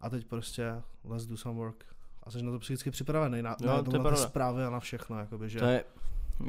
[0.00, 1.95] a teď prostě let's do some work.
[2.26, 4.80] A jsi na to psychicky připravený, na, no, na, to na ty zprávy a na
[4.80, 5.18] všechno.
[5.18, 5.58] Jakoby, že...
[5.58, 5.84] To je,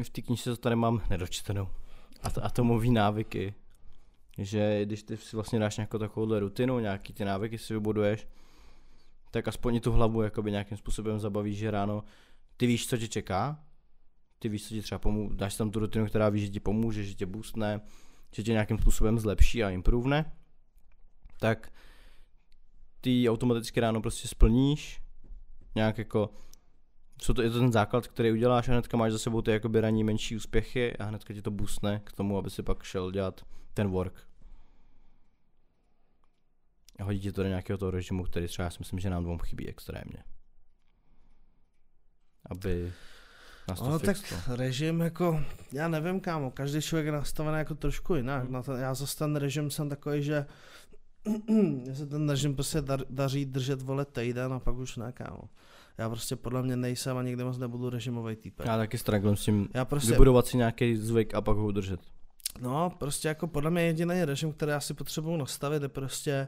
[0.03, 1.69] v té knižce to tady mám nedočtenou.
[2.23, 3.53] A, to, a to mluví návyky.
[4.37, 8.27] Že když ty si vlastně dáš nějakou takovouhle rutinu, nějaký ty návyky si vybuduješ,
[9.31, 12.03] tak aspoň tu hlavu jakoby nějakým způsobem zabavíš, že ráno
[12.57, 13.63] ty víš, co tě čeká,
[14.39, 17.03] ty víš, co ti třeba pomůže, dáš tam tu rutinu, která ví, že ti pomůže,
[17.03, 17.81] že tě boostne,
[18.31, 20.31] že tě nějakým způsobem zlepší a improvne,
[21.39, 21.71] tak
[23.01, 25.01] ty automaticky ráno prostě splníš,
[25.77, 26.29] nějak jako
[27.17, 29.81] co to, je to ten základ, který uděláš a hnedka máš za sebou ty jakoby
[29.81, 33.41] ranní menší úspěchy a hnedka ti to boostne k tomu, aby si pak šel dělat
[33.73, 34.27] ten work.
[36.99, 39.23] A hodí tě to do nějakého toho režimu, který třeba já si myslím, že nám
[39.23, 40.23] dvou chybí extrémně.
[42.49, 42.93] Aby
[43.69, 44.17] nás to No tak
[44.47, 45.43] režim jako,
[45.73, 48.43] já nevím kámo, každý člověk je nastavený jako trošku jinak.
[48.43, 48.53] Hmm.
[48.53, 50.45] Na ten, já zase ten režim jsem takový, že
[51.47, 55.41] mě se ten režim prostě dar, daří držet vole týden a pak už ne kámo.
[55.97, 58.59] Já prostě podle mě nejsem a nikdy moc nebudu režimový typ.
[58.65, 61.99] Já taky strugglem s tím Já prostě, vybudovat si nějaký zvyk a pak ho udržet.
[62.61, 66.47] no prostě jako podle mě jediný režim, který já si potřebuju nastavit, je prostě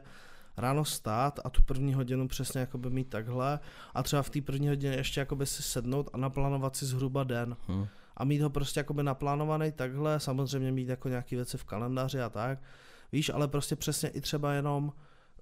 [0.56, 3.58] ráno stát a tu první hodinu přesně jakoby mít takhle
[3.94, 7.56] a třeba v té první hodině ještě jakoby si sednout a naplánovat si zhruba den.
[7.68, 7.86] Hm.
[8.16, 12.28] a mít ho prostě jakoby naplánovaný takhle, samozřejmě mít jako nějaký věci v kalendáři a
[12.28, 12.58] tak,
[13.12, 14.92] víš, ale prostě přesně i třeba jenom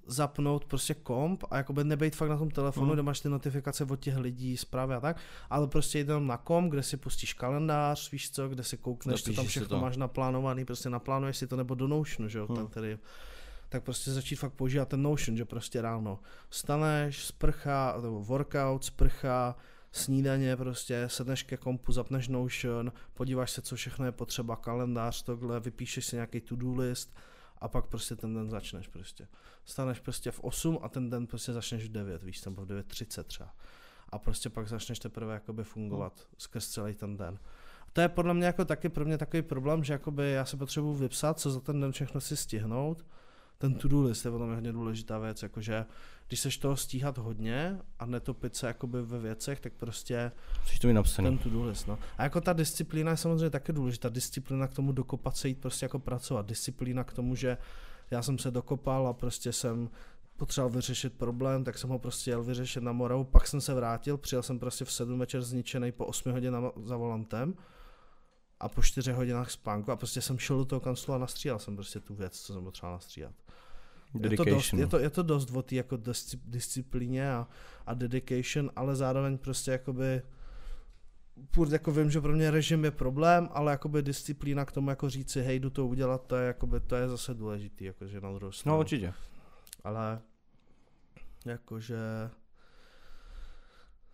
[0.07, 2.93] zapnout prostě komp a jakoby nebejt fakt na tom telefonu, Mm.
[2.93, 5.17] kde máš ty notifikace od těch lidí, zprávy a tak,
[5.51, 9.23] ale prostě jít jenom na komp, kde si pustíš kalendář, víš co, kde si koukneš,
[9.23, 9.81] co tam všechno to.
[9.81, 12.57] máš naplánovaný, prostě naplánuješ si to nebo do Notionu, že jo, Mm.
[12.57, 12.99] ten tedy
[13.69, 16.19] tak prostě začít fakt používat ten Notion, že prostě ráno
[16.49, 19.57] vstaneš, sprcha, nebo workout, sprcha,
[19.93, 25.61] snídaně prostě, sedneš ke kompu, zapneš Notion, podíváš se, co všechno je potřeba, kalendář, tohle,
[25.61, 27.17] vypíšeš si nějaký to-do list
[27.61, 29.29] a pak prostě ten den začneš prostě.
[29.65, 33.23] Staneš prostě v 8 a ten den prostě začneš v 9, víš, nebo v 9.30
[33.23, 33.55] třeba.
[34.09, 37.39] A prostě pak začneš teprve jakoby fungovat skrz celý ten den.
[37.83, 40.57] A to je podle mě jako taky pro mě takový problém, že jakoby já se
[40.57, 43.07] potřebuji vypsat, co za ten den všechno si stihnout.
[43.59, 45.87] Ten to-do list je potom hodně důležitá věc, jakože
[46.29, 50.33] když seš toho stíhat hodně a netopit se jakoby ve věcech, tak prostě
[50.81, 51.29] to mít napsaný.
[51.29, 51.99] ten to-do list, no.
[52.19, 54.09] A jako ta disciplína je samozřejmě taky důležitá.
[54.09, 56.47] Disciplína k tomu dokopat se jít prostě jako pracovat.
[56.47, 57.59] Disciplína k tomu, že
[58.11, 59.91] já jsem se dokopal a prostě jsem
[60.37, 64.17] potřeboval vyřešit problém, tak jsem ho prostě jel vyřešit na Moravu, pak jsem se vrátil,
[64.17, 67.55] přijel jsem prostě v 7 večer zničený po 8 hodinách za volantem
[68.61, 71.77] a po 4 hodinách spánku a prostě jsem šel do toho kanclu a nastříhal jsem
[71.77, 73.35] prostě tu věc, co jsem potřeboval nastříhat.
[74.15, 74.81] Je to, dost, Dedication.
[74.81, 77.49] je, to, je to dost o té jako disci- disciplíně a,
[77.87, 80.23] a dedication, ale zároveň prostě jakoby
[81.53, 85.11] furt jako vím, že pro mě režim je problém, ale jakoby disciplína k tomu jako
[85.11, 88.53] říci, hej, jdu to udělat, to je jakoby, to je zase důležitý, jakože na druhou
[88.53, 88.77] stranu.
[88.77, 89.15] No určitě.
[89.85, 90.21] Ale
[91.47, 91.97] jakože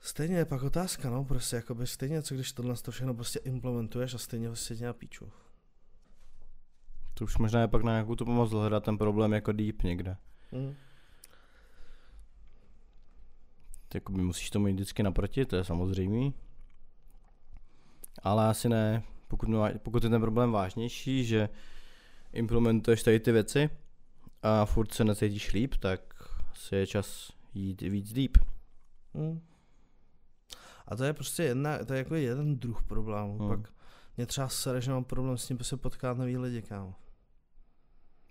[0.01, 4.15] stejně je pak otázka, no, prostě jakoby stejně, co když tohle to všechno prostě implementuješ
[4.15, 5.33] a stejně ho sedí na píču.
[7.15, 10.17] To už možná je pak na nějakou tu pomoc hledat ten problém jako deep někde.
[10.53, 10.75] Mm.
[13.95, 16.35] Jakoby musíš tomu jít vždycky naproti, to je samozřejmý.
[18.23, 21.49] Ale asi ne, pokud, pokud je ten problém vážnější, že
[22.33, 23.71] implementuješ tady ty věci
[24.43, 26.01] a furt se necítíš líp, tak
[26.53, 28.39] asi je čas jít víc deep.
[29.15, 29.41] Mm.
[30.87, 33.39] A to je prostě jedna, to je jako jeden druh problémů.
[33.39, 33.49] Hmm.
[33.49, 33.73] Pak
[34.17, 36.95] mě třeba sere, že mám problém s tím prostě potkat nový lidi, kámo.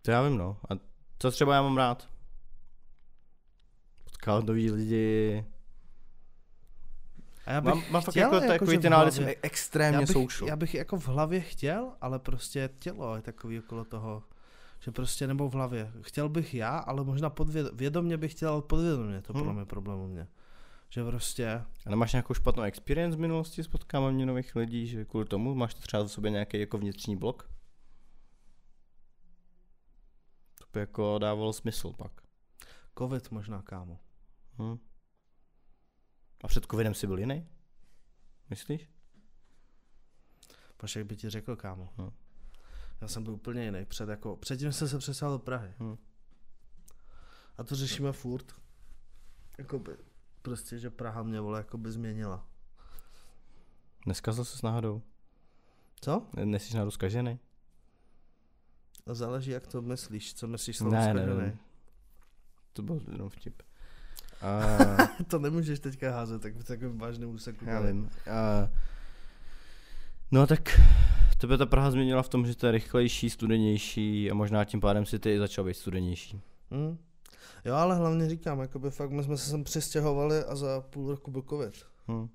[0.05, 0.57] To já vím, no.
[0.69, 0.73] A
[1.19, 2.09] co třeba já mám rád?
[4.03, 5.45] Potkávat nový lidi.
[7.45, 9.95] A já bych Mám, mám fakt chtěl, jako jakože takový v ty nálady, jsem extrémně
[9.95, 10.49] já bych, social.
[10.49, 14.23] já bych jako v hlavě chtěl, ale prostě tělo je takový okolo toho.
[14.79, 15.91] Že prostě nebo v hlavě.
[16.01, 19.21] Chtěl bych já, ale možná podvěd, vědomě bych chtěl, ale podvědomě.
[19.21, 19.55] To podle Hmm.
[19.55, 20.27] mě problém u mě.
[20.89, 25.25] Že prostě, A nemáš nějakou špatnou experience v minulosti s potkáváním nových lidí, že kvůli
[25.25, 27.49] tomu máš třeba v sobě nějaký jako vnitřní blok?
[30.59, 32.11] To by jako dávalo smysl pak.
[32.97, 33.99] covid možná, kámo.
[34.59, 34.77] Hm.
[36.43, 37.47] A před covidem jsi byl jiný?
[38.49, 38.89] Myslíš?
[40.77, 41.93] Paš, jak by ti řekl, kámo.
[41.97, 42.11] Hm.
[43.01, 43.85] Já jsem byl úplně jiný.
[43.85, 45.73] Před, jako, předtím jsem se přesal do Prahy.
[45.79, 45.97] Hm.
[47.57, 48.55] A to řešíme furt.
[49.57, 49.97] Jakoby,
[50.41, 52.47] prostě, že Praha mě, vole, jakoby změnila.
[54.05, 55.01] Neskazil jsi s náhodou?
[56.01, 56.27] Co?
[56.35, 57.39] Ne- Nejsi náhodou zkažený?
[59.07, 60.33] A záleží, jak to myslíš.
[60.33, 61.37] Co myslíš Ne, slovo ne, zkažený?
[61.37, 61.57] ne.
[62.73, 63.61] To byl jenom vtip.
[64.41, 64.67] A,
[65.27, 67.65] to nemůžeš teďka házet, tak v takovém vážném úseku.
[67.65, 68.09] já vím.
[68.31, 68.69] A,
[70.31, 70.81] no tak
[71.37, 75.05] tebe ta Praha změnila v tom, že to je rychlejší, studenější a možná tím pádem
[75.05, 76.41] si ty i začal být studenější.
[76.71, 76.97] Hmm.
[77.65, 81.31] Jo, ale hlavně říkám, jakoby fakt my jsme se sem přestěhovali a za půl roku
[81.31, 81.85] byl covid.
[82.11, 82.27] Hm.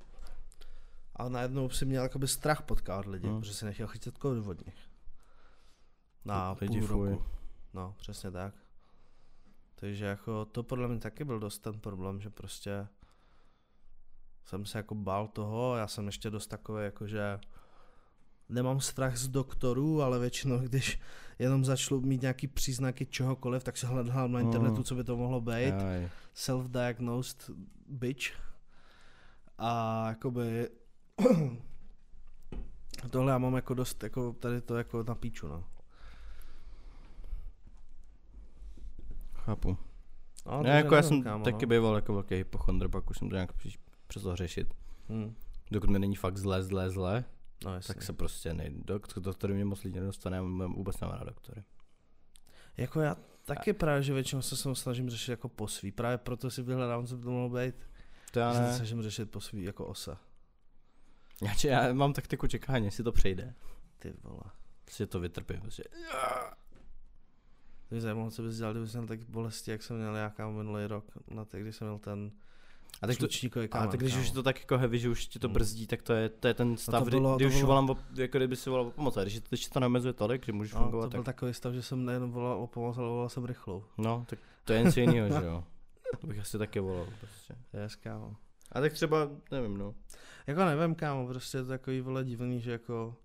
[1.17, 3.41] A najednou si měl jakoby strach potkávat lidi, Hmm.
[3.41, 4.77] protože si nechtěl chytit covid od nich.
[6.25, 7.11] Na Lidi půl fuj.
[7.11, 7.25] roku.
[7.75, 8.55] No, přesně tak.
[9.75, 12.87] Takže jako to podle mě taky byl dost ten problém, že prostě
[14.45, 17.41] jsem se jako bál toho, já jsem ještě dost takový jako, že
[18.49, 21.01] nemám strach z doktorů, ale většinou, když
[21.39, 24.85] jenom začnu mít nějaký příznaky čehokoliv, tak se hledám na internetu, Mm.
[24.85, 25.73] co by to mohlo být.
[25.75, 26.09] Aj.
[26.35, 27.51] Self-diagnosed
[27.87, 28.33] bitch.
[29.59, 30.69] A jakoby
[33.11, 35.65] tohle já mám jako dost, jako tady to jako na píču, no.
[39.49, 39.79] Chápu.
[40.47, 41.71] No, Ne, jako já jsem kámo, taky no.
[41.71, 43.51] býval jako velký hypochondr, pak už jsem to nějak
[44.07, 44.75] přestal řešit.
[45.09, 45.35] Hm.
[45.71, 47.25] Dokud mi není fakt zle, zle, zle,
[47.65, 48.81] No, tak se prostě nejdu.
[48.81, 51.63] Dok- doktory mě moc lidí nedostane, já mám- vůbec nemám rád doktory.
[52.77, 55.93] Jako já taky právě, že většinou se sem snažím řešit jako po svý.
[55.93, 57.75] Právě proto si vyhledám, co by to mohlo být.
[58.33, 58.75] To já Já se ne.
[58.77, 60.21] snažím řešit po svý jako osa.
[61.43, 63.55] Já, či- já mám taktiku čekání, jestli to přejde.
[63.99, 64.41] Ty vole.
[64.85, 65.61] Prostě to vytrpím.
[65.61, 65.83] Prostě.
[67.89, 70.53] To mě zajímalo, co bys dělal, kdybys měl tak bolesti, jak jsem měl já kámo
[70.53, 72.31] minulý rok, na té, když jsem měl ten
[73.03, 73.27] A tak to,
[73.71, 74.23] a tak když kámo.
[74.23, 75.55] už je to tak jako heavy, že už ti to Hmm.
[75.55, 77.91] brzdí, tak to je, to je ten stav, kdy, bylo- kdy to už bylo- volám,
[77.91, 79.17] o, jako kdyby si volal o pomoc.
[79.17, 81.75] A když, ti to neomezuje tolik, že můžeš No, fungovat, to byl tak, takový stav,
[81.75, 83.85] že jsem nejenom volal o pomoc, ale volal jsem rychlou.
[83.99, 85.65] no, tak to je něco jiného, že jo.
[86.21, 87.55] To bych asi taky volal prostě.
[87.83, 88.37] Yes, kámo.
[88.73, 89.95] A tak třeba, nevím, no.
[90.47, 93.17] Jako nevím, kámo, prostě je to takový vole divný, že jako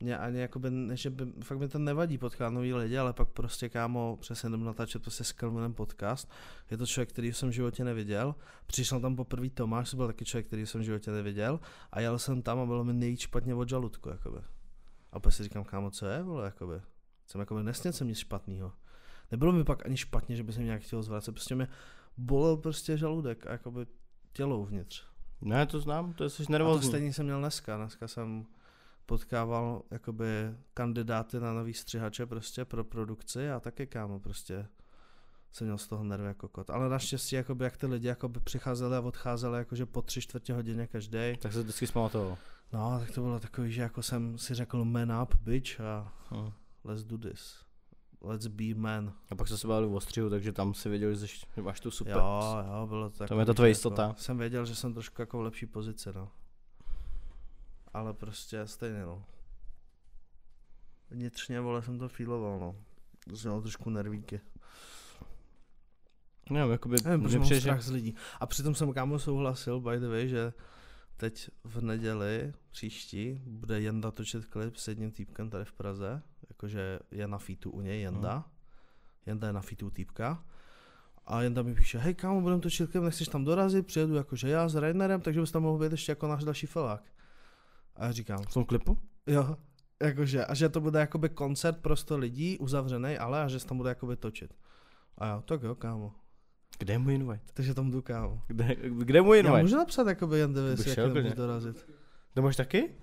[0.00, 3.68] mě ani jakoby, že by, fakt mi to nevadí potkat nový lidi, ale pak prostě
[3.68, 6.30] kámo, přesně jdem natáčet prostě s Kelmanem podcast.
[6.70, 8.34] Je to člověk, který jsem v životě neviděl.
[8.66, 11.60] Přišel tam poprvé Tomáš, to byl taky člověk, který jsem v životě neviděl.
[11.92, 14.38] A jel jsem tam a bylo mi nejvíc špatně od žaludku, jakoby.
[15.12, 16.80] A pak si říkám, kámo, co je, vole, jakoby.
[17.26, 18.72] Jsem jakoby nesněl jsem nic špatného.
[19.30, 21.68] Nebylo mi pak ani špatně, že by se mě nějak chtěl zvracet, prostě mě
[22.16, 23.86] bolel prostě žaludek a jakoby
[24.32, 25.04] tělo uvnitř.
[25.40, 26.88] Ne, to znám, to jsi A to nervózní.
[26.88, 27.76] stejně jsem měl dneska.
[27.76, 28.46] Dneska jsem
[29.10, 30.26] potkával jakoby
[30.74, 34.66] kandidáty na nový střihače prostě pro produkci a taky kámo prostě
[35.52, 36.70] jsem měl z toho nervy jako kot.
[36.70, 40.86] Ale naštěstí jakoby jak ty lidi jakoby přicházeli a odcházeli jakože po tři čtvrtě hodině
[40.86, 41.36] každý.
[41.38, 42.38] Tak se vždycky zpamatoval.
[42.72, 46.52] No, tak to bylo takový, že jako jsem si řekl man up, bitch a Hm.
[46.84, 47.64] let's do this.
[48.20, 49.12] Let's be man.
[49.30, 51.26] A pak se se bavili o střihu, takže tam si věděl, že,
[51.62, 52.16] máš tu super.
[52.16, 54.02] Jo, jo, bylo to To je ta tvoje jistota.
[54.02, 56.28] Jako, jsem věděl, že jsem trošku jako v lepší pozici, no.
[57.94, 59.24] Ale prostě stejně, no.
[61.10, 62.76] Vnitřně, vole, jsem to feeloval, no.
[63.36, 64.40] Jsem měl trošku nervíky.
[66.50, 68.14] Nevím, jakoby, Nevím, mě mám přijde, že- strach z lidí.
[68.40, 70.52] A přitom jsem kámo souhlasil, by the way, že
[71.16, 76.98] teď v neděli příští bude Jenda točit klip s jedním týpkem tady v Praze, jakože
[77.10, 78.34] je na featu u něj Jenda.
[78.34, 78.44] Mhm.
[79.26, 80.44] Jenda je na featu u týpka.
[81.26, 84.68] A Jenda mi píše, hej kámo, budeme točit klip, nechceš tam dorazit, přijedu jakože já
[84.68, 87.02] s Rainerem, takže bys tam mohl být ještě jako náš další felák.
[87.96, 88.98] A já říkám, v tom klipu?
[89.26, 89.56] jo,
[90.02, 93.66] jakože, a že to bude jakoby koncert pro 100 lidí, uzavřený, ale a že se
[93.66, 94.54] tam bude jakoby točit.
[95.18, 96.12] A já, tak jo, kámo.
[96.78, 97.40] Kde je můj invite?
[97.54, 98.42] Takže tam jdu, kámo.
[98.46, 99.62] Kde, kde je můj Já invite?
[99.62, 101.86] můžu napsat jakoby bych jestli šel jak nemůžu dorazit.
[102.34, 102.94] To máš taky?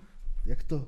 [0.45, 0.87] Jak to?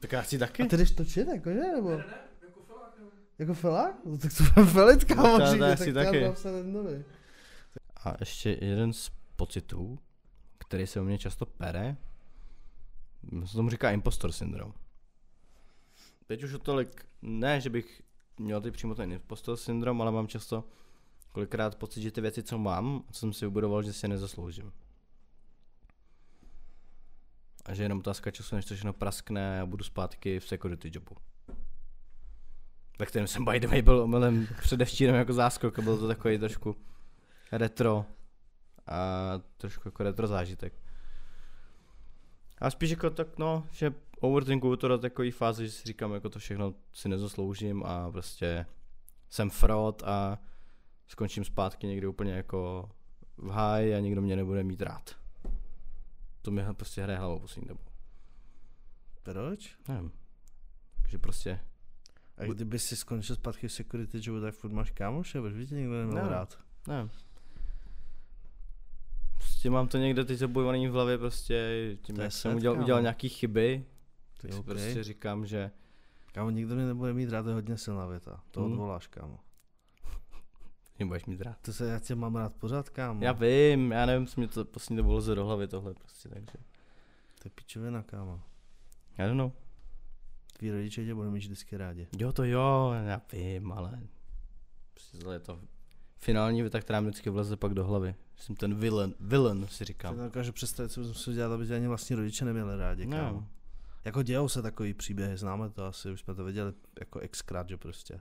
[0.00, 0.62] Tak já chci taky.
[0.62, 1.90] A ty jdeš točit, jakože, nebo?
[1.90, 2.04] Ne, ne,
[2.46, 2.94] jako felák.
[3.38, 3.94] Jako felák?
[4.04, 6.20] No, tak to budeme felit, kámo, No, já tak si to já taky.
[6.24, 7.04] napsat Jendovi.
[8.04, 9.98] A ještě jeden z pocitů,
[10.58, 11.96] který se u mě často pere,
[13.44, 14.74] se tomu říká impostor syndrom.
[16.26, 18.02] Teď už o tolik, ne, že bych
[18.38, 20.64] měl teď přímo ten impostor syndrom, ale mám často
[21.32, 24.72] kolikrát pocit, že ty věci, co mám, co jsem si vybudoval, že si nezasloužím.
[27.64, 30.90] A že je jenom otázka času, než to všechno praskne a budu zpátky v security
[30.92, 31.16] jobu.
[32.98, 36.38] Ve kterém jsem by the way byl omylem předevčírem jako záskok a byl to takový
[36.38, 36.76] trošku
[37.52, 38.06] retro
[38.90, 40.72] a trošku jako retro zážitek.
[42.58, 46.28] A spíš jako tak no, že overthinkuju to do takové fáze, že si říkám, jako
[46.30, 48.66] to všechno si nezasloužím a prostě
[49.30, 50.38] jsem fraud a
[51.06, 52.90] skončím zpátky někde úplně jako
[53.36, 55.16] v háji a nikdo mě nebude mít rád.
[56.42, 57.80] To mi prostě hraje hlavou poslední dobu.
[59.22, 59.76] Proč?
[59.88, 60.12] Nevím.
[61.02, 61.60] Takže prostě,
[62.38, 65.92] A kdyby si skončil zpátky v security jobu, tak furt máš kámoše, protože tě nikdo
[65.92, 66.28] neměl Ne.
[66.30, 66.58] rád.
[66.88, 67.10] nevím.
[69.40, 71.70] Prostě mám to někde teď zabojovaný v hlavě prostě
[72.02, 72.84] tím, To jak jsem udělal, kámo.
[72.84, 73.84] udělal nějaký chyby,
[74.40, 75.70] tak Jo, prostě říkám, že
[76.32, 78.40] Kámo, nikdo mě nebude mít rád, to je hodně silná věta.
[78.50, 78.72] To Hmm.
[78.72, 79.38] odvoláš, kámo.
[80.98, 81.56] mě budeš mít rád.
[81.62, 83.24] To se, já tě mám rád pořád, kámo.
[83.24, 86.52] Já vím, já nevím, co mě to poslední dobou leze do hlavy tohle prostě, takže.
[87.42, 88.40] To je pičovina, kámo.
[89.18, 89.52] Já don't know.
[90.58, 92.08] Tví rodiče tě budou mít vždycky rádi.
[92.18, 94.00] Jo, to jo, já vím, ale
[94.94, 95.60] prostě je to
[96.16, 98.14] finální věta, která mi vždycky vleze pak do hlavy.
[98.40, 100.16] Jsem ten villain, villain si Já říkám.
[100.16, 103.40] to dokážu představit, co bych musel dělat, aby tě ani vlastní rodiče neměli rádi, kámo.
[103.40, 103.46] No,
[104.04, 107.76] Jako dějou se takový příběhy, známe to asi, už jsme to viděli jako xkrát, že
[107.76, 108.20] prostě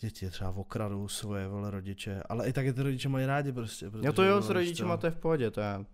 [0.00, 3.90] děti třeba okradou svoje vole rodiče, ale i tak je ty rodiče mají rádi prostě.
[3.90, 5.84] protože, to jo, s rodičema to je v pohodě, to já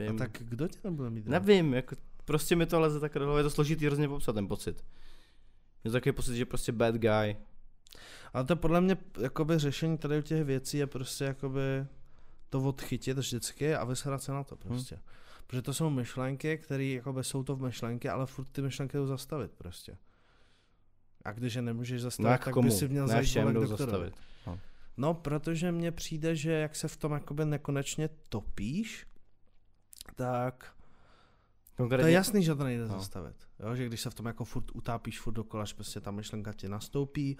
[0.00, 0.18] A vím.
[0.18, 1.30] tak kdo tě nebude mít rád?
[1.30, 4.84] Nevím, jako prostě mi to leze tak do je to složitý hrozně popsat ten pocit.
[5.84, 7.36] Je to takový pocit, že prostě bad guy.
[8.32, 11.86] Ale to podle mě jakoby řešení tady u těch věcí je prostě jakoby
[12.50, 14.94] to odchytit vždycky a vysrat se na to prostě.
[14.94, 15.04] Hmm.
[15.46, 19.06] Protože to jsou myšlenky, které jakoby jsou to v myšlenky, ale furt ty myšlenky jdou
[19.06, 19.98] zastavit prostě.
[21.24, 22.68] A když je nemůžeš No zastavit, jak tak komu?
[22.68, 23.68] by si měl zajít k doktorovi.
[23.68, 24.14] zastavit.
[24.46, 24.60] No.
[24.96, 29.06] No, protože mně přijde, že jak se v tom jakoby nekonečně topíš,
[30.14, 30.74] tak
[31.76, 32.98] to Konkrétně, je jasný, že to nejde No.
[32.98, 33.36] zastavit.
[33.60, 36.52] Jo, že když se v tom jako furt utápíš furt dokola, že prostě ta myšlenka
[36.52, 37.38] ti nastoupí,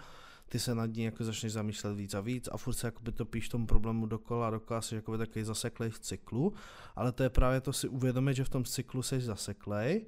[0.48, 3.46] ty se nad ní jako začneš zamýšlet víc a víc a furt se jakoby topíš
[3.46, 6.52] v tom problému dokola a dokola jsi jakoby takový zaseklej v cyklu,
[6.96, 10.06] ale to je právě to si uvědomit, že v tom cyklu jsi zaseklej,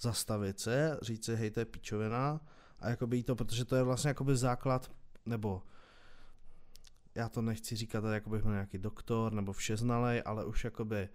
[0.00, 2.40] zastavit se, říct si, hej, to je pičovina.
[2.80, 4.90] A jakoby jí to, protože to je vlastně jakoby základ,
[5.26, 5.62] nebo
[7.14, 11.08] já to nechci říkat, jako bych byl nějaký doktor nebo všeznalej, ale už jakoby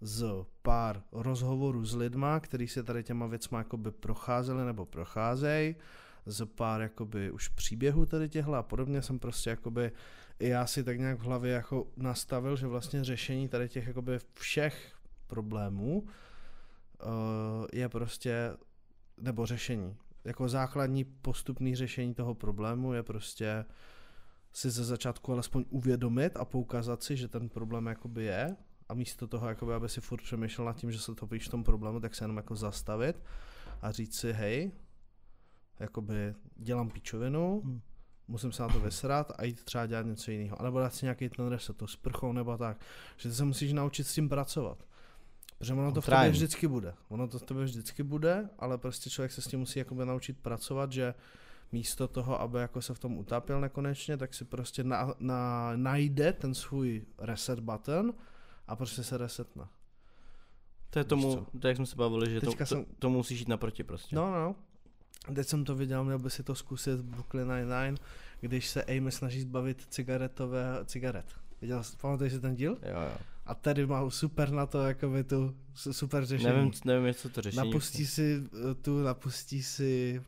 [0.00, 0.24] z
[0.62, 5.76] pár rozhovorů s lidma, který se tady těma věcma jakoby procházeli nebo procházejí,
[6.26, 9.92] z pár jakoby už příběhů tady těchhle a podobně jsem prostě jakoby
[10.38, 14.18] i já si tak nějak v hlavě jako nastavil, že vlastně řešení tady těch jakoby
[14.32, 14.92] všech
[15.26, 16.06] problémů uh,
[17.72, 18.56] je prostě,
[19.20, 23.64] nebo řešení, jako základní postupný řešení toho problému je prostě
[24.52, 28.56] si ze začátku alespoň uvědomit a poukázat si, že ten problém jakoby je.
[28.88, 31.64] A místo toho, jakoby, aby si furt přemýšlel nad tím, že se topíš v tom
[31.64, 33.22] problému, tak se jenom jako zastavit
[33.82, 34.72] a říct si, hej,
[35.82, 37.80] jakoby dělám píčovinu, Hmm.
[38.28, 40.60] musím se na to vysrat a jít třeba dělat něco jiného.
[40.60, 42.80] A nebo dát si nějaký ten reset, to sprchou nebo tak.
[43.16, 44.78] Že ty se musíš naučit s tím pracovat.
[45.58, 46.94] Protože ono to v tobě vždycky bude.
[47.08, 50.38] Ono to v tobě vždycky bude, ale prostě člověk se s tím musí jakoby naučit
[50.38, 51.14] pracovat, že
[51.72, 56.32] místo toho, aby jako se v tom utápěl nekonečně, tak si prostě na, na, najde
[56.32, 58.14] ten svůj reset button
[58.66, 59.64] a prostě se resetne.
[60.90, 63.48] To je tomu, to jak jsme se bavili, že to, to, jsem- to musíš jít
[63.48, 64.16] naproti prostě.
[64.16, 64.54] No, no.
[65.34, 67.96] Teď jsem to viděl, měl by si to zkusit v Brooklyn Nine-Nine,
[68.40, 71.24] když se Amy snaží zbavit cigaretové, cigaret.
[71.60, 72.72] Viděl, jsi- pamatuješ si ten díl?
[72.82, 73.12] Jo, jo.
[73.46, 76.54] A tady má super na to, jakoby tu su- super řešení.
[76.56, 77.66] Nevím, nevím, jestli to řešení.
[77.70, 80.22] napustí si eh, tu, napustí si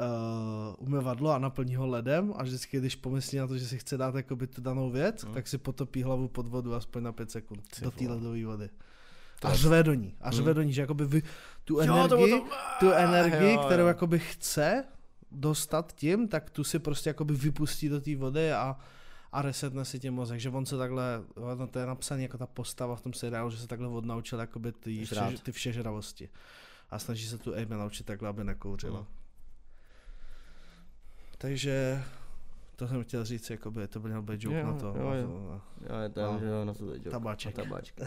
[0.00, 3.96] uh, umyvadlo a naplní ho ledem a vždycky, když pomyslí na to, že si chce
[3.96, 5.34] dát jakoby tu danou věc, Hmm.
[5.34, 8.70] tak si potopí hlavu pod vodu aspoň na 5 sekund Ty do té ledové vody.
[9.40, 10.14] To A řve do ní.
[10.20, 10.54] A řve Hmm.
[10.54, 11.22] do ní, že jakoby vy,
[11.64, 12.46] tu Jo, to bylo energii, to-
[12.80, 13.88] tu energii, jo, kterou jo.
[13.88, 14.84] jakoby chce
[15.30, 18.76] dostat tím, tak tu si prostě jakoby vypustí do té vody a,
[19.32, 21.22] a resetne si tím mozek, že on se takhle,
[21.58, 24.72] no to je napsané jako ta postava v tom seriálu, že se takhle odnaučil jakoby
[24.72, 26.28] ty, vše, ty všežravosti.
[26.90, 29.00] A snaží se tu Amy naučit takhle, aby nekouřila.
[29.00, 29.06] No.
[31.38, 32.02] Takže
[32.78, 34.86] to jsem chtěl říct, jakoby, to byl měl být joke Jo, na to.
[34.86, 35.26] jo, na jo.
[35.28, 35.62] to na-
[35.96, 36.40] Já je tam, No.
[36.40, 37.08] že jo, na to teď.
[37.10, 37.58] Tabáček.
[37.58, 38.00] Na tabáček.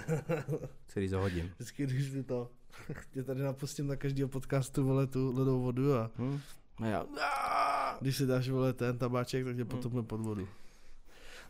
[0.87, 1.51] Který zahodím.
[1.55, 2.49] Vždycky, když ty to,
[3.11, 6.39] tě tady napustím na každého podcastu, vole, tu ledovou vodu a Hm?
[6.77, 7.05] A já,
[8.01, 9.69] když si dáš, vole, ten tabáček, tak tě Hmm.
[9.69, 10.47] potopne pod vodu.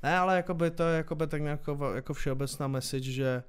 [0.03, 1.59] Ne, ale jakoby to je jakoby tak nějak
[1.95, 3.43] jako všeobecná message, že,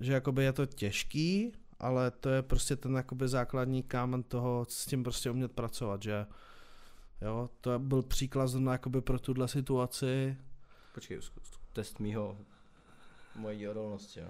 [0.00, 4.86] že jakoby je to těžký, ale to je prostě ten jakoby základní kámen toho, s
[4.86, 6.26] tím prostě umět pracovat, že
[7.24, 10.36] jo, to byl příklad zrovna jakoby pro tuhle situaci,
[10.94, 12.38] Počkej, zkus- test mýho,
[13.36, 14.28] mojí odolnosti, jo.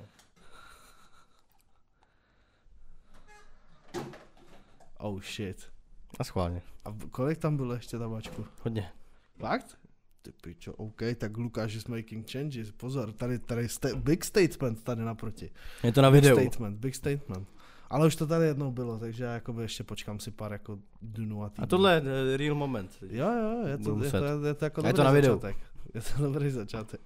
[4.99, 5.73] oh shit.
[6.19, 6.63] A schválně.
[6.85, 8.47] A kolik tam bylo ještě tabáčku?
[8.63, 8.93] Hodně.
[9.39, 9.79] Fakt?
[10.23, 15.03] Ty pičo, OK, tak Lukáš is making changes, pozor, tady, tady sta- big statement tady
[15.05, 15.51] naproti.
[15.83, 16.37] Je to na Big videu.
[16.41, 17.49] statement, big statement.
[17.91, 21.45] Ale už to tady jednou bylo, takže já jakoby ještě počkám si pár jako dnů
[21.45, 21.65] a týdnů.
[21.65, 22.03] A tohle je
[22.35, 22.99] eh, real moment.
[23.11, 24.23] Jo, jo, je to, je to, muset.
[24.47, 25.33] je to jako A je dobrý to na videu.
[25.35, 25.57] začátek.
[25.95, 27.01] Je to dobrý začátek.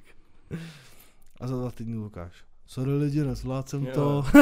[1.41, 2.33] A za dva týdny Lukáš.
[2.67, 3.93] Sorry lidi, nezvládl jsem Jo.
[3.95, 4.25] to.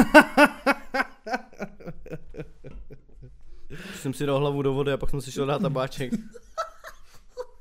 [3.95, 6.13] Jsem si dal hlavu do vody a pak jsem si šel dát tabáček.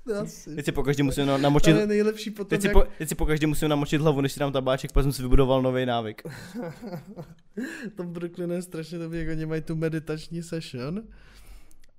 [0.22, 0.54] Asi.
[0.56, 3.08] Teď si po každý musím na- To namočit, je nejlepší potom, teď si, po, teď
[3.08, 5.86] si po každý musím namočit hlavu, než si dám tabáček, pak jsem si vybudoval nový
[5.86, 6.22] návyk.
[7.96, 11.02] to v Brooklynu je strašně dobrý, jak oni mají tu meditační session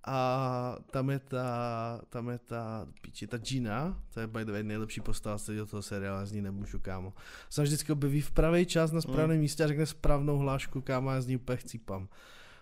[0.10, 4.64] a tam je ta, tam je ta, píči, ta Gina, to je by the way
[4.64, 7.14] nejlepší postava z toho seriálu, z ní nemůžu, kámo.
[7.50, 9.42] Se vždycky objeví v pravý čas na správném Mm.
[9.42, 12.08] místě a řekne správnou hlášku, kámo, já z ní úplně chcípám.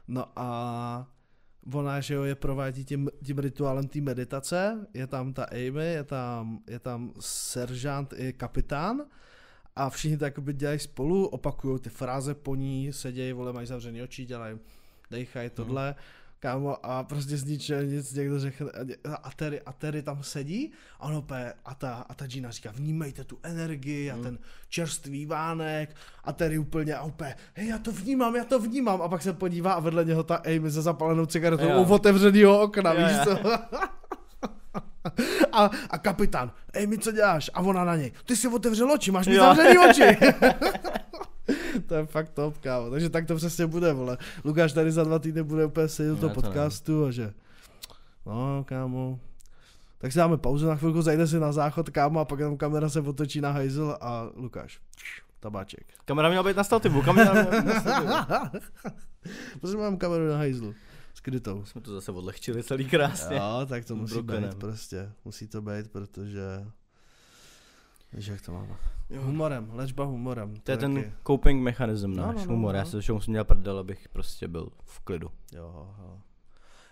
[0.08, 1.08] No a
[1.74, 6.04] ona, že jo, je provádí tím, tím rituálem té meditace, je tam ta Amy, je
[6.04, 9.02] tam, je tam seržant i kapitán
[9.76, 14.02] a všichni to jakoby dělají spolu, opakují ty fráze po ní, sedějí, vole, mají zavřený
[14.02, 14.58] oči, dělají,
[15.12, 15.96] dejchají tohle,
[16.46, 18.68] kámo, a prostě z ničeho nic někdo řekne,
[19.24, 22.72] a Terry, a Terry tam sedí a ono opět, a ta, a ta Gina říká,
[22.76, 24.24] vnímejte tu energii a Hmm.
[24.24, 24.38] ten
[24.70, 29.10] čerstvý vánek a Terry úplně a úplně, hej, já to vnímám, já to vnímám a
[29.10, 31.82] pak se podívá a vedle něho ta Amy se zapalenou cigaretou Jo.
[31.84, 33.40] u otevřenýho okna, Jo, víš co?
[35.52, 36.52] A, a kapitán,
[36.84, 37.52] Amy, co děláš?
[37.54, 40.02] A ona na něj, ty si otevřel oči, máš mi zavřený oči.
[41.88, 42.90] to je fakt top, kámo.
[42.90, 44.18] Takže tak to přesně bude, vole.
[44.44, 47.34] Lukáš tady za dva týdny bude úplně sedět do toho to podcastu a že
[48.26, 49.20] No, kámo.
[49.98, 52.90] Tak si dáme pauzu na chvilku, zajde si na záchod, kámo, a pak tam kamera
[52.90, 54.80] se otočí na hajzl a Lukáš.
[55.40, 55.94] Tabáček.
[56.06, 58.14] Kamera měla být na stativu, kamera měla být na stativu.
[59.60, 60.74] Prostě mám kameru na hajzlu.
[61.14, 61.66] Skrytou.
[61.66, 63.36] Jsme to zase odlehčili celý krásně.
[63.36, 64.50] Jo, tak to musí Brokenem.
[64.50, 65.12] být prostě.
[65.26, 66.66] Musí to být, protože...
[68.16, 68.76] Víš, jak to máme.
[69.10, 69.22] Jo.
[69.22, 70.56] Humorem, léčba humorem.
[70.56, 72.74] To je ten taky- coping mechanism No, náš, no, no, humor.
[72.74, 72.80] no.
[72.80, 75.28] Já se všeho musím dělat prdel, abych prostě byl v klidu.
[75.54, 76.20] Jo, jo.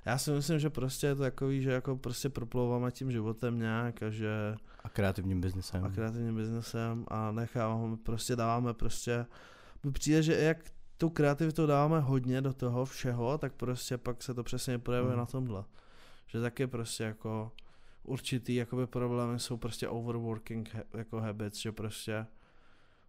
[0.06, 4.04] Já si myslím, že prostě je to takový, že jako prostě proplouváme tím životem nějak
[4.04, 5.84] a že A kreativním biznesem.
[5.86, 9.26] a kreativním biznesem a necháváme, prostě dáváme prostě,
[9.84, 10.58] mi přijde, že jak
[10.98, 15.20] tu kreativitu dáváme hodně do toho všeho, tak prostě pak se to přesně projevuje Hmm.
[15.20, 15.64] na tomhle.
[16.28, 17.52] Že taky prostě jako
[18.04, 22.26] určitý jakoby problémy jsou prostě overworking jako habits, že prostě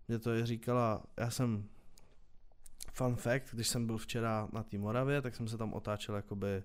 [0.08, 1.64] mě to je říkala, já jsem
[2.92, 6.62] fun fact, když jsem byl včera na té Moravě, tak jsem se tam otáčel jakoby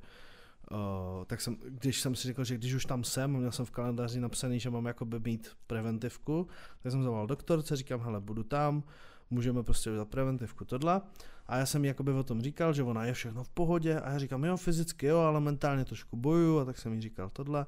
[0.72, 3.72] Uh, tak jsem, když jsem si řekl, že když už tam jsem, měl jsem v
[3.72, 6.48] kalendáři napsaný, že mám jakoby mít preventivku,
[6.84, 8.84] tak jsem zavolal doktorce, říkám, hele, budu tam,
[9.30, 11.02] můžeme prostě udělat preventivku, tohle.
[11.48, 14.20] A já jsem jakoby o tom říkal, že ona je všechno v pohodě a já
[14.20, 17.66] říkám, jo, fyzicky jo, ale mentálně trošku bojuju a tak jsem jí říkal tohle.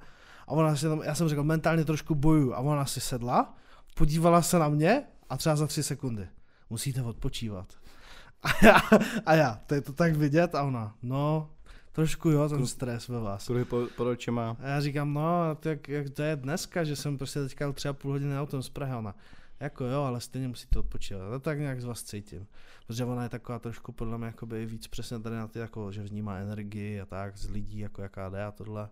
[0.52, 3.56] A ona si tam, já jsem říkal, mentálně trošku bojuju a ona si sedla,
[3.96, 6.28] podívala se na mě a třeba za tři sekundy.
[6.70, 7.74] Musíte odpočívat.
[8.44, 8.82] A já,
[9.26, 11.50] a já, to je to tak vidět a ona, no,
[11.92, 13.46] trošku jo, ten stres ve vás.
[13.46, 14.58] Kruhy po, pod očima.
[14.60, 18.12] A já říkám, no, tak jak to je dneska, že jsem prostě teďka třeba půl
[18.12, 19.16] hodiny autem z Prahy, ona,
[19.60, 21.30] jako jo, ale stejně musíte odpočívat.
[21.30, 22.48] To tak nějak z vás cítím.
[22.88, 26.04] Protože ona je taková trošku podle mě jakoby víc přesně tady na ty, jako, že
[26.04, 28.90] vnímá energii a tak z lidí, jako jaká jde a tohle.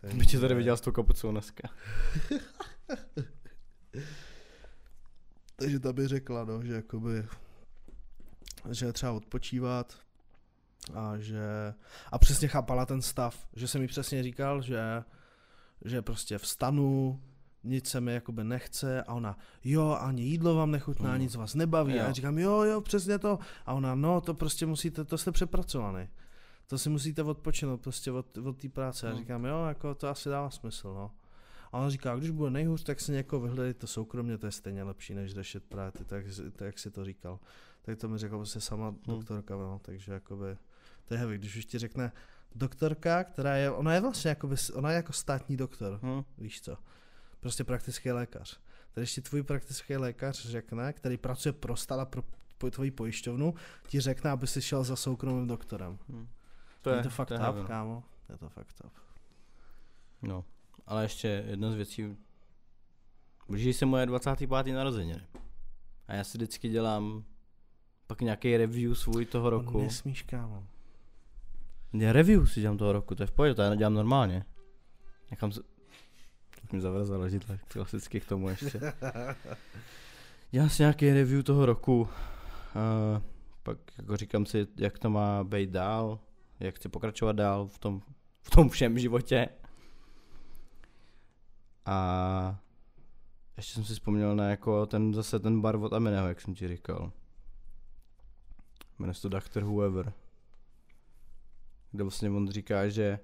[0.00, 1.68] Takže- By tě tady viděl s tou kapucou dneska.
[5.56, 7.26] Takže ta by řekla, no, že jakoby,
[8.70, 9.98] že je třeba odpočívat
[10.94, 11.40] a že,
[12.12, 14.80] a přesně chápala ten stav, že jsem mi přesně říkal, že,
[15.84, 17.20] že prostě vstanu,
[17.64, 21.20] nic se mi jakoby nechce a ona, jo, ani jídlo vám nechutná, Mm.
[21.20, 21.92] nic vás nebaví.
[21.92, 22.00] Jo.
[22.00, 23.38] A já říkám, jo, jo, přesně to.
[23.66, 26.08] A ona, no, to prostě musíte, to jste přepracovaný.
[26.70, 29.06] To si musíte odpočinout prostě od, od té práce.
[29.06, 29.18] Já Mm.
[29.18, 31.10] říkám, jo, jako to asi dává smysl, no.
[31.72, 35.14] A ona říká, když bude nejhůř, tak si někoho vyhledejte soukromně, to je stejně lepší,
[35.14, 36.24] než řešit právě ty, tak,
[36.56, 37.38] tak, jak si to říkal.
[37.82, 40.56] Tak to mi řekla prostě sama doktorka, no, takže jakoby,
[41.04, 42.12] to je heavy, když už ti řekne
[42.54, 46.22] doktorka, která je, ona je vlastně jakoby, ona je jako státní doktor, Hm.
[46.38, 46.76] víš co,
[47.40, 48.60] prostě praktický lékař.
[48.92, 52.22] Tady ještě tvůj praktický lékař řekne, který pracuje pro stát a pro
[52.70, 53.54] tvoji pojišťovnu,
[53.86, 55.98] ti řekne, aby si šel za soukromým doktorem.
[56.08, 56.26] Hm.
[56.82, 57.64] To je, je to fakt up, no.
[57.64, 58.04] kámo.
[58.28, 58.92] Je to fakt up.
[60.22, 60.44] No,
[60.86, 62.16] ale ještě jedna z věcí.
[63.48, 64.66] Blíží se moje 25.
[64.66, 65.26] narozeniny.
[66.08, 67.24] A já si vždycky dělám
[68.06, 69.72] pak nějaký review svůj toho roku.
[69.72, 70.66] To nesmíš, kámo.
[71.92, 74.44] Ne, review si dělám toho roku, to je v pohodě, to já dělám normálně.
[75.30, 75.60] Nechám se...
[76.60, 78.80] Teď mi zavrzalo židle, klasicky k tomu ještě.
[80.50, 82.00] Dělám si nějaký review toho roku.
[82.00, 82.08] Uh,
[83.62, 86.18] pak jako říkám si, jak to má být dál,
[86.60, 88.02] jak chci pokračovat dál v tom,
[88.42, 89.48] v tom všem životě.
[91.86, 92.60] A
[93.56, 96.68] ještě jsem si vzpomněl na jako ten zase ten bar od Amineho, jak jsem ti
[96.68, 97.12] říkal.
[98.98, 99.62] Jmenuje se to Dr.
[99.62, 100.12] Whoever.
[101.92, 103.18] Kde vlastně on říká, že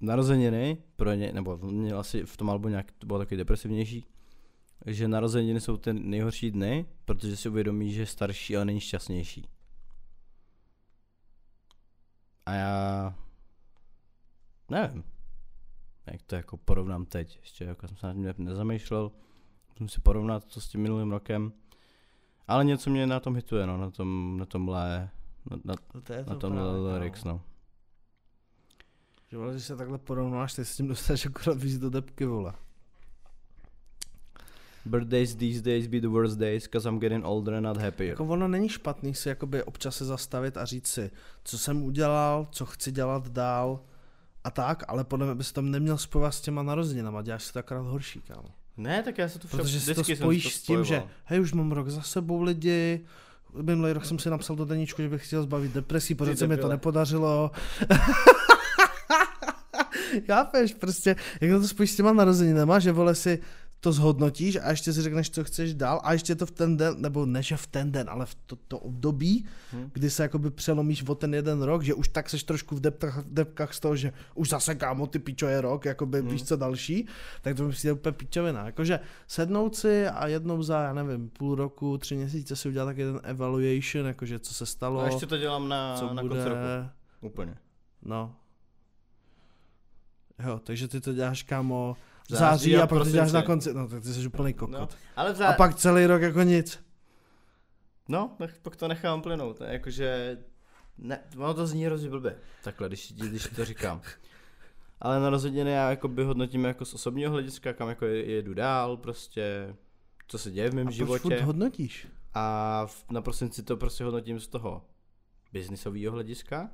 [0.00, 4.06] narozeniny pro ně, nebo měl asi v tom albu nějak, to bylo takový depresivnější,
[4.86, 9.48] že narozeniny jsou ty nejhorší dny, protože si uvědomí, že je starší, ale není šťastnější.
[12.46, 13.14] A já
[14.70, 15.04] nevím,
[16.06, 17.38] jak to jako porovnám teď.
[17.40, 19.12] Ještě jako jsem se nad tím nezamýšlel,
[19.70, 21.52] musím si porovnat to s tím minulým rokem.
[22.48, 25.10] Ale něco mě na tom hituje, no, na tom, na tomhle,
[25.50, 27.34] na, na, No to na to tomhle právě, lyrics, kámo.
[27.34, 27.42] no.
[29.30, 32.54] Že vole, když se takhle porovnáš, ty s tím dostaneš akorát víc do depky, vole.
[34.84, 38.10] Birthdays these days be the worst days, cause I'm getting older and not happier.
[38.10, 41.10] Jako ono není špatný si jakoby občas se zastavit a říct si,
[41.44, 43.80] co jsem udělal, co chci dělat dál
[44.44, 47.58] a tak, ale podle mě bys tam neměl spojovat s těma narozeninama, děláš si to
[47.58, 48.48] akorát horší, kámo.
[48.76, 51.40] Ne, tak já se to však Protože si to spojíš to s tím, že hej,
[51.40, 53.06] už mám rok za sebou lidi,
[53.62, 56.56] minulý rok jsem si napsal do deníčku, že bych chtěl zbavit depresí, protože se mi
[56.56, 57.50] to nepodařilo.
[60.26, 63.38] Chápeš, prostě, jak to spojíš s těma narozeninama, že vole si
[63.82, 66.94] to zhodnotíš a ještě si řekneš, co chceš dál a ještě to v ten den,
[66.98, 69.90] nebo ne, že v ten den, ale v to, to období, Hm.
[69.92, 73.18] kdy se jakoby přelomíš o ten jeden rok, že už tak seš trošku v depkách,
[73.18, 76.28] v depkách z toho, že už zase kámo, ty pičo je rok, jakoby Hmm.
[76.30, 77.06] víš co další,
[77.42, 78.66] tak to mi přijde úplně pičovina.
[78.66, 82.98] Jakože sednout si a jednou za, já nevím, půl roku, tři měsíce si udělat tak
[82.98, 86.48] jeden evaluation, jakože co se stalo, A ještě to dělám na, co na bude, konci
[86.48, 86.90] roku.
[87.20, 87.54] Úplně.
[88.02, 88.36] no.
[90.46, 91.96] Jo, takže ty to děláš, kámo,
[92.30, 93.32] v Září září a děláš prosinci.
[93.34, 94.80] na konci, no tak ty jsi úplný kokot.
[94.80, 96.84] No, ale v A pak celý rok jako nic.
[98.08, 99.60] No, tak pak to nechám plynout.
[99.60, 99.66] Ne?
[99.72, 100.38] Jakože,
[100.98, 102.38] ne, ono to zní hrozně blbě.
[102.64, 104.00] Takhle, když, když to říkám.
[105.00, 108.54] Ale na rozhodně já jako by hodnotím jako z osobního hlediska, kam jako je- jedu
[108.54, 109.76] dál, prostě,
[110.28, 111.42] co se děje v mém A proč životě.
[111.42, 112.08] hodnotíš?
[112.34, 114.84] A v, na prosinci to prostě hodnotím z toho
[115.52, 116.70] biznisového hlediska.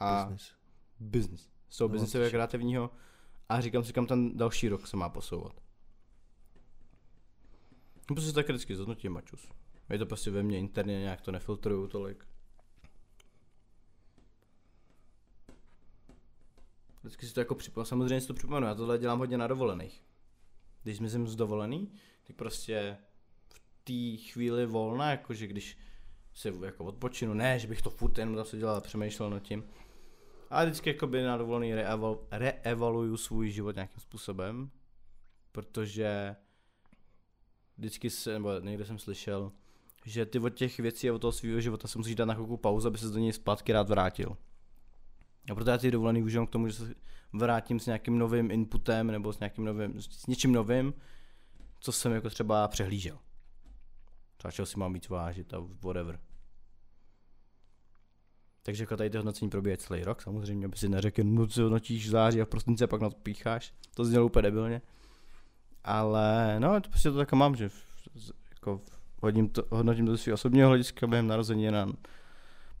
[0.00, 0.52] A Business.
[1.00, 1.48] business.
[1.78, 2.90] Toho No, biznisového kreativního.
[3.48, 5.60] A říkám si, kam ten další rok se má posouvat.
[8.10, 9.48] No prostě tak vždycky zhodnotím mačus.
[9.90, 12.26] Je to prostě ve mně interně, nějak to nefiltruju tolik.
[17.02, 20.02] Vždycky si to jako připomenu, samozřejmě si to připomenu, já tohle dělám hodně na dovolených.
[20.82, 21.92] Když zmizím z dovolený,
[22.26, 22.98] tak prostě
[23.48, 25.78] v té chvíli volna, jakože když
[26.34, 29.64] si jako odpočinu, ne, že bych to furt jenom zase dělal a přemýšlel nad tím.
[30.52, 34.70] A vždycky jakoby na dovolený reeval, reevaluju svůj život nějakým způsobem,
[35.52, 36.36] protože
[37.78, 39.52] vždycky se, nebo někde jsem slyšel,
[40.04, 42.56] že ty od těch věcí a od toho svého života se musíš dát na chvilku
[42.56, 44.36] pauzu, aby se do něj zpátky rád vrátil.
[45.50, 46.94] A proto já ty dovolený užívám k tomu, že se
[47.32, 50.94] vrátím s nějakým novým inputem nebo s nějakým novým, s něčím novým,
[51.80, 53.18] co jsem jako třeba přehlížel.
[54.36, 56.20] Třeba si mám víc vážit a whatever.
[58.62, 62.06] Takže jako tady ty hodnocení probíhají celý rok, samozřejmě, aby si neřekl, no co hodnotíš
[62.06, 63.74] v září a v prosince a pak na to pícháš.
[63.94, 64.82] To znělo úplně debilně.
[65.84, 67.70] Ale no, to prostě to tak mám, že
[68.50, 68.80] jako
[69.22, 71.76] hodím to, hodnotím to svého osobního hlediska během narozenin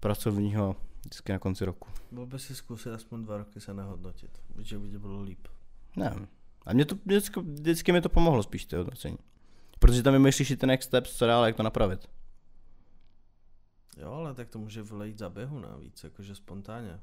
[0.00, 1.88] pracovního vždycky na konci roku.
[2.10, 4.30] Byl by si zkusit aspoň dva roky se nehodnotit.
[4.58, 5.48] Že by ti bylo líp.
[5.96, 6.28] Ne.
[6.66, 9.18] A mě to vždycky, vždycky mi to pomohlo spíš ty hodnocení.
[9.78, 12.08] Protože tam vymýšlíš i ten next steps, co dál, jak to napravit.
[13.96, 17.00] Jo, ale tak to může vylejt za běhu navíc, jakože spontánně.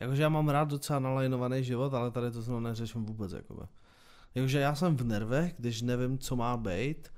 [0.00, 3.62] Jakože já mám rád docela nalajnovaný život, ale tady to znovu neřeším vůbec, jakoby.
[4.34, 7.12] Jakože já jsem v nervech, když nevím, co má být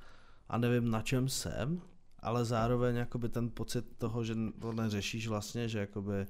[0.48, 1.82] a nevím, na čem jsem,
[2.18, 6.26] ale zároveň jakoby ten pocit toho, že to neřešíš vlastně, že jakoby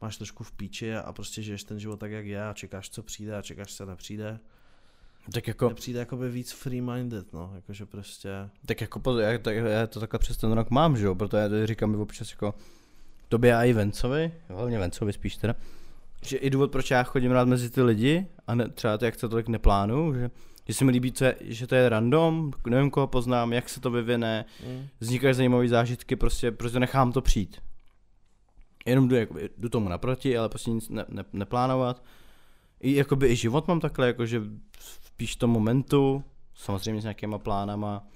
[0.00, 3.02] máš trošku v píči a prostě žiješ ten život tak, jak je a čekáš, co
[3.02, 4.40] přijde a čekáš, co nepřijde.
[5.32, 8.28] Tak jako, Mně přijde jakoby víc free-minded, no, jakože prostě...
[8.66, 11.36] tak jako po, já, tak, já to takhle přes ten rok mám, že jo, proto
[11.36, 12.54] já to říkám občas jako
[13.28, 15.54] tobě a i Vencovi, hlavně Vencovi spíš teda,
[16.22, 19.16] že i důvod, proč já chodím rád mezi ty lidi a ne, třeba to, jak
[19.16, 20.30] to tolik neplánu, že,
[20.68, 23.80] že se mi líbí, co je, že to je random, nevím, koho poznám, jak se
[23.80, 24.86] to vyvine, Mm.
[25.00, 27.60] vznikají zajímavé zážitky, prostě, prostě nechám to přijít.
[28.86, 32.02] Jenom jdu, jakoby, jdu tomu naproti, ale prostě nic ne, ne, neplánovat.
[32.80, 34.42] I, jakoby, I život mám takhle, jakože
[35.20, 36.24] spíš v tom momentu,
[36.54, 38.06] samozřejmě s nějakýma plánama,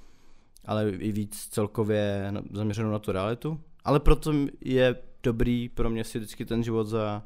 [0.65, 3.61] ale i víc celkově zaměřenou na tu realitu.
[3.85, 7.23] Ale proto je dobrý pro mě si vždycky ten život za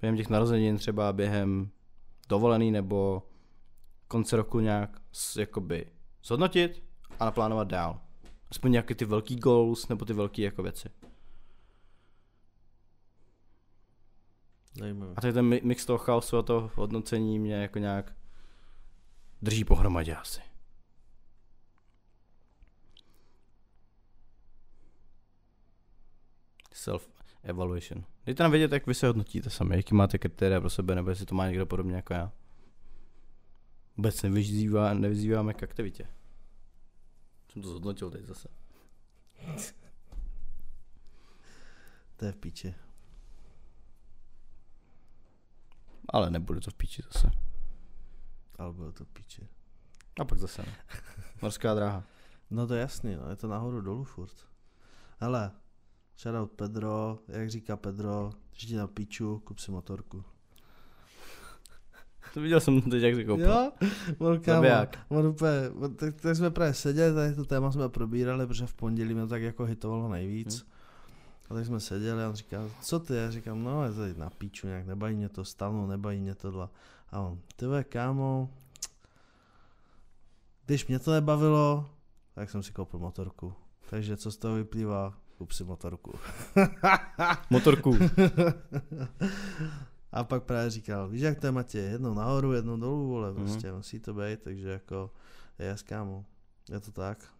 [0.00, 1.70] během těch narozenin třeba během
[2.28, 3.22] dovolený nebo
[4.08, 5.00] konce roku nějak
[5.38, 5.86] jakoby
[6.24, 6.82] zhodnotit
[7.20, 8.00] a naplánovat dál.
[8.50, 10.88] Aspoň nějaké ty velký goals nebo ty velké jako věci.
[14.78, 15.12] Zajímavé.
[15.16, 18.15] A tady ten mi- mix toho chaosu a toho hodnocení mě jako nějak
[19.42, 20.40] drží pohromadě asi.
[26.72, 28.04] Self-evaluation.
[28.26, 31.26] Dejte nám vědět, jak vy se hodnotíte sami, jaký máte kritéria pro sebe, nebo jestli
[31.26, 32.32] to má někdo podobně jako já.
[33.96, 36.08] Vůbec nevyzývá, nevyzýváme k aktivitě.
[37.52, 38.48] Jsem to zhodnotil teď zase.
[42.16, 42.74] To je v píči.
[46.08, 47.30] Ale nebude to v píči zase.
[48.58, 49.48] Ale bylo to v píči.
[50.20, 50.76] A pak zase ne.
[51.42, 52.04] Morská dráha.
[52.50, 54.36] No to je jasný, no, je to nahoru dolů furt.
[55.18, 55.50] Hele,
[56.18, 60.24] shoutout Pedro, jak říká Pedro, židi na píču, kup si motorku.
[62.34, 63.36] To viděl jsem teď, jak řekl.
[63.40, 63.72] Jo,
[64.18, 64.68] on kámo,
[65.08, 68.74] on úplně, on, tak, tak, jsme právě seděli, tady to téma jsme probírali, protože v
[68.74, 70.62] pondělí mě to tak jako hitovalo nejvíc.
[70.62, 70.70] Hm.
[71.50, 73.14] A tak jsme seděli a on říká, co ty?
[73.14, 76.68] Já říkám, no je tady na píču nějak, nebaví mě to, stanu, nebaví mě tohle.
[77.10, 78.50] A on, ty vole, kámo,
[80.66, 81.90] když mě to nebavilo,
[82.34, 83.54] tak jsem si koupil motorku.
[83.90, 85.14] Takže co z toho vyplývá?
[85.38, 86.12] Kup si motorku.
[87.50, 87.96] Motorku.
[90.12, 93.44] A pak právě říkal, víš jak to je Matěj, jednou nahoru, jednou dolů, vole, Mhm.
[93.44, 95.10] prostě musí to být, takže jako,
[95.58, 96.24] je kámo,
[96.70, 97.32] je to tak.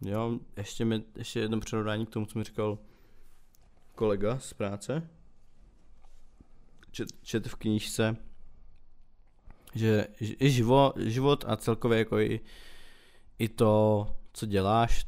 [0.00, 2.78] Jo, ještě, mi, ještě jedno předodání k tomu, co mi říkal
[3.94, 5.08] kolega z práce.
[6.90, 8.16] Čet, čet v knížce,
[9.74, 12.40] že i živo, život a celkově jako i,
[13.38, 15.06] i to, co děláš,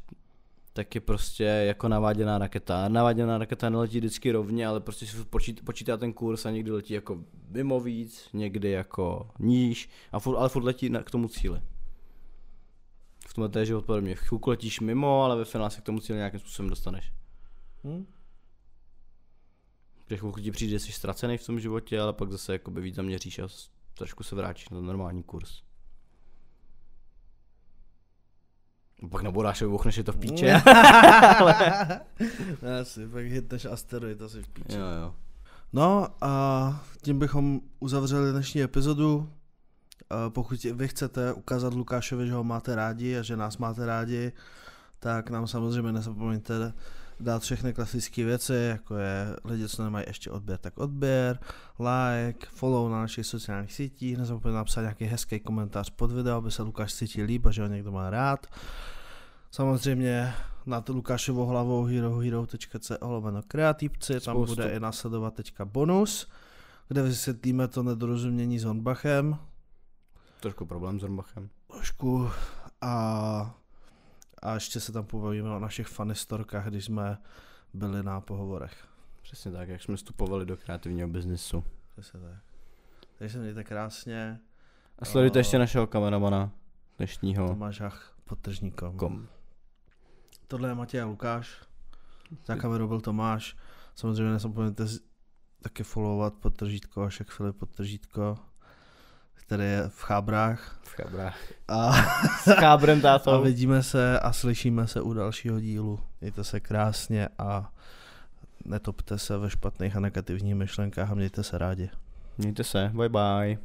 [0.73, 2.89] tak je prostě jako naváděná raketa.
[2.89, 6.93] Naváděná raketa neletí vždycky rovně, ale prostě si počít, počítá ten kurz a někdy letí
[6.93, 11.61] jako mimo víc, někdy jako níž, a furt, ale furt letí na, k tomu cíli.
[13.27, 14.15] V tomhle to je život podobně.
[14.15, 17.13] V chvilku letíš mimo, ale ve finále se k tomu cíli nějakým způsobem dostaneš.
[17.83, 18.05] Hm?
[20.09, 22.95] Že chvilku ti přijde, že jsi ztracený v tom životě, ale pak zase jakoby víc
[22.95, 23.47] zaměříš a
[24.01, 25.61] trošku se vrátíš na normální kurz.
[29.11, 30.45] Pak nabodáš a vybuchneš, je to v píče.
[32.61, 34.77] ne, si pak hitneš asteroid asi v píči.
[34.77, 35.15] jo, jo.
[35.73, 39.29] No a tím bychom uzavřeli dnešní epizodu.
[40.09, 44.31] A Pokud vy chcete ukázat Lukášovi, že ho máte rádi a že nás máte rádi,
[44.99, 46.73] tak nám samozřejmě nezapomeňte
[47.21, 51.39] dát všechny klasické věci, jako je lidi, co nemají ještě odběr, tak odběr,
[51.79, 56.63] like, follow na našich sociálních sítích, nezapomeňte napsat nějaký hezký komentář pod video, aby se
[56.63, 58.47] Lukáš cítil líp a že ho někdo má rád.
[59.51, 60.33] Samozřejmě
[60.65, 64.55] na to Lukášovou hlavou herohero.co lomeno kreativci, tam Spoustu.
[64.55, 66.27] bude i následovat teďka bonus,
[66.87, 69.37] kde vysvětlíme to nedorozumění s Hornbachem
[70.39, 71.49] Trošku problém s Hornbachem.
[71.71, 72.29] trošku
[72.81, 73.55] a,
[74.41, 77.17] a ještě se tam pobavíme o našich fanistorkách, když jsme
[77.73, 78.87] byli na pohovorech.
[79.21, 81.63] Přesně tak, jak jsme vstupovali do kreativního biznisu.
[81.91, 82.39] Přesně tak.
[83.17, 84.39] Takže se mějte krásně.
[84.99, 86.51] A sledujte A- ještě našeho kameramana
[86.97, 88.97] dnešního Tomáš Hach, podtržníkom.
[88.97, 89.27] kom.
[90.47, 91.61] Tohle je Matěj a Lukáš.
[92.45, 93.57] Za kamerou byl Tomáš.
[93.95, 94.85] Samozřejmě nezapomeňte
[95.61, 98.37] taky followovat podtržítko Vašek Filip podtržítko,
[99.35, 100.79] který je v Chábrách.
[100.83, 101.37] V chabrách.
[101.67, 101.91] A,
[102.43, 103.41] S chábrem a tátou.
[103.41, 105.99] vidíme se a slyšíme se u dalšího dílu.
[106.21, 107.71] Mějte se krásně a
[108.65, 111.89] netopte se ve špatných a negativních myšlenkách a mějte se rádi.
[112.37, 113.57] Mějte se, bye bye.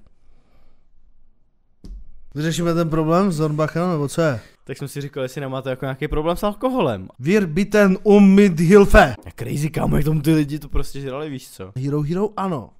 [2.34, 4.40] Vyřešíme ten problém s Zornbachem, nebo co je?
[4.64, 7.08] Tak jsem si říkal, jestli nemáte jako nějaký problém s alkoholem.
[7.18, 9.14] Wir bitten um mit Hilfe.
[9.34, 11.72] Crazy kámo, jak tomu ty lidi to prostě žrali, víš co?
[11.76, 12.70] Hero Hero ano.